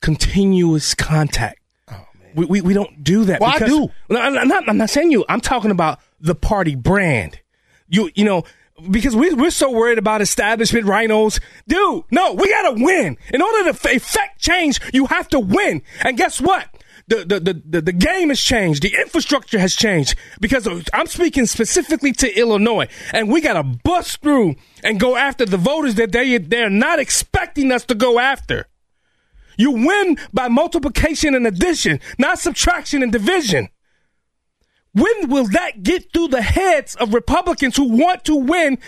[0.00, 1.60] continuous contact.
[1.90, 2.04] Oh,
[2.34, 3.40] we, we, we don't do that.
[3.40, 3.88] Well, I because- do.
[4.10, 5.24] No, I'm I'm not, I'm not saying you.
[5.28, 7.40] I'm talking about the party brand.
[7.88, 8.44] You you know
[8.90, 12.04] because we we're so worried about establishment RINOs, dude.
[12.10, 13.16] No, we gotta win.
[13.32, 15.82] In order to f- effect change, you have to win.
[16.02, 16.66] And guess what?
[17.06, 18.82] The, the, the, the, game has changed.
[18.82, 24.22] The infrastructure has changed because I'm speaking specifically to Illinois and we got to bust
[24.22, 28.68] through and go after the voters that they, they're not expecting us to go after.
[29.58, 33.68] You win by multiplication and addition, not subtraction and division.
[34.92, 38.78] When will that get through the heads of Republicans who want to win?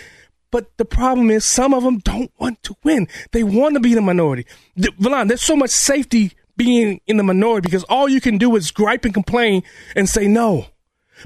[0.51, 3.07] But the problem is, some of them don't want to win.
[3.31, 4.45] They want to be the minority.
[4.77, 8.55] The, Valon, there's so much safety being in the minority because all you can do
[8.55, 9.63] is gripe and complain
[9.95, 10.65] and say no.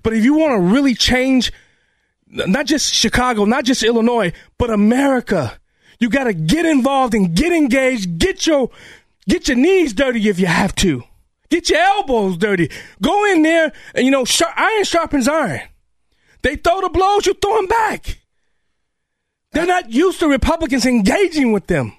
[0.04, 1.52] But if you want to really change,
[2.28, 5.58] not just Chicago, not just Illinois, but America,
[6.00, 8.18] You got to get involved and get engaged.
[8.18, 8.72] Get your
[9.30, 11.04] get your knees dirty if you have to.
[11.50, 12.70] Get your elbows dirty.
[13.02, 15.62] Go in there and you know, sharp, iron sharpens iron.
[16.42, 18.18] They throw the blows, you throw them back.
[19.52, 21.94] They're not used to Republicans engaging with them.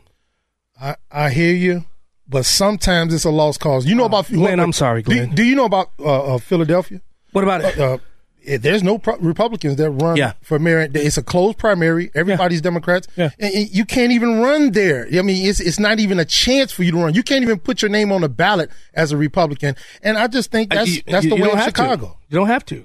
[0.81, 1.85] I, I hear you,
[2.33, 3.87] but sometimes it's a lost cause.
[3.87, 5.35] You know about Glenn, I'm sorry, Glenn.
[5.35, 7.01] Do, you know about uh, uh, Philadelphia?
[7.33, 7.79] What about it?
[7.79, 7.99] Uh,
[8.47, 10.33] eh, there's no pro- Republicans that run Yeah.
[10.43, 10.89] for mayor.
[10.93, 12.11] It's a closed primary.
[12.15, 13.07] Everybody's Democrats.
[13.17, 13.31] Yeah.
[13.39, 15.07] And, and you can't even run there.
[15.13, 17.15] I mean, it's it's not even a chance for you to run.
[17.15, 19.77] You can't even put your name on the ballot as a Republican.
[20.03, 21.81] And I just think that's You- that's you- the you way of have to.
[21.83, 22.19] Chicago.
[22.29, 22.85] You don't have to.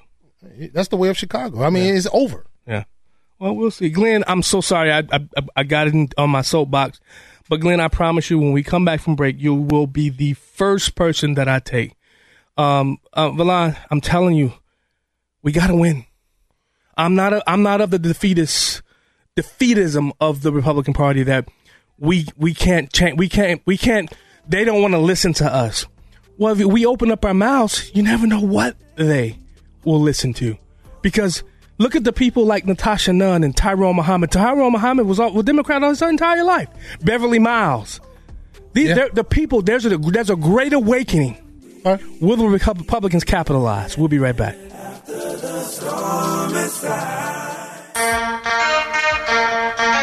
[0.72, 1.62] That's the way of Chicago.
[1.62, 2.46] I mean, it's over.
[2.66, 2.84] Yeah.
[3.40, 3.88] Well, we'll see.
[3.90, 4.90] Glenn, I'm so sorry.
[4.92, 5.20] I I,
[5.56, 7.00] I got it in, on my soapbox.
[7.48, 10.34] But Glenn, I promise you, when we come back from break, you will be the
[10.34, 11.94] first person that I take.
[12.56, 14.52] Um, uh, Valon, I'm telling you,
[15.42, 16.04] we got to win.
[16.96, 17.32] I'm not.
[17.32, 18.82] A, I'm not of the defeatist
[19.36, 21.48] defeatism of the Republican Party that
[21.98, 23.16] we we can't change.
[23.16, 23.62] We can't.
[23.64, 24.12] We can't.
[24.48, 25.86] They don't want to listen to us.
[26.36, 29.38] Well, if we open up our mouths, you never know what they
[29.84, 30.56] will listen to.
[31.02, 31.44] Because
[31.78, 34.30] look at the people like Natasha Nunn and Tyrone Muhammad.
[34.30, 36.68] Tyrone Muhammad was a was Democrat all his entire life.
[37.02, 38.00] Beverly Miles.
[38.74, 39.62] These they're- the people.
[39.62, 41.36] There's a there's a great awakening.
[42.20, 43.96] Will the Republicans capitalize?
[43.96, 44.56] We'll be right back.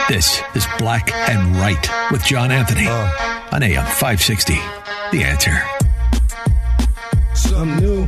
[0.07, 3.49] This is Black and Right with John Anthony uh.
[3.52, 4.53] on AM 560.
[5.11, 5.61] The answer.
[7.35, 8.07] Something new.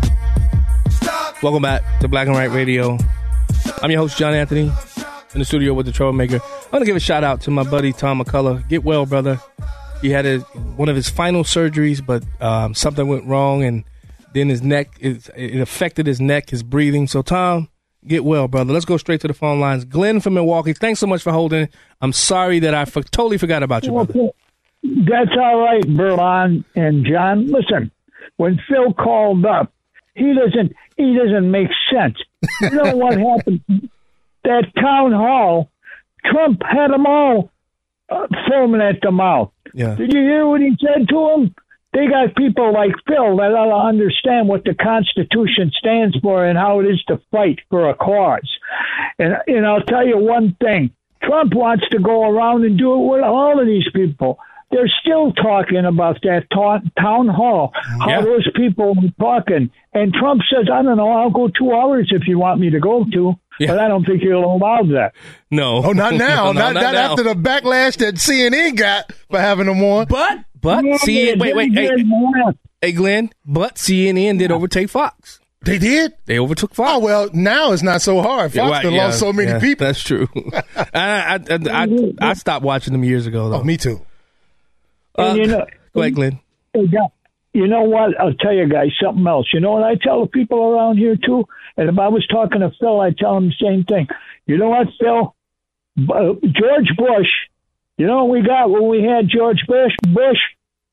[1.42, 2.98] Welcome back to Black and Right Radio.
[3.82, 4.72] I'm your host, John Anthony,
[5.34, 6.38] in the studio with the Troublemaker.
[6.38, 8.68] I want to give a shout out to my buddy Tom McCullough.
[8.68, 9.40] Get well, brother.
[10.02, 13.84] He had a, one of his final surgeries, but um, something went wrong, and
[14.34, 17.06] then his neck it, it affected his neck, his breathing.
[17.08, 17.70] So, Tom,
[18.06, 18.74] get well, brother.
[18.74, 19.86] Let's go straight to the phone lines.
[19.86, 21.70] Glenn from Milwaukee, thanks so much for holding.
[22.02, 24.30] I'm sorry that I for, totally forgot about you, brother.
[24.84, 27.48] That's all right, Berlon and John.
[27.52, 27.92] Listen,
[28.38, 29.72] when Phil called up,
[30.18, 32.18] he doesn't he doesn't make sense.
[32.62, 33.62] You know what happened?
[34.44, 35.70] That town hall,
[36.26, 37.52] Trump had them all
[38.10, 39.52] uh, foaming at the mouth.
[39.74, 39.96] Yeah.
[39.96, 41.56] Did you hear what he said to them?
[41.94, 46.58] They got people like Phil that ought to understand what the Constitution stands for and
[46.58, 48.50] how it is to fight for a cause.
[49.18, 50.92] And and I'll tell you one thing:
[51.24, 54.38] Trump wants to go around and do it with all of these people.
[54.70, 58.22] They're still talking about that ta- town hall, how Yeah.
[58.22, 59.70] those people were talking.
[59.94, 62.80] And Trump says, I don't know, I'll go two hours if you want me to
[62.80, 63.36] go to.
[63.60, 65.14] But I don't think he'll allow that.
[65.50, 65.82] No.
[65.84, 66.48] Oh, not now.
[66.48, 67.12] No, not, not not now.
[67.12, 70.06] after the backlash that CNN got for having them on.
[70.08, 71.90] But but CNN, wait, wait, hey,
[72.82, 73.32] hey, Glenn.
[73.46, 75.40] But CNN did overtake Fox.
[75.64, 76.14] They did.
[76.26, 76.92] They overtook Fox.
[76.94, 78.54] Oh well, now it's not so hard.
[78.54, 79.88] Fox Right, yeah, lost so many yeah, people.
[79.88, 80.28] That's true.
[80.94, 83.50] I, I, I, I, I stopped watching them years ago.
[83.50, 83.62] Though.
[83.62, 84.02] Oh, me too.
[85.18, 86.40] Uh, you know, go ahead, Glenn.
[86.74, 87.08] Hey, guy-
[87.54, 88.20] You know what?
[88.20, 89.48] I'll tell you guys something else.
[89.54, 91.48] You know what I tell the people around here too?
[91.76, 94.08] And if I was talking to Phil, I'd tell him the same thing.
[94.46, 95.36] You know what, Phil?
[96.00, 97.28] Uh, George Bush.
[97.98, 99.92] You know what we got when we had George Bush?
[100.08, 100.38] Bush.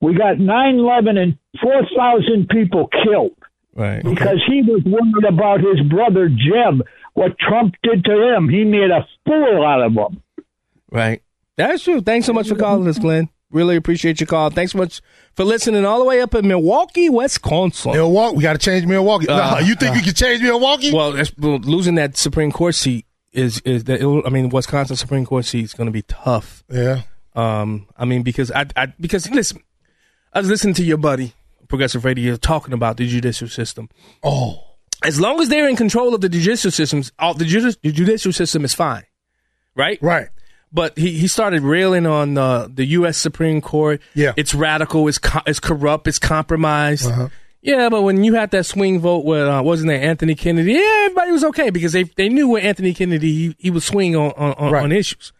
[0.01, 3.37] We got 9/11 and 4,000 people killed
[3.75, 4.03] Right.
[4.03, 6.83] because he was worried about his brother Jeb.
[7.13, 10.23] What Trump did to him, he made a fool out of him.
[10.91, 11.21] Right.
[11.57, 12.01] That's true.
[12.01, 13.29] Thanks so much for calling us, Glenn.
[13.51, 14.51] Really appreciate your call.
[14.51, 15.01] Thanks so much
[15.35, 17.93] for listening all the way up in Milwaukee, Wisconsin.
[17.93, 19.29] Milwaukee, we got to change Milwaukee.
[19.29, 20.93] Uh, Nah, you think uh, you can change Milwaukee?
[20.93, 25.45] Well, well, losing that Supreme Court seat is is that I mean Wisconsin Supreme Court
[25.45, 26.65] seat is going to be tough.
[26.71, 27.03] Yeah.
[27.35, 29.61] Um, I mean because I, I because listen,
[30.33, 31.33] I was listening to your buddy
[31.69, 33.89] Progressive Radio talking about the judicial system.
[34.23, 34.63] Oh,
[35.05, 38.73] as long as they're in control of the judicial systems, all the judicial system is
[38.75, 39.05] fine,
[39.77, 39.99] right?
[40.01, 40.29] Right.
[40.75, 43.17] But he, he started railing on uh, the U.S.
[43.17, 44.03] Supreme Court.
[44.15, 44.33] Yeah.
[44.37, 47.07] it's radical, it's co- it's corrupt, it's compromised.
[47.07, 47.29] Uh-huh.
[47.63, 50.73] Yeah, but when you had that swing vote with uh, wasn't there Anthony Kennedy?
[50.73, 54.15] Yeah, everybody was okay because they they knew where Anthony Kennedy he, he was swing
[54.17, 55.33] on on, on, on issues.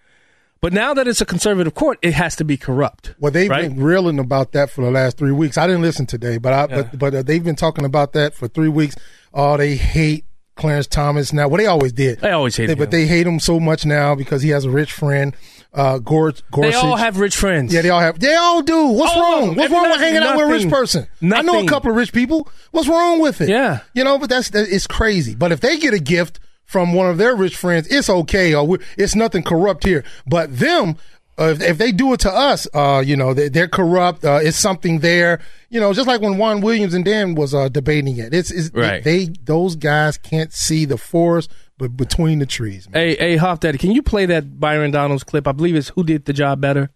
[0.63, 3.13] But now that it's a conservative court, it has to be corrupt.
[3.19, 3.69] Well, they've right?
[3.69, 5.59] been reeling about that for the last three weeks.
[5.59, 6.83] I didn't listen today, but I Yeah.
[6.91, 8.97] but but uh, they've been talking about that for three weeks.
[9.35, 10.25] Oh, they hate
[10.57, 11.49] Clarence Thomas now.
[11.49, 12.21] Well, they always did.
[12.21, 12.79] They always hated him.
[12.79, 15.35] but they hate him so much now because he has a rich friend,
[15.73, 16.73] uh, Gor- Gorsuch.
[16.73, 17.75] They all have rich friends.
[17.75, 18.21] Yeah, they all have.
[18.21, 18.87] They all do.
[18.89, 19.57] What's All wrong?
[19.57, 20.71] What's wrong with Nothing, hanging out with a rich nothing.
[20.71, 21.07] person?
[21.33, 22.49] I know a couple of rich people.
[22.71, 23.49] What's wrong with it?
[23.49, 23.81] Yeah.
[23.95, 25.35] you know, but that's that, it's crazy.
[25.35, 28.55] But if they get a gift from one of their rich friends, it's okay.
[28.55, 30.05] Or we- it's nothing corrupt here.
[30.27, 30.97] But them,
[31.39, 34.25] Uh, if, if they do it to us, uh, you know, they, they're corrupt.
[34.25, 35.41] Uh, it's something there.
[35.69, 38.33] You know, just like when Juan Williams and Dan was uh, debating it.
[38.33, 39.03] It's, it's Right.
[39.03, 42.87] they those guys can't see the forest, but between the trees.
[42.93, 45.49] Hey, hey, Hoff Daddy, can you play that Byron Donalds clip?
[45.49, 46.91] I believe it's Who Did the Job Better.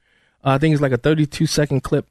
[0.45, 2.07] Uh, I think it's like a 32 second clip.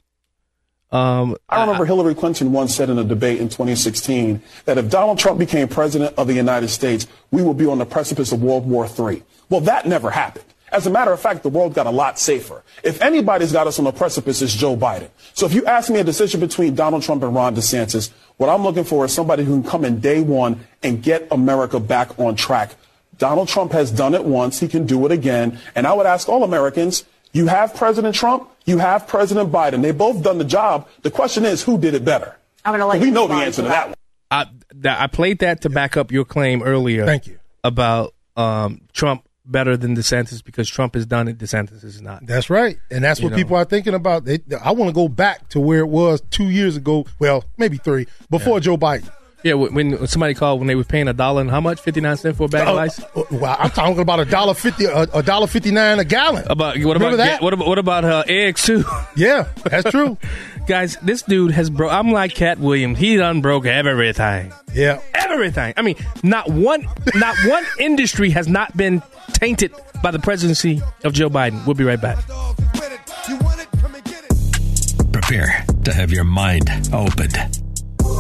[0.90, 5.20] Um, I remember Hillary Clinton once said in a debate in 2016 that if Donald
[5.20, 8.66] Trump became president of the United States, we would be on the precipice of World
[8.66, 9.22] War III.
[9.50, 10.46] Well, that never happened.
[10.72, 12.64] As a matter of fact, the world got a lot safer.
[12.84, 15.10] If anybody's got us on the precipice, it's Joe Biden.
[15.34, 18.64] So if you ask me a decision between Donald Trump and Ron DeSantis, what I'm
[18.64, 22.36] looking for is somebody who can come in day one and get America back on
[22.36, 22.76] track.
[23.18, 24.60] Donald Trump has done it once.
[24.60, 25.60] He can do it again.
[25.74, 29.82] And I would ask all Americans, you have President Trump, you have President Biden.
[29.82, 30.88] They both done the job.
[31.02, 32.36] The question is, who did it better?
[32.66, 33.96] I'm going to let we you know the answer to to that one.
[34.30, 34.46] I,
[34.86, 37.06] I played that to back up your claim earlier.
[37.06, 37.40] Thank you.
[37.64, 42.26] About um, Trump better than DeSantis because Trump has done it, DeSantis is not.
[42.26, 43.38] That's right, and that's You what know.
[43.38, 44.26] people are thinking about.
[44.26, 47.06] They, I want to go back to where it was two years ago.
[47.20, 49.10] Well, maybe three before Joe Biden.
[49.44, 51.80] Yeah, when, when somebody called when they were paying a dollar and how much?
[51.80, 53.00] 59 cents for a bag of ice?
[53.16, 56.44] Oh, Well, I'm talking about a dollar fifty, a a dollar fifty nine a gallon.
[56.50, 57.42] About what Remember about that?
[57.42, 58.84] what about what about uh, eggs too?
[59.16, 60.18] Yeah, that's true.
[60.68, 61.94] Guys, this dude has broke.
[61.94, 62.98] I'm like Katt Williams.
[62.98, 64.52] He done broke everything.
[64.74, 65.74] Yeah, everything.
[65.78, 66.86] I mean, not one,
[67.16, 69.02] not one industry has not been
[69.34, 69.72] tainted
[70.04, 71.64] by the presidency of Joe Biden.
[71.66, 72.18] We'll be right back.
[75.14, 77.38] Prepare to have your mind opened.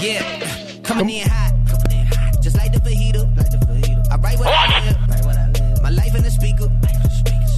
[0.00, 1.52] Yeah, coming in hot.
[1.68, 2.42] Coming in hot.
[2.42, 3.36] Just like the fajita.
[3.36, 4.10] Like the fajita.
[4.10, 4.96] I write what I live.
[5.08, 5.82] Write what I live.
[5.82, 6.68] My life in the speaker.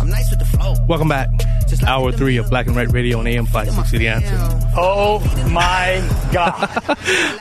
[0.00, 0.74] I'm nice with the flow.
[0.88, 1.28] Welcome back.
[1.86, 4.36] Hour three of Black and Right Radio on AM 560 The Answer.
[4.76, 5.18] Oh
[5.50, 6.00] my
[6.32, 6.68] God.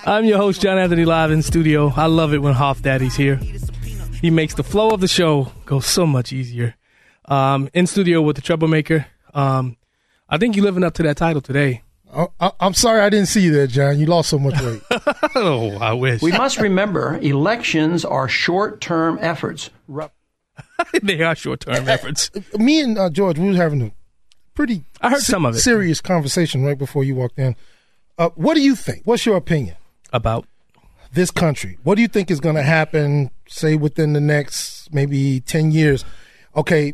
[0.05, 1.93] I'm your host, John Anthony, live in studio.
[1.95, 3.35] I love it when Hoff Daddy's here.
[4.19, 6.75] He makes the flow of the show go so much easier.
[7.25, 9.05] Um, in studio with the troublemaker.
[9.33, 9.77] Um,
[10.27, 11.83] I think you're living up to that title today.
[12.13, 13.99] I, I, I'm sorry I didn't see you there, John.
[13.99, 14.81] You lost so much weight.
[15.35, 16.21] oh, I wish.
[16.21, 19.69] We must remember elections are short term efforts.
[21.03, 22.31] they are short term efforts.
[22.57, 23.91] Me and uh, George, we were having a
[24.53, 25.59] pretty I heard some of it.
[25.59, 27.55] serious conversation right before you walked in.
[28.17, 29.01] Uh, what do you think?
[29.05, 29.75] What's your opinion
[30.13, 30.45] about
[31.13, 31.77] this country?
[31.83, 36.05] What do you think is going to happen, say, within the next maybe 10 years?
[36.55, 36.93] Okay,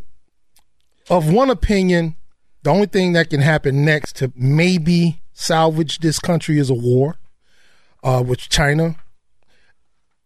[1.10, 2.16] of one opinion,
[2.64, 7.16] the only thing that can happen next to maybe salvage this country is a war
[8.03, 8.95] uh, with China.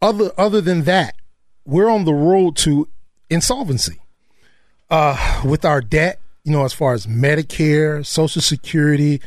[0.01, 1.15] Other other than that,
[1.65, 2.87] we're on the road to
[3.29, 3.99] insolvency
[4.89, 6.19] uh, with our debt.
[6.43, 9.21] You know, as far as Medicare, Social Security,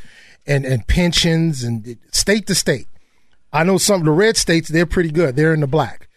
[0.46, 2.88] and and pensions, and state to state.
[3.52, 5.36] I know some of the red states they're pretty good.
[5.36, 6.08] They're in the black.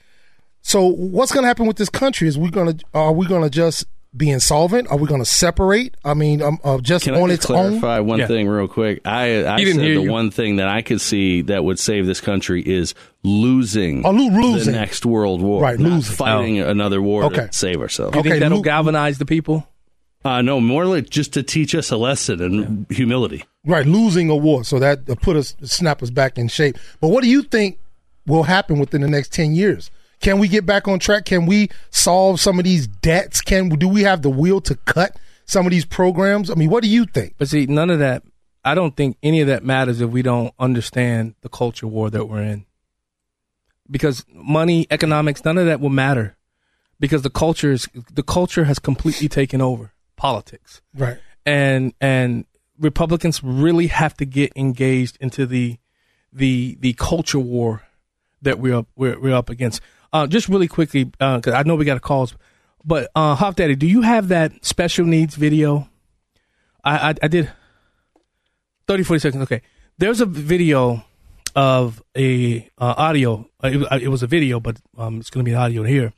[0.64, 2.28] So what's going to happen with this country?
[2.28, 3.86] Is we're going to are we going to just
[4.18, 4.90] be insolvent?
[4.90, 5.96] Are we going to separate?
[6.04, 8.08] I mean, um, uh, just Can on I its just clarify own.
[8.08, 8.28] one Yeah.
[8.28, 9.02] thing real quick?
[9.06, 10.12] I, I said the you.
[10.12, 14.28] one thing that I could see that would save this country is losing, Oh, lo-
[14.30, 14.74] losing.
[14.74, 16.16] the next world war, Right, not losing.
[16.16, 17.48] fighting another war Okay.
[17.48, 18.16] to save ourselves.
[18.16, 19.68] You think that'll galvanize the people?
[20.26, 23.44] Uh, no, more like just to teach us a lesson in humility.
[23.66, 26.78] Right, losing a war, so that put us snap us back in shape.
[27.00, 27.78] But what do you think
[28.26, 29.90] will happen within the next ten years?
[30.20, 31.26] Can we get back on track?
[31.26, 33.42] Can we solve some of these debts?
[33.42, 36.50] Can do we have the will to cut some of these programs?
[36.50, 37.36] I mean, what do you think?
[37.38, 38.24] But see, none of that.
[38.66, 42.26] I don't think any of that matters if we don't understand the culture war that
[42.26, 42.66] we're in.
[43.90, 46.36] Because money, economics, none of that will matter.
[47.00, 50.82] Because the culture is the culture has completely taken over politics.
[50.96, 51.20] Right.
[51.46, 52.46] and and
[52.80, 55.78] Republicans really have to get engaged into the
[56.34, 57.84] the the culture war
[58.42, 59.82] that we're up, we're, we're up against.
[60.14, 62.36] Uh, just really quickly, because I know we got calls,
[62.86, 65.90] but uh, Daddy, do you have that special needs video?
[66.84, 67.52] I I, I did
[68.88, 69.44] 30, 40 seconds.
[69.44, 69.62] Okay,
[69.98, 71.04] there's a video
[71.56, 73.50] of a uh, audio.
[73.64, 76.14] Uh, it, was- it was a video, but um, it's going to be audio here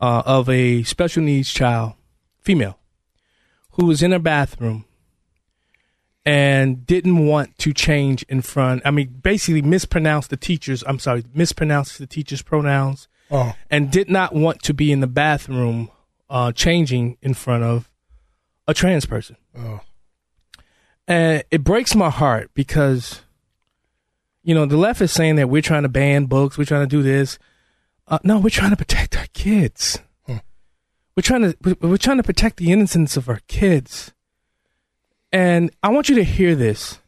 [0.00, 1.92] uh, of a special needs child,
[2.40, 2.78] female,
[3.72, 4.84] who was in her bathroom
[6.26, 8.82] and didn't want to change in front.
[8.84, 10.82] I mean, basically mispronounced the teachers.
[10.86, 13.54] I'm sorry, mispronounced the teachers' pronouns, Oh.
[13.70, 15.90] and did not want to be in the bathroom
[16.28, 17.90] uh, changing in front of
[18.66, 19.36] a trans person.
[19.56, 19.80] Oh.
[21.06, 23.22] And it breaks my heart because,
[24.42, 26.96] you know, the left is saying that we're trying to ban books, we're trying to
[26.96, 27.38] do this.
[28.06, 30.00] Uh, no, we're trying to protect our kids.
[31.16, 34.12] We're trying to we- we're trying to protect the innocence of our kids.
[35.32, 36.98] And I want you to hear this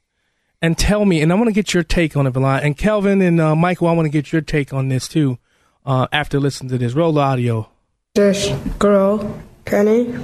[0.61, 2.63] and tell me, and I want to get your take on it, Valon.
[2.63, 5.39] And Kelvin and uh, Michael, I want to get your take on this too.
[5.85, 7.69] Uh, after listening to this, roll audio.
[8.15, 8.49] this
[8.79, 10.15] girl, Kenny,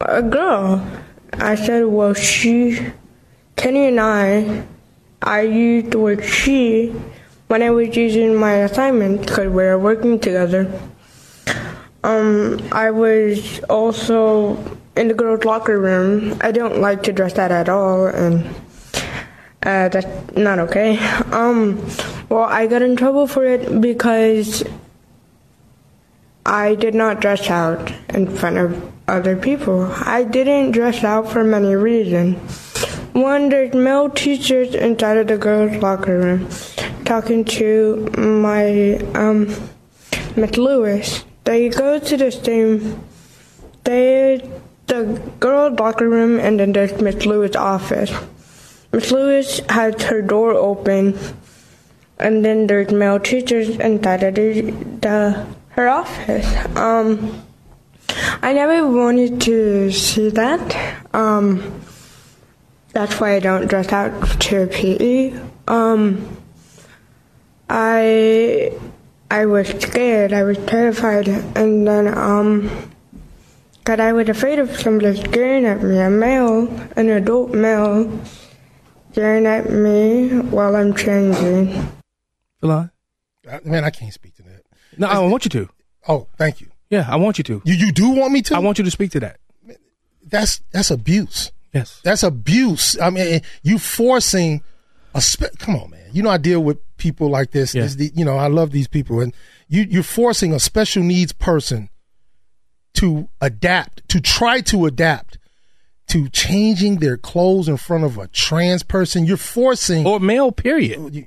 [0.00, 0.86] a girl.
[1.32, 2.78] I said, well, she,
[3.56, 4.64] Kenny and I,
[5.22, 6.94] I used the word she
[7.48, 10.70] when I was using my assignment because we were working together.
[12.02, 14.58] Um, I was also
[14.94, 16.36] in the girls' locker room.
[16.42, 18.44] I don't like to dress that at all, and
[19.64, 20.98] uh, that's not okay.
[21.32, 21.80] Um,
[22.28, 24.62] well, I got in trouble for it because
[26.46, 29.84] I did not dress out in front of other people.
[29.84, 32.36] I didn't dress out for many reasons.
[33.14, 36.48] One, there's male teachers inside of the girls' locker room
[37.04, 39.46] talking to my um,
[40.36, 41.24] Miss Lewis.
[41.44, 43.02] They go to the same.
[43.84, 44.50] They
[44.86, 48.12] the girls' locker room and then there's Miss Lewis' office.
[48.94, 51.18] Miss Lewis has her door open,
[52.20, 56.46] and then there's male teachers inside of the, her office.
[56.76, 57.42] Um,
[58.40, 61.02] I never wanted to see that.
[61.12, 61.80] Um,
[62.92, 65.40] that's why I don't dress out to PE.
[65.66, 66.38] Um,
[67.68, 68.78] I
[69.28, 70.32] I was scared.
[70.32, 72.92] I was terrified, and then um,
[73.82, 78.20] God, I was afraid of somebody staring at me, a male, an adult male,
[79.14, 81.88] staring at me while I'm changing.
[82.60, 82.90] Valon?
[83.64, 84.62] Man, I can't speak to that.
[84.98, 85.68] No, I want you to.
[86.08, 86.66] Oh, thank you.
[86.90, 87.62] Yeah, I want you to.
[87.64, 88.56] You you do want me to?
[88.56, 89.38] I want you to speak to that.
[90.26, 91.52] That's that's abuse.
[91.72, 92.98] Yes, that's abuse.
[93.00, 94.62] I mean, you forcing
[95.14, 96.08] a spe- come on, man.
[96.12, 97.72] You know I deal with people like this.
[97.72, 97.82] Yeah.
[97.82, 99.32] This the- you know I love these people, and
[99.68, 101.88] you you're forcing a special needs person
[102.94, 105.38] to adapt, to try to adapt
[106.08, 109.24] to changing their clothes in front of a trans person.
[109.24, 110.52] You're forcing or male.
[110.52, 111.26] Period.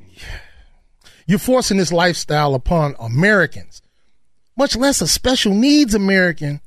[1.25, 3.81] You're forcing this lifestyle upon Americans,
[4.55, 6.61] much less a special needs American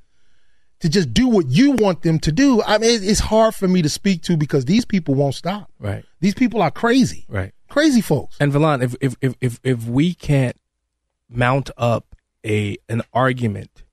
[0.81, 2.63] to just do what you want them to do.
[2.63, 5.71] I mean, it's hard for me to speak to because these people won't stop.
[5.79, 6.05] Right.
[6.21, 7.27] These people are crazy.
[7.29, 7.53] Right.
[7.69, 8.37] Crazy folks.
[8.41, 10.57] And Valon, if if if if, if we can't
[11.29, 13.85] mount up a an argument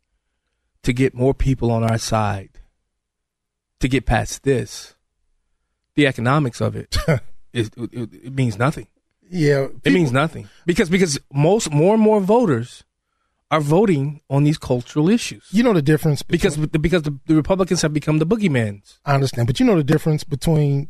[0.83, 2.56] to get more people on our side
[3.79, 4.95] to get past this,
[5.95, 6.97] the economics of it
[7.53, 8.87] is it, it means nothing.
[9.29, 12.83] Yeah, it means nothing because because most more and more voters
[13.51, 15.47] are voting on these cultural issues.
[15.51, 18.99] You know the difference because because the, the Republicans have become the boogeymans.
[19.05, 20.89] I understand, but you know the difference between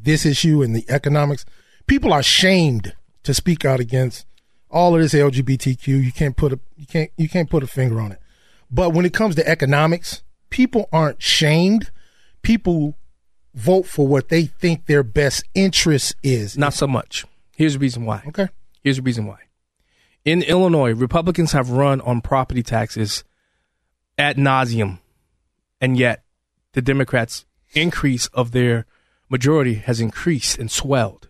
[0.00, 1.44] this issue and the economics.
[1.86, 2.94] People are shamed
[3.24, 4.26] to speak out against
[4.70, 5.86] all of this LGBTQ.
[5.86, 8.18] You can't put a you can't you can't put a finger on it.
[8.70, 11.90] But when it comes to economics, people aren't shamed.
[12.42, 12.96] People
[13.54, 16.56] vote for what they think their best interest is.
[16.56, 17.24] Not so much.
[17.56, 18.22] Here's the reason why.
[18.28, 18.48] Okay.
[18.82, 19.38] Here's the reason why.
[20.24, 23.24] In Illinois, Republicans have run on property taxes
[24.18, 24.98] ad nauseum,
[25.80, 26.22] and yet
[26.72, 27.44] the Democrats'
[27.74, 28.86] increase of their
[29.28, 31.28] majority has increased and swelled.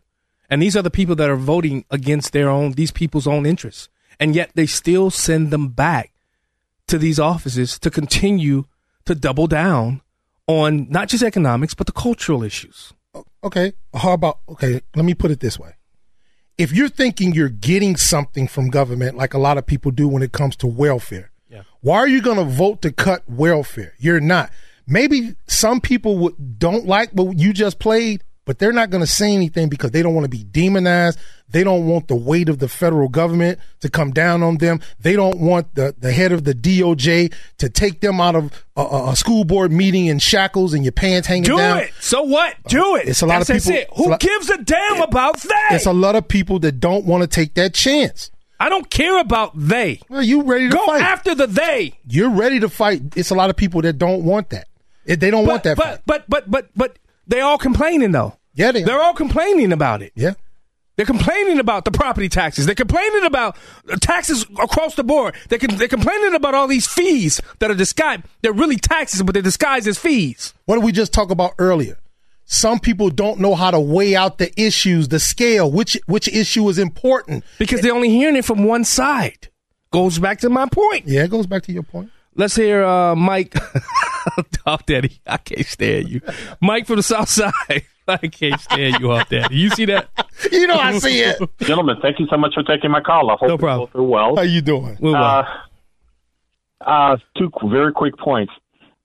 [0.51, 3.89] And these are the people that are voting against their own, these people's own interests.
[4.21, 6.13] And yet they still send them back
[6.89, 8.65] to these offices to continue
[9.07, 10.03] to double down
[10.47, 12.93] on not just economics, but the cultural issues.
[13.45, 13.73] Okay.
[13.95, 15.73] How about okay, let me put it this way.
[16.59, 20.23] If you're thinking you're getting something from government like a lot of people do when
[20.23, 21.63] it comes to welfare, Yeah.
[21.81, 23.95] why are you going to vote to cut welfare?
[23.99, 24.51] You're not.
[24.87, 29.07] Maybe some people would, don't like what you just played, but they're not going to
[29.07, 31.19] say anything because they don't want to be demonized.
[31.51, 34.81] They don't want the weight of the federal government to come down on them.
[35.01, 38.81] They don't want the, the head of the DOJ to take them out of a,
[39.11, 41.77] a, school board meeting in shackles and your pants hanging Do down.
[41.79, 41.93] Do it.
[42.01, 42.57] So what?
[42.69, 43.09] Do uh, it.
[43.09, 43.73] It's a lot That's, of people.
[43.73, 43.89] it.
[43.91, 45.69] it's a Who lot- gives a damn about that?
[45.73, 48.31] It's a lot of people that don't want to take that chance.
[48.59, 50.01] I don't care about they.
[50.09, 51.03] Well, you ready to Go fight?
[51.03, 51.99] after the they.
[52.07, 53.03] You're ready to fight.
[53.17, 54.69] It's a lot of people that don't want that.
[55.05, 55.77] They don't want that.
[55.77, 56.01] But fight.
[56.07, 56.97] but but but but
[57.27, 58.37] they all complaining though.
[58.55, 60.13] Yeah, they They're all complaining about it.
[60.15, 60.35] Yeah.
[60.97, 62.67] They're complaining about the property taxes.
[62.67, 63.57] They're complaining about
[64.01, 65.35] taxes across the board.
[65.49, 68.25] They can, they're complaining about all these fees that are disguised.
[68.43, 70.53] They're really taxes, but they're disguised as fees.
[70.67, 71.97] What did we just talk about earlier?
[72.45, 76.69] Some people don't know how to weigh out the issues, the scale, which which issue
[76.69, 77.45] is important.
[77.59, 79.49] Because they're only hearing it from one side.
[79.91, 81.07] Goes back to my point.
[81.07, 82.11] Yeah, it goes back to your point.
[82.35, 83.55] Let's hear uh, Mike.
[84.65, 86.21] Hoff Daddy, I can't stand you.
[86.61, 87.53] Mike from the South Side.
[88.09, 89.57] I can't stand you, Hoff Daddy.
[89.57, 90.09] You see that?
[90.51, 91.39] You know I see it.
[91.61, 93.31] Gentlemen, thank you so much for taking my call.
[93.31, 93.89] I hope No problem.
[93.95, 94.35] you both well.
[94.37, 94.97] How are you doing?
[95.01, 95.47] We're well.
[96.81, 98.53] Uh, uh, two very quick points.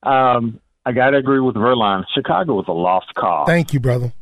[0.01, 2.05] Um, I got to agree with Verlon.
[2.15, 3.45] Chicago was a lost cause.
[3.47, 4.13] Thank you, brother.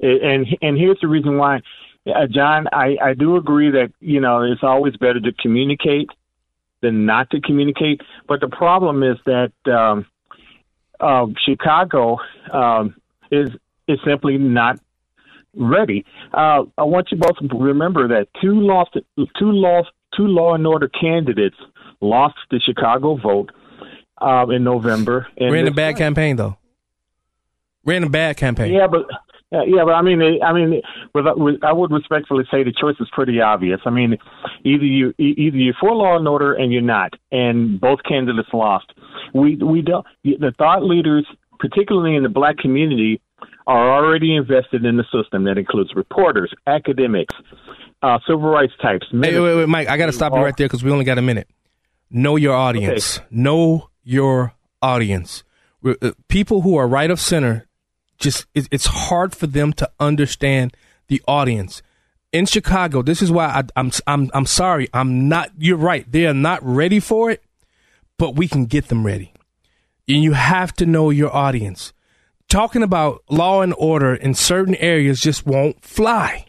[0.00, 1.62] and and here's the reason why,
[2.06, 2.68] uh, John.
[2.72, 6.08] I I do agree that you know it's always better to communicate
[6.84, 8.00] than not to communicate.
[8.28, 10.06] But the problem is that um,
[11.00, 12.18] uh, Chicago
[12.52, 12.94] um,
[13.30, 13.48] is
[13.88, 14.78] is simply not
[15.56, 16.04] ready.
[16.32, 18.96] Uh, I want you both to remember that two lost
[19.38, 21.56] two lost two law and order candidates
[22.00, 23.50] lost the Chicago vote
[24.18, 25.26] um, in November.
[25.36, 26.56] And Ran a bad campaign, though.
[27.84, 28.72] Ran a bad campaign.
[28.72, 29.06] yeah, but
[29.52, 30.82] uh, yeah, but I mean, I mean,
[31.14, 33.80] with, with, I would respectfully say the choice is pretty obvious.
[33.86, 34.16] I mean,
[34.64, 38.92] either you either you're for law and order and you're not, and both candidates lost.
[39.32, 40.04] We we don't.
[40.24, 41.26] The thought leaders,
[41.58, 43.20] particularly in the black community,
[43.66, 45.44] are already invested in the system.
[45.44, 47.34] That includes reporters, academics,
[48.02, 49.06] uh, civil rights types.
[49.10, 51.18] Hey, wait, wait, Mike, I got to stop you right there because we only got
[51.18, 51.48] a minute.
[52.10, 53.20] Know your audience.
[53.30, 55.44] Know your audience.
[55.84, 57.66] Uh, People who are right of center,
[58.18, 60.76] just it, it's hard for them to understand
[61.08, 61.82] the audience.
[62.32, 64.88] In Chicago, this is why I, I'm I'm I'm sorry.
[64.92, 65.50] I'm not.
[65.58, 66.10] You're right.
[66.10, 67.42] They are not ready for it,
[68.18, 69.32] but we can get them ready.
[70.08, 71.92] And you have to know your audience.
[72.48, 76.46] Talking about law and order in certain areas just won't fly.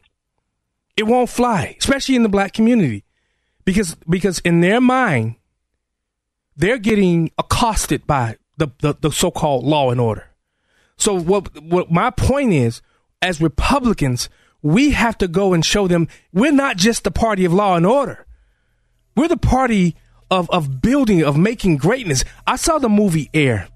[0.98, 3.04] It won't fly, especially in the black community,
[3.64, 5.36] because because in their mind,
[6.56, 10.30] they're getting accosted by the, the, the so-called law and order.
[10.98, 12.82] So what what my point is,
[13.22, 14.30] as Republicans,
[14.62, 17.86] we have to go and show them we're not just the party of law and
[17.86, 18.26] order.
[19.16, 19.96] We're the party
[20.32, 22.24] of of building, of making greatness.
[22.48, 23.68] I saw the movie Air.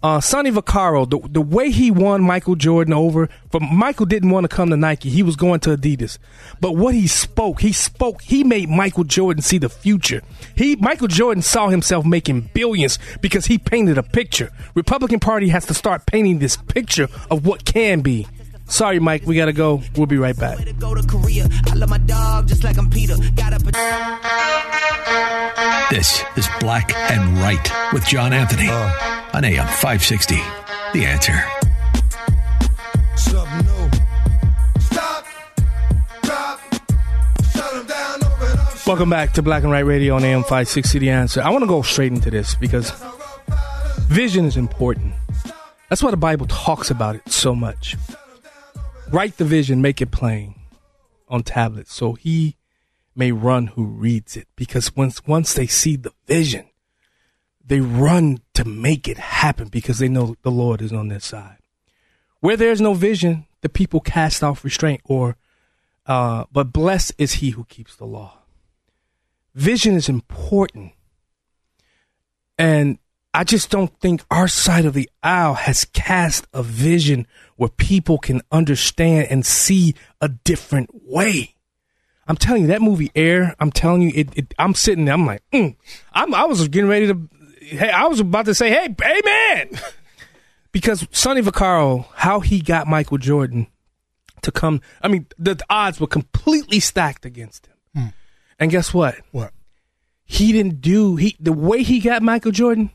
[0.00, 4.44] Uh, Sonny Vaccaro, the, the way he won Michael Jordan over, from Michael didn't want
[4.44, 5.10] to come to Nike.
[5.10, 6.18] He was going to Adidas.
[6.60, 10.22] But what he spoke, he spoke, he made Michael Jordan see the future.
[10.54, 14.50] He, Michael Jordan saw himself making billions because he painted a picture.
[14.74, 18.28] Republican Party has to start painting this picture of what can be.
[18.68, 19.82] Sorry, Mike, we gotta go.
[19.96, 20.58] We'll be right back.
[20.78, 21.48] Go to Korea.
[21.66, 23.16] I love my dog just like I'm Peter.
[23.34, 23.62] Got up.
[25.90, 30.36] This is Black and Right with John Anthony on AM 560.
[30.92, 31.42] The answer.
[38.86, 41.42] Welcome back to Black and Right Radio on AM 560 The Answer.
[41.42, 42.90] I want to go straight into this because
[44.08, 45.14] vision is important.
[45.88, 47.96] That's why the Bible talks about it so much.
[49.10, 50.54] Write the vision, make it plain
[51.28, 52.56] on tablets so he
[53.14, 54.46] may run who reads it.
[54.54, 56.68] Because once once they see the vision,
[57.64, 61.58] they run to make it happen because they know the Lord is on their side.
[62.40, 65.36] Where there's no vision, the people cast off restraint or
[66.06, 68.38] uh, but blessed is he who keeps the law.
[69.54, 70.92] Vision is important.
[72.56, 72.98] And
[73.38, 77.24] I just don't think our side of the aisle has cast a vision
[77.54, 81.54] where people can understand and see a different way.
[82.26, 85.24] I'm telling you, that movie Air, I'm telling you, it, it I'm sitting there, I'm
[85.24, 85.76] like, mm.
[86.12, 87.28] I'm, I was getting ready to,
[87.60, 89.80] hey, I was about to say, hey, amen.
[90.72, 93.68] because Sonny Vaccaro, how he got Michael Jordan
[94.42, 97.76] to come, I mean, the, the odds were completely stacked against him.
[97.94, 98.08] Hmm.
[98.58, 99.14] And guess what?
[99.30, 99.52] What?
[100.24, 102.90] He didn't do he the way he got Michael Jordan.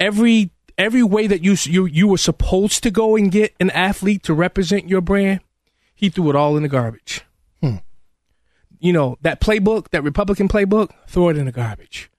[0.00, 4.22] Every every way that you you you were supposed to go and get an athlete
[4.24, 5.40] to represent your brand,
[5.94, 7.22] he threw it all in the garbage.
[7.62, 7.76] Hmm.
[8.78, 12.10] You know that playbook, that Republican playbook, throw it in the garbage.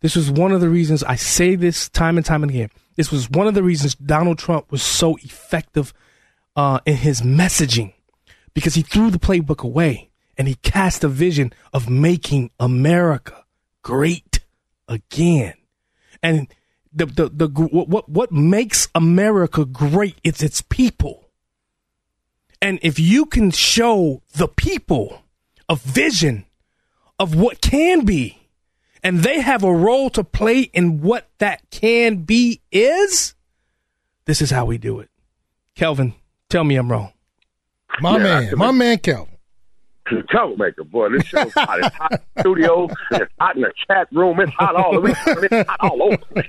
[0.00, 2.70] This was one of the reasons I say this time and time again.
[2.96, 5.94] This was one of the reasons Donald Trump was so effective
[6.56, 7.94] uh, in his messaging
[8.52, 13.44] because he threw the playbook away and he cast a vision of making America
[13.82, 14.40] great
[14.88, 15.54] again.
[16.22, 16.48] And
[16.94, 20.18] the the the what what, what makes America great?
[20.22, 21.28] is its people.
[22.60, 25.22] And if you can show the people
[25.68, 26.46] a vision
[27.18, 28.38] of what can be,
[29.02, 33.34] and they have a role to play in what that can be is,
[34.26, 35.10] this is how we do it.
[35.74, 36.14] Kelvin,
[36.48, 37.12] tell me I'm wrong.
[38.00, 39.31] My Yeah, man, my man, Kelvin.
[40.28, 41.10] Troublemaker, boy.
[41.10, 41.78] This show's hot.
[41.80, 42.88] It's hot in the studio.
[43.12, 44.40] It's hot in the chat room.
[44.40, 45.08] It's hot all over.
[45.08, 46.44] It's hot all over.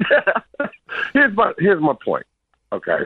[1.12, 2.26] here's my here's my point.
[2.72, 2.98] Okay.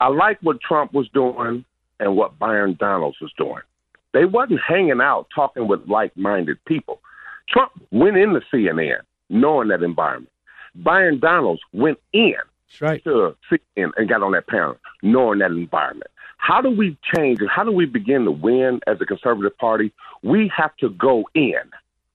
[0.00, 1.64] I like what Trump was doing
[2.00, 3.62] and what Byron Donalds was doing.
[4.12, 7.00] They wasn't hanging out talking with like-minded people.
[7.48, 10.30] Trump went into CNN knowing that environment.
[10.74, 12.34] Byron Donalds went in
[12.80, 13.02] right.
[13.04, 16.10] to CNN and got on that panel knowing that environment.
[16.44, 19.94] How do we change and how do we begin to win as a conservative party?
[20.22, 21.62] We have to go in.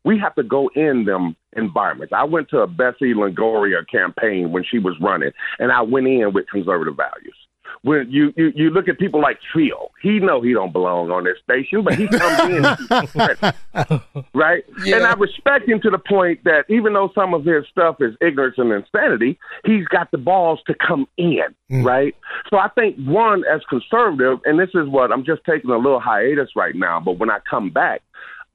[0.03, 2.13] We have to go in them environments.
[2.13, 6.31] I went to a Bessie Longoria campaign when she was running, and I went in
[6.31, 7.35] with conservative values.
[7.81, 11.23] When you, you, you look at people like Phil, he know he don't belong on
[11.23, 14.63] this station, but he comes in, right?
[14.85, 18.15] And I respect him to the point that even though some of his stuff is
[18.21, 21.85] ignorance and insanity, he's got the balls to come in, mm.
[21.85, 22.15] right?
[22.49, 26.01] So I think one as conservative, and this is what I'm just taking a little
[26.01, 28.01] hiatus right now, but when I come back,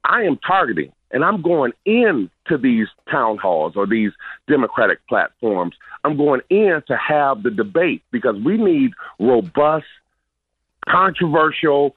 [0.03, 4.11] I am targeting and I'm going in to these town halls or these
[4.49, 5.75] democratic platforms.
[6.05, 9.87] I'm going in to have the debate because we need robust,
[10.87, 11.95] controversial,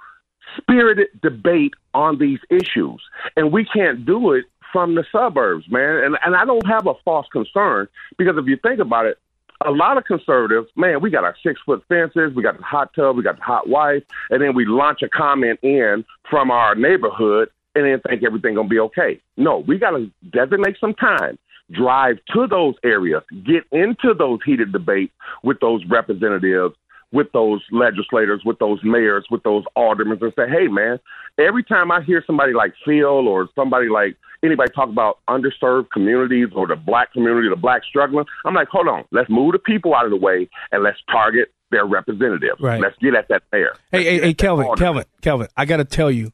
[0.57, 3.03] spirited debate on these issues.
[3.37, 6.05] And we can't do it from the suburbs, man.
[6.05, 9.19] And and I don't have a false concern because if you think about it,
[9.65, 12.95] a lot of conservatives, man, we got our six foot fences, we got the hot
[12.95, 16.75] tub, we got the hot wife, and then we launch a comment in from our
[16.75, 19.21] neighborhood and then think everything gonna be okay.
[19.37, 21.39] No, we gotta designate some time,
[21.71, 25.13] drive to those areas, get into those heated debates
[25.43, 26.75] with those representatives,
[27.13, 30.99] with those legislators, with those mayors, with those aldermen, and say, hey man,
[31.39, 36.49] every time I hear somebody like Phil or somebody like anybody talk about underserved communities
[36.55, 39.95] or the black community, the black struggling, I'm like, hold on, let's move the people
[39.95, 42.61] out of the way and let's target their representatives.
[42.61, 42.81] Right.
[42.81, 43.75] Let's get at that mayor.
[43.91, 46.33] Hey, hey, hey, Kelvin, Kelvin, Kelvin, I got to tell you,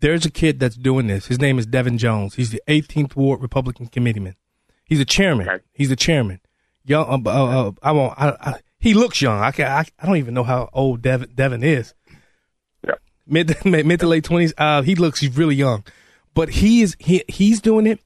[0.00, 1.26] there's a kid that's doing this.
[1.26, 2.34] His name is Devin Jones.
[2.34, 4.36] He's the 18th Ward Republican committeeman.
[4.94, 5.60] He's a chairman.
[5.72, 6.38] He's the chairman.
[6.84, 8.14] Young, uh, uh, uh, I won't.
[8.16, 9.40] I, I, he looks young.
[9.40, 9.66] I can.
[9.66, 11.94] I, I don't even know how old Devin, Devin is.
[13.26, 14.54] Mid, mid to late twenties.
[14.56, 15.82] Uh, he looks really young,
[16.32, 16.94] but he is.
[17.00, 17.98] He he's doing it.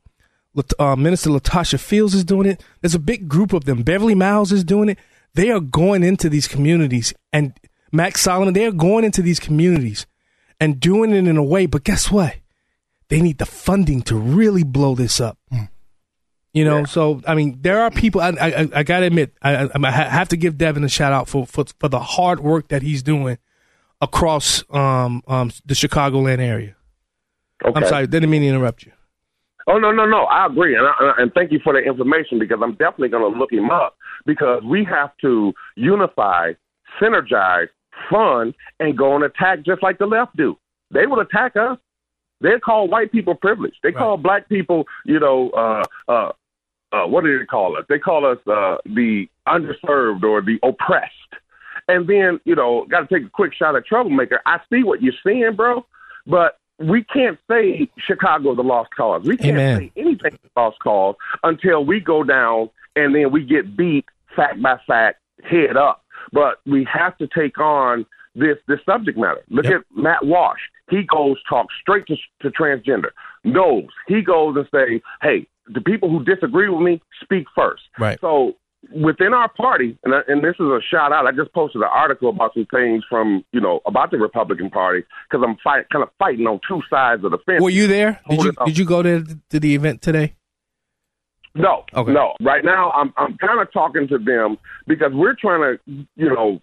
[0.79, 2.65] Uh, Minister Latasha Fields is doing it.
[2.81, 3.83] There's a big group of them.
[3.83, 4.99] Beverly Miles is doing it.
[5.35, 7.53] They are going into these communities, and
[7.93, 8.55] Max Solomon.
[8.55, 10.07] They are going into these communities
[10.59, 11.67] and doing it in a way.
[11.67, 12.37] But guess what?
[13.09, 15.37] They need the funding to really blow this up.
[16.55, 18.21] You know, so I mean, there are people.
[18.21, 21.47] I I, I gotta admit, I, I have to give Devin a shout out for,
[21.47, 23.39] for for the hard work that he's doing
[24.01, 26.75] across um um the Chicagoland area.
[27.65, 27.79] Okay.
[27.79, 28.93] I'm sorry, didn't mean to interrupt you.
[29.67, 30.25] Oh no, no, no!
[30.25, 33.39] I agree, and, I, and thank you for the information because I'm definitely going to
[33.39, 36.53] look him up because we have to unify,
[37.01, 37.69] synergize,
[38.11, 40.57] fund, and go and attack just like the left do.
[40.91, 41.79] They will attack us.
[42.41, 43.77] They call white people privileged.
[43.83, 46.33] They call black people, you know, uh, uh,
[46.93, 47.85] uh, what do they call us?
[47.89, 51.13] They call us uh, the underserved or the oppressed.
[51.89, 54.41] And then, you know, got to take a quick shot at troublemaker.
[54.47, 55.87] I see what you're seeing, bro,
[56.27, 59.23] but we can't say Chicago the lost cause.
[59.25, 59.79] We can't Amen.
[59.79, 64.05] say anything lost cause until we go down and then we get beat
[64.37, 66.05] fact by fact, head up.
[66.33, 69.43] But we have to take on this this subject matter.
[69.49, 70.61] Look at Matt Walsh.
[70.91, 73.11] He goes talk straight to, to transgender.
[73.45, 77.83] Knows he goes and say, "Hey, the people who disagree with me speak first.
[77.99, 78.19] Right.
[78.21, 78.55] So
[78.95, 81.27] within our party, and, I, and this is a shout out.
[81.27, 85.05] I just posted an article about some things from you know about the Republican Party
[85.31, 87.63] because I'm fight, kind of fighting on two sides of the fence.
[87.63, 88.21] Were you there?
[88.29, 90.35] Did you did you go to to the event today?
[91.55, 92.13] No, Okay.
[92.13, 92.35] no.
[92.41, 96.61] Right now, I'm I'm kind of talking to them because we're trying to, you know,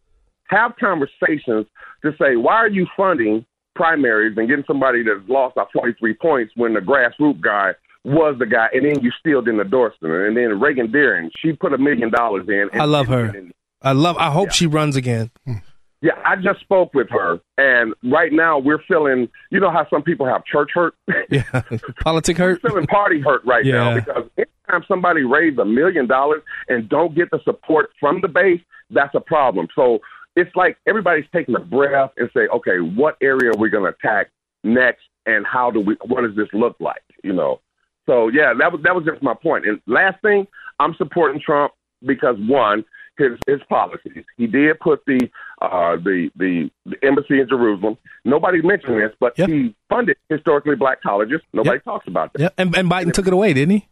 [0.47, 1.65] have conversations
[2.03, 3.45] to say why are you funding
[3.75, 7.71] primaries and getting somebody that's lost by 43 points when the grassroots guy
[8.05, 11.53] was the guy, and then you still didn't endorse them, and then Regan Deering, she
[11.53, 12.69] put a million dollars in.
[12.71, 13.33] And, I love her.
[13.81, 14.15] I love.
[14.17, 15.31] I hope she runs again.
[15.45, 15.53] Hmm.
[16.01, 20.03] Yeah, I just spoke with her, and right now we're feeling, you know how some
[20.03, 20.93] people have church hurt.
[21.31, 21.63] Yeah,
[22.01, 22.61] politic hurt.
[22.67, 23.99] feeling party hurt right now Yeah.
[24.01, 28.61] because anytime somebody raises a million dollars and don't get the support from the base,
[28.91, 29.67] that's a problem.
[29.75, 29.99] So
[30.35, 33.97] it's like everybody's taking a breath and say, okay, what area are we going to
[33.97, 34.29] attack
[34.63, 35.95] next, and how do we?
[36.05, 37.01] What does this look like?
[37.23, 37.61] You know.
[38.05, 39.65] So yeah, that was that was just my point.
[39.65, 40.47] And last thing,
[40.79, 41.73] I'm supporting Trump
[42.05, 42.85] because one,
[43.17, 44.23] his his policies.
[44.37, 45.29] He did put the
[45.61, 47.97] uh the the, the embassy in Jerusalem.
[48.23, 51.41] Nobody mentioned this, but he funded historically black colleges.
[51.53, 52.41] Nobody talks about that.
[52.41, 53.87] Yeah, and, and Biden took it away, didn't he?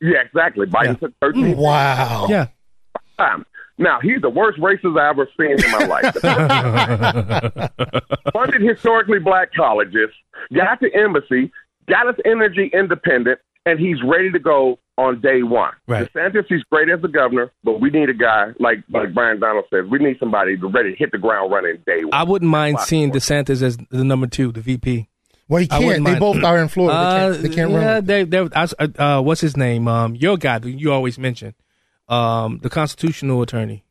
[0.00, 0.66] Yeah, exactly.
[0.66, 1.56] Biden took 13.
[1.56, 2.26] Wow.
[2.30, 2.46] Yeah.
[3.18, 3.44] Um,
[3.76, 6.14] now, he's the worst racist I ever seen in my life.
[8.32, 10.10] Funded historically black colleges,
[10.54, 11.52] got the embassy,
[11.88, 15.72] got us energy independent, and he's ready to go on day one.
[15.86, 16.08] Right.
[16.12, 19.68] DeSantis, he's great as a governor, but we need a guy, like, like Byron Donalds
[19.72, 22.12] says, we need somebody to ready to hit the ground running day one.
[22.12, 25.08] I wouldn't mind seeing DeSantis as the number two, the VP.
[25.48, 25.82] Well, he can't.
[25.82, 26.98] They mind- both are in Florida.
[26.98, 29.88] They can't- they can't run yeah, with they, they, I, s- uh, what's his name?
[29.88, 31.54] Um, your guy that you always mention,
[32.08, 33.84] um, the constitutional attorney,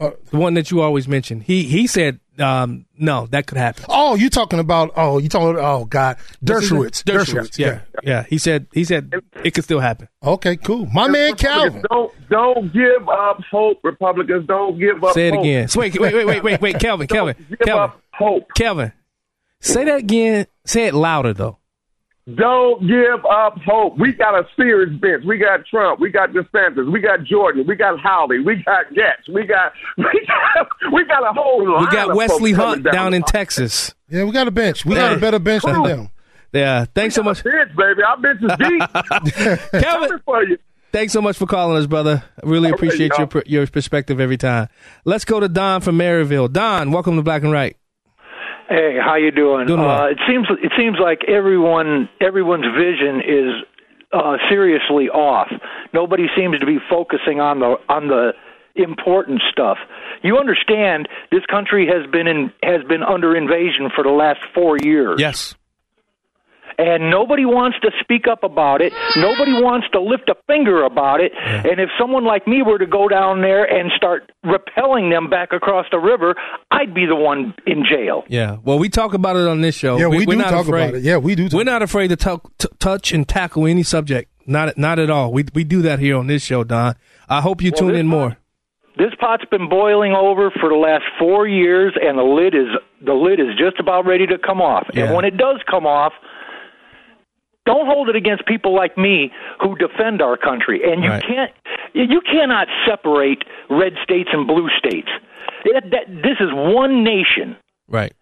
[0.00, 1.40] Uh, the one that you always mention.
[1.42, 3.84] He he said, um, no, that could happen.
[3.88, 4.92] Oh, you talking about?
[4.96, 5.62] Oh, you talking?
[5.62, 6.82] Oh God, What's his name?
[6.84, 7.04] Dershowitz.
[7.04, 7.58] Dershowitz.
[7.58, 8.24] Yeah, yeah.
[8.28, 9.12] He said he said
[9.44, 10.08] it could still happen.
[10.22, 10.86] Okay, cool.
[10.86, 11.82] My man Calvin.
[11.90, 14.46] Don't don't give up hope, Republicans.
[14.46, 15.12] Don't give up.
[15.12, 15.44] Say it hope.
[15.44, 15.68] again.
[15.68, 18.48] So wait, wait, wait, wait, wait, wait, Kelvin, Don't Kelvin, give Kelvin, up hope.
[18.56, 18.92] Kelvin.
[19.60, 20.46] Say that again.
[20.64, 21.58] Say it louder though.
[22.34, 23.98] Don't give up hope.
[23.98, 25.24] We got a serious bench.
[25.26, 26.00] We got Trump.
[26.00, 26.90] We got DeSantis.
[26.90, 27.66] We got Jordan.
[27.66, 28.40] We got Hawley.
[28.40, 29.32] We got Gaetz.
[29.32, 32.92] We got we got we got a whole line We got of Wesley Hunt coming
[32.92, 33.94] down in Texas.
[34.08, 34.84] Yeah, we got a bench.
[34.84, 36.10] We got a better bench than them.
[36.52, 36.84] Yeah.
[36.94, 37.42] Thanks so much.
[37.42, 38.02] bench, baby.
[38.02, 39.70] Our bench is deep.
[39.82, 40.58] Kelvin, for you.
[40.92, 42.24] Thanks so much for calling us, brother.
[42.42, 44.68] I really All right, appreciate your your perspective every time.
[45.04, 46.52] Let's go to Don from Maryville.
[46.52, 47.76] Don, welcome to Black and Right.
[48.70, 49.66] Hey, how you doing?
[49.66, 50.02] Doing well.
[50.02, 53.64] uh, it seems it seems like everyone everyone's vision is
[54.12, 55.48] uh, seriously off.
[55.92, 58.32] Nobody seems to be focusing on the on the
[58.76, 59.78] important stuff.
[60.22, 64.78] You understand this country has been in has been under invasion for the last 4
[64.84, 65.16] years.
[65.18, 65.56] Yes.
[66.80, 68.92] And nobody wants to speak up about it.
[69.16, 71.30] Nobody wants to lift a finger about it.
[71.36, 75.52] And if someone like me were to go down there and start repelling them back
[75.52, 76.34] across the river,
[76.70, 78.24] I'd be the one in jail.
[78.28, 78.56] Yeah.
[78.64, 79.98] Well, we talk about it on this show.
[79.98, 80.82] Yeah, we we're do not talk afraid.
[80.88, 81.02] about it.
[81.02, 81.48] Yeah, we do.
[81.52, 84.30] We're not afraid to talk, t- touch and tackle any subject.
[84.46, 85.32] Not not at all.
[85.32, 86.94] We we do that here on this show, Don.
[87.28, 88.36] I hope you Well, tune this in more.
[88.96, 92.66] This pot's been boiling over for the last four years, and the lid is
[93.04, 94.86] the lid is just about ready to come off.
[94.92, 95.04] Yeah.
[95.04, 96.12] And when it does come off,
[97.66, 99.30] don't hold it against people like me
[99.60, 100.80] who defend our country.
[100.84, 101.22] And you Right.
[101.22, 101.52] can't
[101.94, 105.08] you cannot separate red states and blue states.
[105.64, 107.56] That, that, this is one nation.
[107.88, 108.12] Right.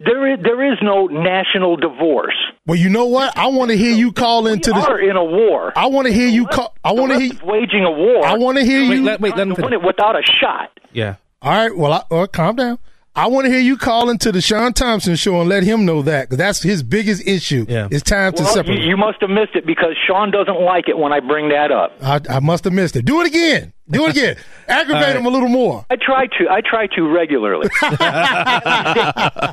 [0.00, 2.34] There is there is no national divorce.
[2.66, 3.36] Well, you know what?
[3.38, 4.86] I want to hear you call into We the.
[4.90, 5.72] are in a war.
[5.74, 6.74] I want to hear you call.
[6.84, 7.32] I want to hear.
[7.44, 8.26] waging a war.
[8.26, 9.04] I want to hear Wait, you.
[9.04, 10.70] let- wait, let him Trying win it without a shot.
[10.92, 11.14] Yeah.
[11.40, 11.74] All right.
[11.74, 12.78] Well, I, well calm down.
[13.16, 16.02] I want to hear you call into the Sean Thompson show and let him know
[16.02, 17.64] that because that's his biggest issue.
[17.66, 17.88] Yeah.
[17.90, 18.80] It's time to separate.
[18.80, 21.72] you, you must have missed it because Sean doesn't like it when I bring that
[21.72, 21.92] up.
[22.02, 23.06] I, I must have missed it.
[23.06, 23.72] Do it again.
[23.88, 24.36] Do it again.
[24.68, 25.16] Aggravate All right.
[25.16, 25.86] him a little more.
[25.88, 26.48] I try to.
[26.50, 27.68] I try to regularly.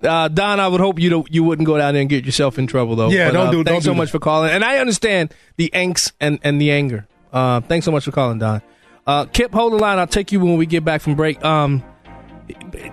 [0.00, 2.58] Uh, Don, I would hope you don't, you wouldn't go down there and get yourself
[2.58, 3.10] in trouble though.
[3.10, 4.12] Yeah, But, don't uh, do- Thanks don't so do much that.
[4.12, 7.06] for calling, and I understand the angst and and the anger.
[7.32, 8.62] Uh, thanks so much for calling, Don.
[9.06, 9.98] Uh, Kip, hold the line.
[9.98, 11.44] I'll take you when we get back from break.
[11.44, 11.82] Um,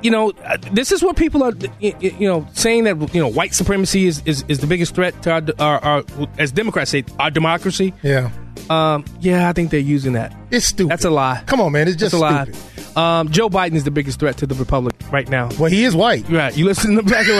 [0.01, 1.51] you know, uh, this is what people are,
[1.81, 4.95] y- y- you know, saying that you know white supremacy is is, is the biggest
[4.95, 6.03] threat to our, our, our,
[6.37, 7.93] as Democrats say, our democracy.
[8.03, 8.31] Yeah.
[8.69, 10.35] Um, yeah, I think they're using that.
[10.49, 10.89] It's stupid.
[10.91, 11.43] That's a lie.
[11.45, 11.87] Come on, man.
[11.87, 12.47] It's just That's
[12.95, 13.19] a lie.
[13.19, 15.49] Um, Joe Biden is the biggest threat to the republic right now.
[15.59, 16.27] Well, he is white.
[16.29, 16.55] Right.
[16.57, 17.37] You listen to the Black and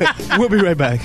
[0.00, 0.38] Right.
[0.38, 1.00] we'll be right back.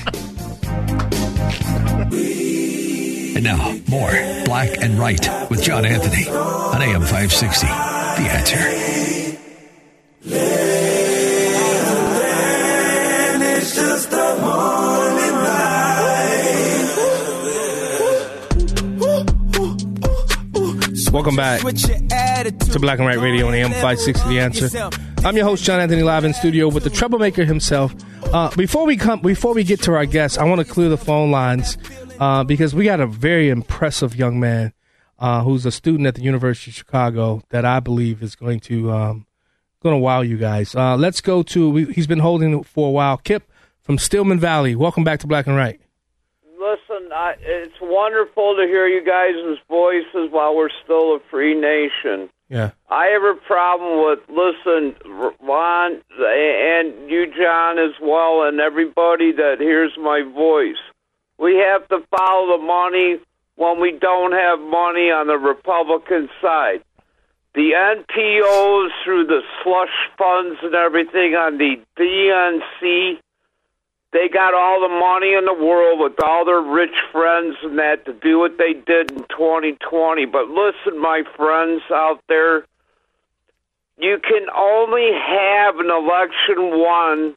[3.33, 4.11] And now, more
[4.45, 7.67] Black and Right with John Anthony on AM 560.
[7.67, 9.20] The answer.
[21.11, 24.89] Welcome back to Black and Right Radio on AM 560 The Answer.
[25.25, 27.95] I'm your host, John Anthony, live in studio with the troublemaker himself.
[28.31, 30.97] Uh, before we come, before we get to our guests, I want to clear the
[30.97, 31.79] phone lines
[32.19, 34.73] uh, because we got a very impressive young man
[35.17, 38.91] uh, who's a student at the University of Chicago that I believe is going to
[38.91, 39.25] um,
[39.81, 40.75] going to wow you guys.
[40.75, 41.69] Uh, let's go to.
[41.69, 43.17] We, he's been holding it for a while.
[43.17, 43.49] Kip
[43.81, 44.75] from Stillman Valley.
[44.75, 45.79] Welcome back to Black and Right.
[46.59, 52.29] Listen, I, it's wonderful to hear you guys' voices while we're still a free nation.
[52.49, 52.71] Yeah.
[52.89, 54.95] I have a problem with listen,
[55.41, 60.75] Ron and you, John, as well, and everybody that hears my voice.
[61.39, 63.19] We have to follow the money
[63.55, 66.83] when we don't have money on the Republican side.
[67.53, 73.19] The NPOs through the slush funds and everything on the DNC,
[74.13, 78.05] they got all the money in the world with all their rich friends and that
[78.05, 80.25] to do what they did in 2020.
[80.27, 82.65] But listen, my friends out there,
[83.97, 87.35] you can only have an election won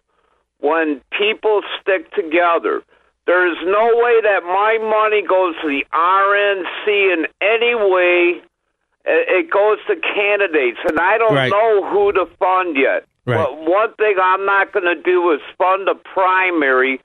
[0.61, 2.83] when people stick together.
[3.27, 8.43] There is no way that my money goes to the RNC in any way.
[9.07, 11.51] It it goes to candidates, and I don't Right.
[11.51, 13.05] know who to fund yet.
[13.27, 13.37] Right.
[13.39, 17.01] But one thing I'm not going to do is fund a primary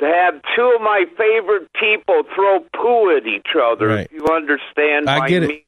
[0.00, 3.88] to have two of my favorite people throw poo at each other.
[3.88, 4.06] Right.
[4.06, 5.48] If you understand I my get it.
[5.48, 5.60] meaning.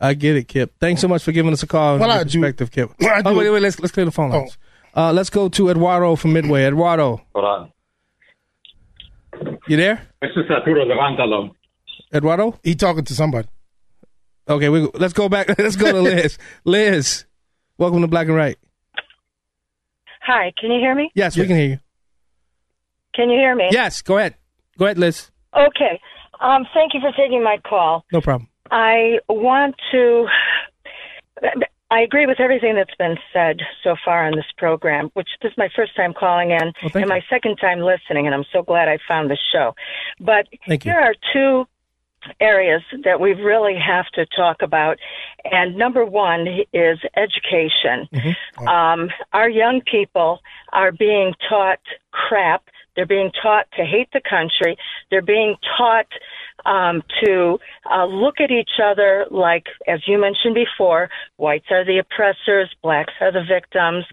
[0.00, 0.72] I get it, Kip.
[0.80, 1.98] Thanks so much for giving us a call.
[1.98, 2.90] Well, and I do- perspective, Kip.
[3.02, 4.58] I oh, do- wait, wait, let's let's clear the phone lines.
[4.96, 6.64] Uh, let's go to Eduardo from Midway.
[6.64, 7.20] Eduardo.
[7.34, 7.72] Hold on.
[9.66, 10.02] You there?
[10.22, 11.50] This is Arturo Levántalo.
[12.12, 12.58] Eduardo?
[12.62, 13.48] He talking to somebody.
[14.48, 15.48] Okay, we, let's go back.
[15.58, 16.36] Let's go to Liz.
[16.64, 17.24] Liz,
[17.78, 18.58] welcome to Black and Right.
[20.20, 21.10] Hi, can you hear me?
[21.14, 21.78] Yes, we can hear you.
[23.14, 23.68] Can you hear me?
[23.70, 24.34] Yes, go ahead.
[24.78, 25.30] Go ahead, Liz.
[25.56, 26.00] Okay.
[26.40, 28.04] Um, thank you for taking my call.
[28.12, 28.48] No problem.
[28.70, 30.26] I want to.
[31.90, 35.58] I agree with everything that's been said so far on this program, which this is
[35.58, 38.98] my first time calling in and my second time listening, and I'm so glad I
[39.06, 39.74] found the show.
[40.18, 40.92] But Thank you.
[40.92, 41.66] here are two
[42.40, 44.98] areas that we really have to talk about.
[45.44, 48.08] And number one is education.
[48.68, 50.40] Um, our young people
[50.72, 51.80] are being taught
[52.10, 52.64] crap.
[52.96, 54.76] They're being taught to hate the country.
[55.10, 56.06] They're being taught
[56.64, 57.58] um, to
[57.90, 63.12] uh, look at each other like, as you mentioned before, whites are the oppressors, blacks
[63.20, 64.04] are the victims,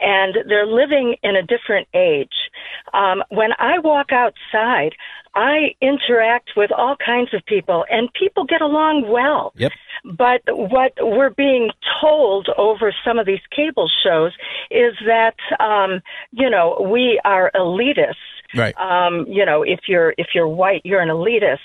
[0.00, 2.50] and they're living in a different age.
[2.92, 4.94] Um, when I walk outside,
[5.36, 9.52] I interact with all kinds of people, and people get along well.
[9.56, 9.72] Yep.
[10.04, 14.32] But what we're being told over some of these cable shows
[14.70, 16.00] is that, um,
[16.32, 18.14] you know, we are elitists.
[18.54, 18.74] Right.
[18.78, 21.58] Um, you know, if you're if you're white, you're an elitist,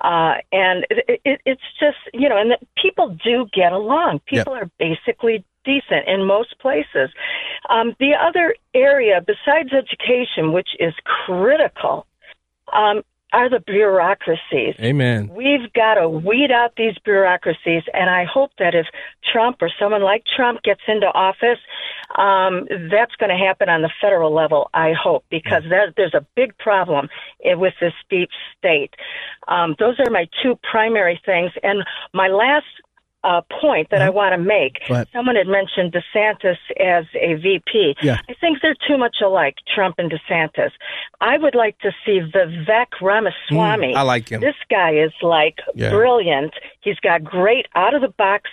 [0.00, 4.20] uh, and it, it, it's just you know, and that people do get along.
[4.26, 7.10] People are basically decent in most places.
[7.68, 12.06] Um, the other area besides education, which is critical,
[12.72, 13.02] um,
[13.32, 14.74] are the bureaucracies.
[14.80, 15.30] Amen.
[15.34, 18.86] We've got to weed out these bureaucracies, and I hope that if
[19.32, 21.58] Trump or someone like Trump gets into office,
[22.16, 24.68] um, that's going to happen on the federal level.
[24.74, 27.08] I hope because that, there's a big problem
[27.42, 28.28] with this deep
[28.58, 28.94] state.
[29.48, 31.82] Um, those are my two primary things, and
[32.12, 32.66] my last.
[33.24, 34.78] Uh, point that I want to make.
[35.12, 37.94] Someone had mentioned DeSantis as a VP.
[38.02, 38.18] Yeah.
[38.28, 40.70] I think they're too much alike, Trump and DeSantis.
[41.20, 43.92] I would like to see Vivek Ramaswamy.
[43.94, 44.40] Mm, I like him.
[44.40, 45.90] This guy is like Yeah.
[45.90, 46.52] brilliant.
[46.80, 48.50] He's got great out of the box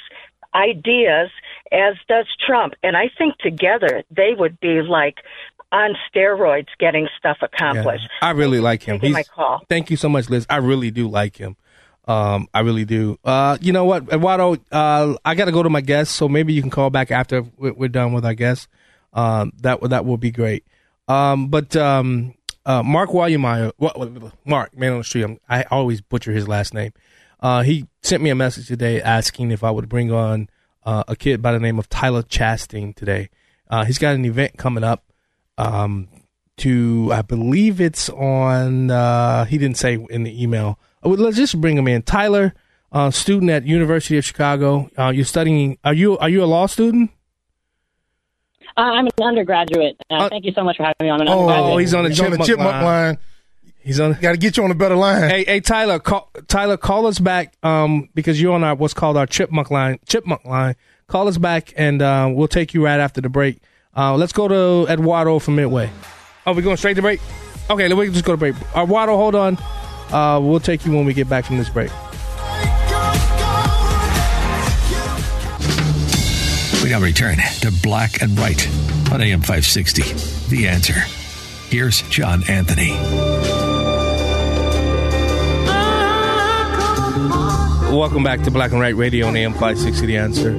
[0.54, 1.30] ideas,
[1.72, 2.74] as does Trump.
[2.84, 5.16] And I think together they would be like
[5.72, 8.08] on steroids getting stuff accomplished.
[8.22, 9.00] Yeah, I really like him.
[9.00, 9.62] Taking my call.
[9.70, 10.46] Thank you so much, Liz.
[10.50, 11.56] I really do like him.
[12.10, 13.20] Um, I really do.
[13.24, 14.58] Uh, you know what, Eduardo?
[14.72, 17.44] Uh, I got to go to my guest, so maybe you can call back after
[17.56, 18.68] we're, done with our guest.
[19.14, 20.66] Um, that that will be great.
[21.08, 22.34] Um, but um,
[22.66, 23.36] uh, Mark what-
[24.44, 25.24] Mark, man on the street.
[25.24, 26.94] I'm, I always butcher his last name.
[27.40, 30.50] Uh, he sent me a message today asking if I would bring on
[30.84, 33.30] uh, a kid by the name of Tyler Shasteen today.
[33.70, 35.04] Uh, he's got an event coming up.
[35.60, 36.08] Um,
[36.58, 38.90] to I believe it's on.
[38.90, 40.80] Uh, he didn't say in the email.
[41.06, 42.02] Uh, well, let's just bring him in.
[42.02, 42.54] Tyler,
[42.92, 44.90] uh, student at University of Chicago.
[44.98, 45.78] Uh, you're studying.
[45.84, 47.12] Are you are you a law student?
[48.78, 49.98] Uh, I'm an undergraduate.
[50.10, 51.22] Uh, thank you so much for having me on.
[51.22, 51.82] I'm an Oh, undergraduate.
[51.82, 52.84] he's on the He's on chipmunk, the chipmunk line.
[52.84, 53.18] line.
[53.82, 54.14] He's on.
[54.22, 55.30] Got to get you on a better line.
[55.30, 57.56] Hey, hey, Tyler, call, Tyler, call us back.
[57.64, 60.00] Um, because you're on our what's called our chipmunk line.
[60.06, 60.76] Chipmunk line.
[61.08, 63.62] Call us back, and uh, we'll take you right after the break.
[63.98, 65.90] Uh, let's go to Eduardo from Midway.
[66.46, 67.20] Oh, we going straight to break?
[67.70, 68.56] Okay, let me just go to break.
[68.76, 69.58] Eduardo, hold on.
[70.12, 71.92] Uh, we'll take you when we get back from this break.
[76.84, 78.68] We now return to Black and Right
[79.12, 80.02] on AM 560.
[80.56, 81.00] The answer.
[81.70, 82.96] Here's John Anthony.
[87.96, 90.52] Welcome back to Black and Right Radio on AM 560 The Answer.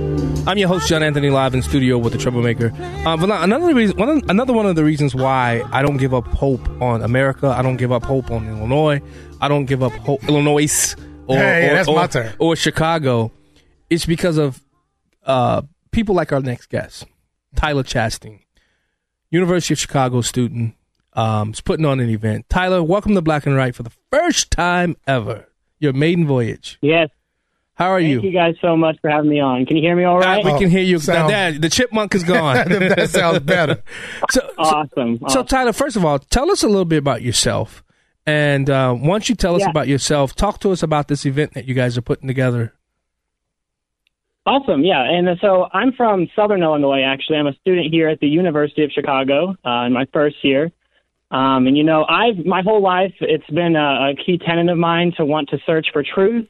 [0.48, 2.72] I'm your host, John Anthony, live in studio with the Troublemaker.
[3.06, 6.26] Uh, but another reason, one, another one of the reasons why I don't give up
[6.26, 9.00] hope on America, I don't give up hope on Illinois,
[9.40, 10.94] I don't give up hope, Illinois,
[11.26, 12.34] or, Hey, or, that's or- my turn.
[12.38, 13.32] or Chicago,
[13.88, 14.60] it's because of
[15.24, 17.04] uh, people like our next guest,
[17.56, 18.40] Tyler Shasteen,
[19.30, 20.74] University of Chicago student,
[21.14, 22.48] um, is putting on an event.
[22.48, 25.46] Tyler, welcome to Black and Right for the first time ever.
[25.78, 26.78] Your maiden voyage.
[26.82, 27.08] Yes.
[27.74, 28.16] How are Thank you?
[28.20, 29.64] Thank you guys so much for having me on.
[29.64, 30.44] Can you hear me all right?
[30.44, 30.98] we can hear you.
[30.98, 32.56] sound- Dad, the chipmunk is gone.
[32.68, 33.82] That sounds better.
[34.30, 35.18] So, so- Awesome.
[35.28, 37.82] So, Tyler, first of all, tell us a little bit about yourself.
[38.26, 39.70] And uh, once you tell us Yeah.
[39.70, 42.74] about yourself, talk to us about this event that you guys are putting together.
[44.46, 45.02] Awesome, yeah.
[45.02, 47.38] And so I'm from Southern Illinois, actually.
[47.38, 50.72] I'm a student here at the University of Chicago uh, in my first year.
[51.30, 54.78] Um, and, you know, I've my whole life, it's been a, a key tenet of
[54.78, 56.48] mine to want to search for truth,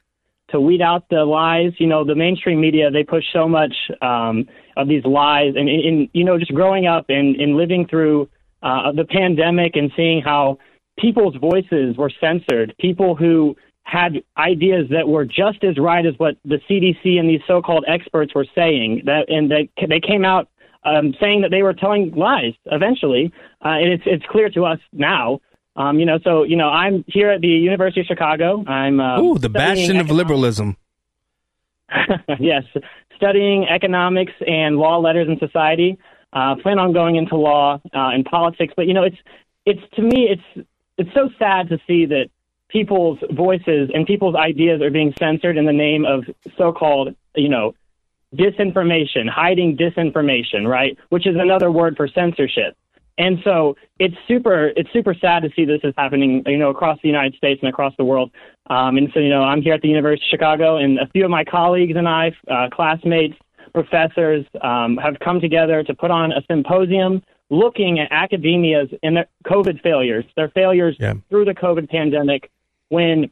[0.51, 1.73] to weed out the lies.
[1.79, 5.55] You know, the mainstream media, they push so much um, of these lies.
[5.57, 8.29] And, and, you know, just growing up and, and living through
[8.63, 10.59] uh, the pandemic and seeing how
[11.01, 16.37] people's voices were censored, people who had ideas that were just as right as what
[16.45, 19.03] the CDC and these so-called experts were saying.
[19.07, 20.49] That and they they came out
[20.85, 22.55] um, saying that they were telling lies.
[22.67, 23.33] Eventually,
[23.65, 25.41] uh, and it's it's clear to us now
[25.77, 28.65] Um, you know, so you know, I'm here at the University of Chicago.
[28.67, 30.77] I'm uh, Ooh, the bastion of liberalism.
[32.41, 32.65] yes,
[33.17, 35.99] studying economics and law, letters, and society.
[36.33, 39.17] Uh, plan on going into law uh, and politics, but you know, it's
[39.65, 40.69] it's to me, it's
[41.01, 42.27] it's so sad to see that
[42.69, 46.25] people's voices and people's ideas are being censored in the name of
[46.57, 47.73] so-called, you know,
[48.35, 50.97] disinformation, hiding disinformation, right?
[51.09, 52.77] Which is another word for censorship.
[53.19, 56.99] And so it's super it's super sad to see this is happening, you know, across
[57.03, 58.31] the United States and across the world.
[58.69, 61.25] Um, and so, you know, I'm here at the University of Chicago, and a few
[61.25, 63.37] of my colleagues and I, uh, classmates,
[63.75, 69.27] professors, um, have come together to put on a symposium looking at academia's and their
[69.45, 70.97] COVID failures, their failures
[71.29, 72.51] through the COVID pandemic,
[72.89, 73.31] when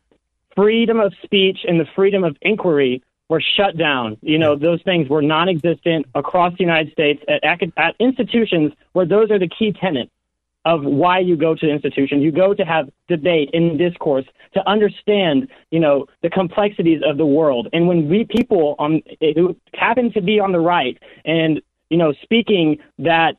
[0.54, 4.16] freedom of speech and the freedom of inquiry were shut down.
[4.22, 9.06] You know, those things were non-existent across the United States at, acad- at institutions where
[9.06, 10.10] those are the key tenets
[10.64, 12.20] of why you go to the institution.
[12.20, 14.24] You go to have debate and discourse
[14.54, 17.68] to understand, you know, the complexities of the world.
[17.72, 22.12] And when we people on who happen to be on the right and you know
[22.22, 23.36] speaking that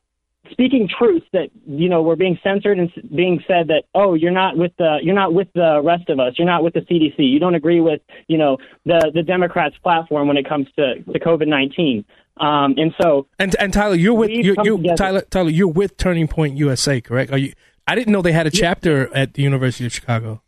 [0.52, 4.58] speaking truths that you know were being censored and being said that oh you're not
[4.58, 7.40] with the you're not with the rest of us you're not with the CDC you
[7.40, 11.48] don't agree with you know the the Democrats platform when it comes to to COVID
[11.48, 12.06] nineteen
[12.40, 14.96] um, and so And and Tyler, you're with you you.
[14.96, 17.32] Tyler Tyler, you're with Turning Point USA, correct?
[17.32, 17.54] Are you?
[17.86, 20.42] I didn't know they had a chapter at the University of Chicago.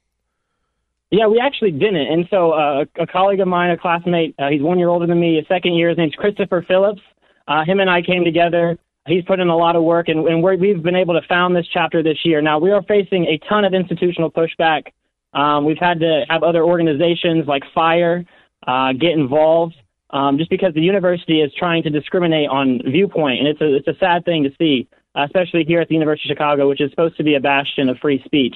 [1.10, 2.08] Yeah, we actually didn't.
[2.08, 5.20] And so uh, a colleague of mine, a classmate, uh, he's one year older than
[5.20, 7.02] me, a second year, his name's Christopher Phillips.
[7.48, 8.78] Uh, him and I came together.
[9.08, 11.56] He's put in a lot of work, and, and we're, we've been able to found
[11.56, 12.42] this chapter this year.
[12.42, 14.92] Now, we are facing a ton of institutional pushback.
[15.34, 18.26] Um, we've had to have other organizations like FIRE
[18.68, 19.76] uh, get involved
[20.12, 23.88] um, just because the university is trying to discriminate on viewpoint, and it's a, it's
[23.88, 27.18] a sad thing to see, especially here at the University of Chicago, which is supposed
[27.18, 28.56] to be a bastion of free speech.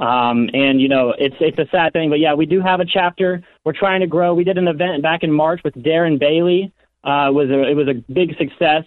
[0.00, 2.84] Um, and you know, it's it's a sad thing, but yeah, we do have a
[2.84, 3.42] chapter.
[3.64, 4.32] We're trying to grow.
[4.32, 6.72] We did an event back in March with Darren Bailey.
[7.02, 8.84] Uh, was a it was a big success.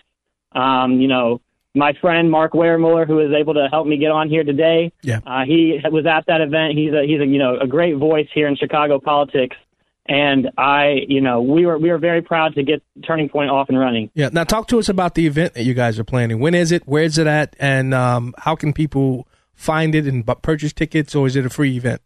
[0.54, 1.42] Um, you know,
[1.74, 4.92] my friend Mark Weyermuller, who was able to help me get on here today.
[5.02, 5.20] Yeah.
[5.26, 6.78] Uh, he was at that event.
[6.78, 9.56] He's a he's a you know a great voice here in Chicago politics.
[10.08, 13.70] And I, you know, we were we were very proud to get Turning Point off
[13.70, 14.10] and running.
[14.14, 14.30] Yeah.
[14.32, 16.40] Now talk to us about the event that you guys are planning.
[16.40, 16.86] When is it?
[16.88, 17.56] Where is it at?
[17.60, 21.78] And um, how can people find it and purchase tickets, or is it a free
[21.78, 22.02] event?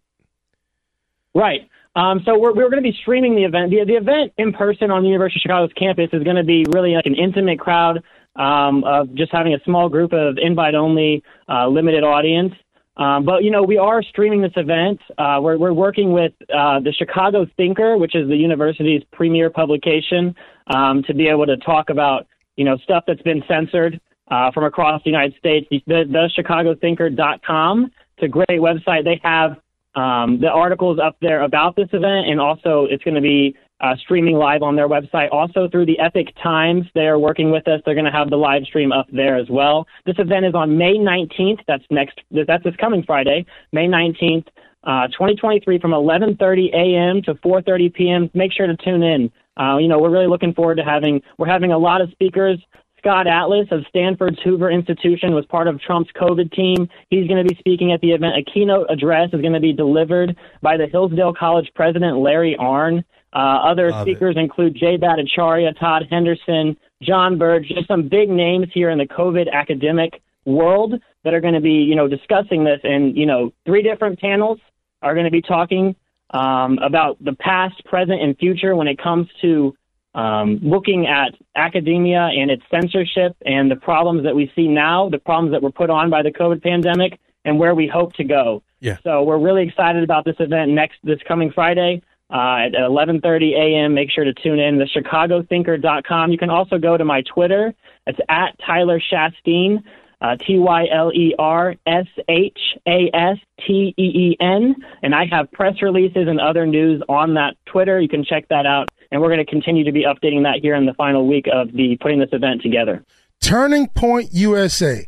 [1.34, 1.70] Right.
[1.96, 3.72] Um, so we're, we're going to be streaming the event.
[3.72, 6.66] The, the event in person on the University of Chicago's campus is going to be
[6.70, 8.04] really like an intimate crowd
[8.36, 12.54] um, of just having a small group of invite-only, uh, limited audience.
[12.98, 15.02] Um, but you know, we are streaming this event.
[15.18, 20.34] Uh, we're we're working with uh, the Chicago Thinker, which is the university's premier publication,
[20.68, 22.26] um, to be able to talk about
[22.56, 24.00] you know stuff that's been censored
[24.30, 25.68] uh, from across the United States.
[25.70, 27.92] The, the ChicagoThinker.com.
[28.18, 29.04] It's a great website.
[29.04, 29.58] They have
[29.96, 30.48] um, the
[30.92, 34.62] is up there about this event, and also it's going to be uh, streaming live
[34.62, 35.30] on their website.
[35.32, 37.82] Also through the Epoch Times, they are working with us.
[37.86, 39.86] They're going to have the live stream up there as well.
[40.06, 41.60] This event is on May 19th.
[41.68, 42.20] That's next.
[42.32, 44.48] That's this coming Friday, May 19th,
[44.84, 47.22] uh, 2023, from 11:30 a.m.
[47.24, 48.30] to 4:30 p.m.
[48.34, 49.32] Make sure to tune in.
[49.58, 51.22] Uh, you know, we're really looking forward to having.
[51.38, 52.60] We're having a lot of speakers.
[53.06, 56.90] Scott Atlas of Stanford's Hoover Institution was part of Trump's COVID team.
[57.12, 58.34] He's going to be speaking at the event.
[58.36, 63.04] A keynote address is going to be delivered by the Hillsdale College president, Larry Arnn.
[63.32, 68.70] Uh, other Love speakers include Jay Bhattacharya, Todd Henderson, John Burge, just some big names
[68.74, 72.80] here in the COVID academic world that are going to be, you know, discussing this.
[72.84, 74.58] And, you know, three different panels
[75.04, 75.96] are going to be talking
[76.32, 79.76] um, about the past, present, and future when it comes to
[80.16, 85.20] um, looking at academia and its censorship and the problems that we see now, the
[85.20, 88.64] problems that were put on by the COVID pandemic, and where we hope to go.
[88.80, 88.98] Yeah.
[89.04, 93.94] So we're really excited about this event next this coming Friday uh, at 11:30 a.m.
[93.94, 94.78] Make sure to tune in.
[94.78, 96.32] The ChicagoThinker.com.
[96.32, 97.74] You can also go to my Twitter.
[98.08, 99.84] It's at Tyler Shasteen.
[100.22, 103.38] Uh, T Y L E R S H A S
[103.68, 104.76] T E E N.
[105.04, 108.00] And I have press releases and other news on that Twitter.
[108.00, 108.90] You can check that out.
[109.12, 111.72] And we're going to continue to be updating that here in the final week of
[111.72, 113.04] the putting this event together.
[113.42, 115.08] Turning Point USA,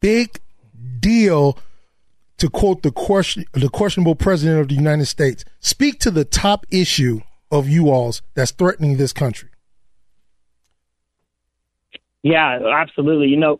[0.00, 0.40] big
[1.00, 1.58] deal.
[2.38, 6.66] To quote the question, the questionable president of the United States, speak to the top
[6.70, 9.48] issue of you all's that's threatening this country.
[12.22, 13.28] Yeah, absolutely.
[13.28, 13.58] You know,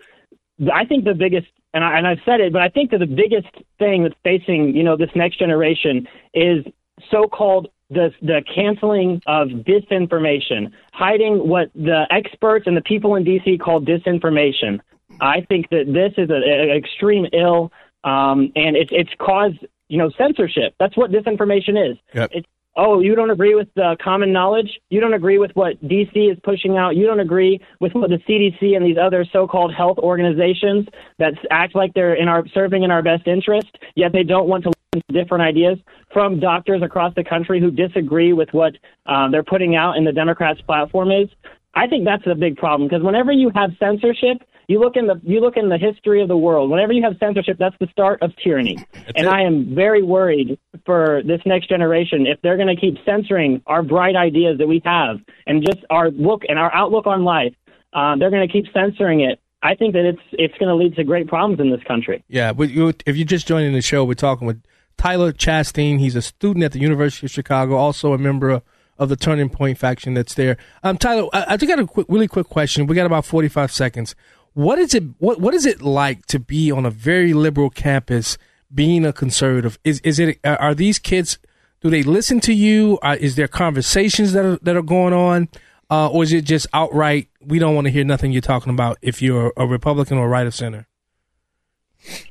[0.70, 3.06] I think the biggest, and, I, and I've said it, but I think that the
[3.06, 3.48] biggest
[3.78, 6.64] thing that's facing, you know, this next generation is
[7.10, 13.60] so-called the the canceling of disinformation, hiding what the experts and the people in DC
[13.60, 14.80] call disinformation.
[15.20, 17.72] I think that this is an extreme ill
[18.06, 19.58] um, and it's it's caused
[19.88, 20.74] you know censorship.
[20.78, 21.98] That's what disinformation is.
[22.14, 22.30] Yep.
[22.32, 22.46] It's
[22.76, 24.80] oh, you don't agree with the common knowledge.
[24.90, 26.94] You don't agree with what DC is pushing out.
[26.94, 30.86] You don't agree with what the CDC and these other so-called health organizations
[31.18, 34.64] that act like they're in our serving in our best interest, yet they don't want
[34.64, 34.75] to to
[35.12, 35.78] different ideas
[36.12, 38.74] from doctors across the country who disagree with what
[39.06, 41.28] um, they're putting out in the Democrats' platform is.
[41.74, 45.20] I think that's a big problem because whenever you have censorship, you look in the
[45.22, 46.70] you look in the history of the world.
[46.70, 48.78] Whenever you have censorship, that's the start of tyranny.
[49.14, 53.62] and I am very worried for this next generation if they're going to keep censoring
[53.66, 57.54] our bright ideas that we have and just our look and our outlook on life.
[57.92, 59.40] Uh, they're going to keep censoring it.
[59.62, 62.24] I think that it's it's going to lead to great problems in this country.
[62.28, 64.62] Yeah, but you, if you're just joining the show, we're talking with
[64.98, 65.98] Tyler Shasteen.
[65.98, 68.62] He's a student at the University of Chicago, also a member of,
[68.98, 70.56] of the Turning Point faction that's there.
[70.82, 72.86] Um, Tyler, I, I just got a quick, really quick question.
[72.86, 74.14] We got about 45 seconds.
[74.54, 75.04] What is it?
[75.18, 78.38] What What is it like to be on a very liberal campus,
[78.74, 79.78] being a conservative?
[79.84, 80.38] Is is it?
[80.44, 81.38] Are these kids?
[81.82, 82.98] Do they listen to you?
[83.02, 85.50] Uh, is there conversations that are that are going on,
[85.90, 87.28] uh, or is it just outright?
[87.42, 90.46] We don't want to hear nothing you're talking about if you're a Republican or right
[90.46, 90.86] of center.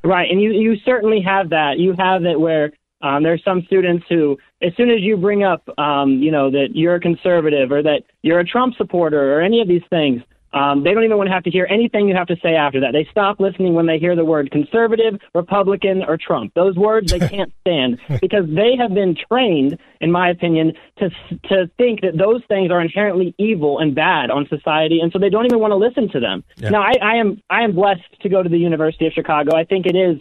[0.04, 1.78] Right, and you you certainly have that.
[1.78, 2.72] You have it where
[3.02, 6.68] um, there's some students who, as soon as you bring up, um, you know, that
[6.74, 10.84] you're a conservative or that you're a Trump supporter or any of these things, um,
[10.84, 12.92] they don't even want to have to hear anything you have to say after that.
[12.92, 16.54] They stop listening when they hear the word conservative, Republican, or Trump.
[16.54, 21.10] Those words they can't stand because they have been trained, in my opinion, to
[21.48, 25.30] to think that those things are inherently evil and bad on society, and so they
[25.30, 26.44] don't even want to listen to them.
[26.56, 26.70] Yeah.
[26.70, 29.56] Now, I, I am I am blessed to go to the University of Chicago.
[29.56, 30.18] I think it is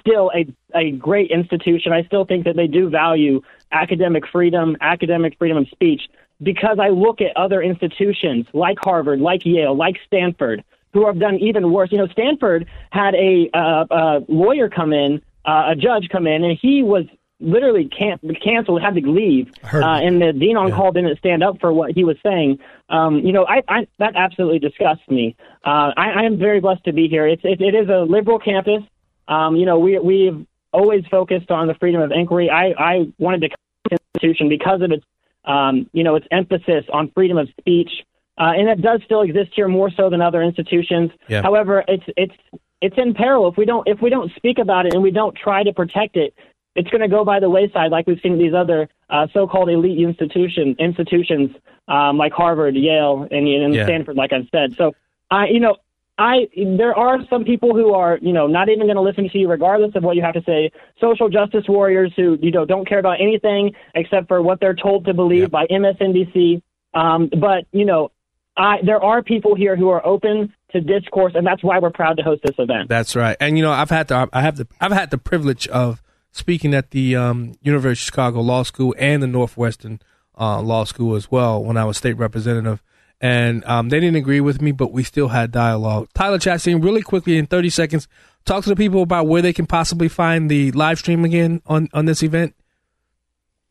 [0.00, 0.46] still a
[0.76, 1.92] a great institution.
[1.92, 3.40] I still think that they do value
[3.72, 6.02] academic freedom, academic freedom of speech
[6.42, 11.36] because I look at other institutions like Harvard, like Yale, like Stanford, who have done
[11.36, 11.90] even worse.
[11.92, 16.44] You know, Stanford had a, uh, a lawyer come in, uh, a judge come in,
[16.44, 17.04] and he was
[17.38, 21.60] literally can- canceled, had to leave, uh, and the dean on call didn't stand up
[21.60, 22.58] for what he was saying.
[22.88, 25.36] Um, you know, I, I that absolutely disgusts me.
[25.64, 27.26] Uh, I, I am very blessed to be here.
[27.26, 28.82] It's it, it is a liberal campus.
[29.28, 32.48] Um, you know, we we've always focused on the freedom of inquiry.
[32.50, 35.04] I I wanted to come to this institution because of its
[35.46, 37.90] um, you know, its emphasis on freedom of speech,
[38.38, 41.10] uh, and it does still exist here more so than other institutions.
[41.28, 41.42] Yeah.
[41.42, 42.34] However, it's it's
[42.80, 45.36] it's in peril if we don't if we don't speak about it and we don't
[45.36, 46.34] try to protect it.
[46.74, 49.98] It's going to go by the wayside, like we've seen these other uh, so-called elite
[49.98, 51.50] institution institutions
[51.88, 53.84] um, like Harvard, Yale, and, and Yeah.
[53.84, 54.74] Stanford, like I've said.
[54.76, 54.94] So,
[55.30, 55.76] I you know.
[56.18, 59.38] I there are some people who are you know not even going to listen to
[59.38, 60.72] you regardless of what you have to say.
[61.00, 65.04] Social justice warriors who you know don't care about anything except for what they're told
[65.06, 66.62] to believe by MSNBC.
[66.94, 68.12] Um, but you know,
[68.56, 72.16] I there are people here who are open to discourse, and that's why we're proud
[72.16, 72.88] to host this event.
[72.88, 73.36] That's right.
[73.38, 76.02] And you know, I've had the I have the I've had the privilege of
[76.32, 80.00] speaking at the um, University of Chicago Law School and the Northwestern
[80.38, 82.82] uh, Law School as well when I was state representative.
[83.20, 86.08] And um, they didn't agree with me, but we still had dialogue.
[86.14, 88.08] Tyler Shasteen, really quickly in 30 seconds,
[88.44, 91.88] talk to the people about where they can possibly find the live stream again on,
[91.94, 92.54] on this event.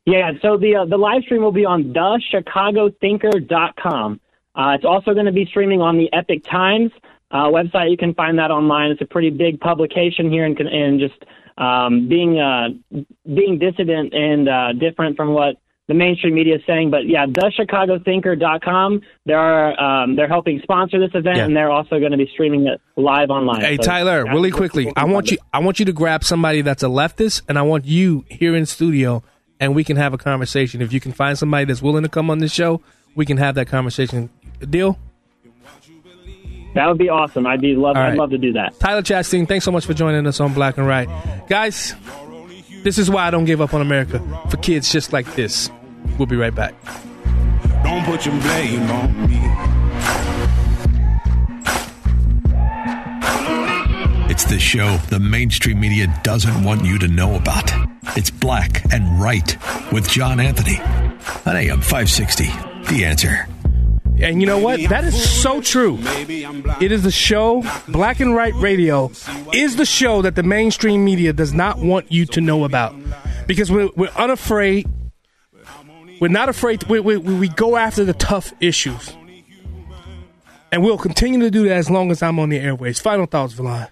[0.06, 4.20] Yeah, so the uh, the live stream will be on thechicagothinker.com.
[4.56, 6.92] Uh, it's also going to be streaming on the Epoch Times
[7.32, 7.90] uh, website.
[7.90, 8.92] You can find that online.
[8.92, 11.26] It's a pretty big publication here, and, and just
[11.58, 12.70] um, being uh,
[13.26, 15.56] being dissident and uh, different from what
[15.88, 16.90] the mainstream media is saying.
[16.92, 19.02] But yeah, thechicagothinker.com.
[19.26, 21.46] They are um, they're helping sponsor this event, Yeah.
[21.46, 23.62] and they're also going to be streaming it live online.
[23.62, 26.84] Hey So Tyler, really quickly, I want you I want you to grab somebody that's
[26.84, 29.24] a leftist and I want you here in studio
[29.60, 30.82] and we can have a conversation.
[30.82, 32.82] If you can find somebody that's willing to come on this show,
[33.16, 34.30] we can have that conversation.
[34.70, 34.98] Deal?
[36.74, 37.48] That would be awesome.
[37.48, 38.78] I'd be love All I'd love to do that.
[38.80, 41.08] Tyler Shasteen, thanks so much for joining us on Black and Right.
[41.48, 41.96] Guys,
[42.86, 44.20] this is why I don't give up on America.
[44.52, 45.72] For kids just like this.
[46.20, 46.76] We'll be right back.
[47.84, 49.42] Don't put your blame on me.
[54.30, 57.72] It's the show the mainstream media doesn't want you to know about.
[58.16, 59.58] It's Black and Right
[59.92, 60.80] with John Anthony
[61.46, 62.46] on AM 560.
[62.94, 63.48] The answer.
[64.18, 64.80] And you know what?
[64.90, 65.98] That is so true.
[66.02, 69.12] It is the show, Black and Right Radio,
[69.54, 72.96] is the show that the mainstream media does not want you to know about.
[73.46, 74.88] Because we're, we're unafraid.
[76.20, 76.84] We're not afraid.
[76.86, 79.16] We, we, we go after the tough issues.
[80.72, 83.00] And we'll continue to do that as long as I'm on the airways.
[83.00, 83.90] Final thoughts, Villan.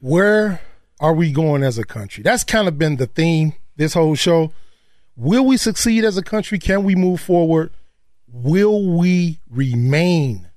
[0.00, 0.60] Where
[1.00, 2.22] are we going as a country?
[2.22, 4.52] That's kind of been the theme this whole show.
[5.16, 6.58] Will we succeed as a country?
[6.58, 7.70] Can we move forward?
[8.36, 10.50] Will we remain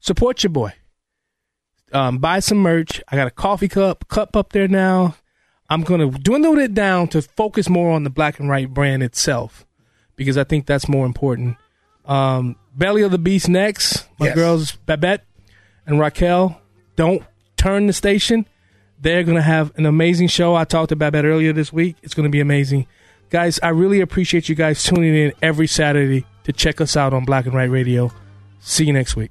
[0.00, 0.72] Support your boy.
[1.92, 3.00] Um, buy some merch.
[3.08, 5.14] I got a coffee cup cup up there now.
[5.70, 9.64] I'm gonna dwindle it down to focus more on the black and right brand itself
[10.16, 11.56] because I think that's more important.
[12.06, 14.06] Um, Belly of the Beast next.
[14.18, 14.34] My Yes.
[14.34, 15.24] girls Babette
[15.86, 16.60] and Raquel
[16.96, 17.22] don't
[17.56, 18.46] turn the station.
[19.00, 20.54] They're gonna have an amazing show.
[20.56, 21.96] I talked to Babette earlier this week.
[22.02, 22.86] It's gonna be amazing,
[23.30, 23.60] guys.
[23.62, 27.46] I really appreciate you guys tuning in every Saturday to check us out on Black
[27.46, 28.10] and Right Radio.
[28.58, 29.30] See you next week.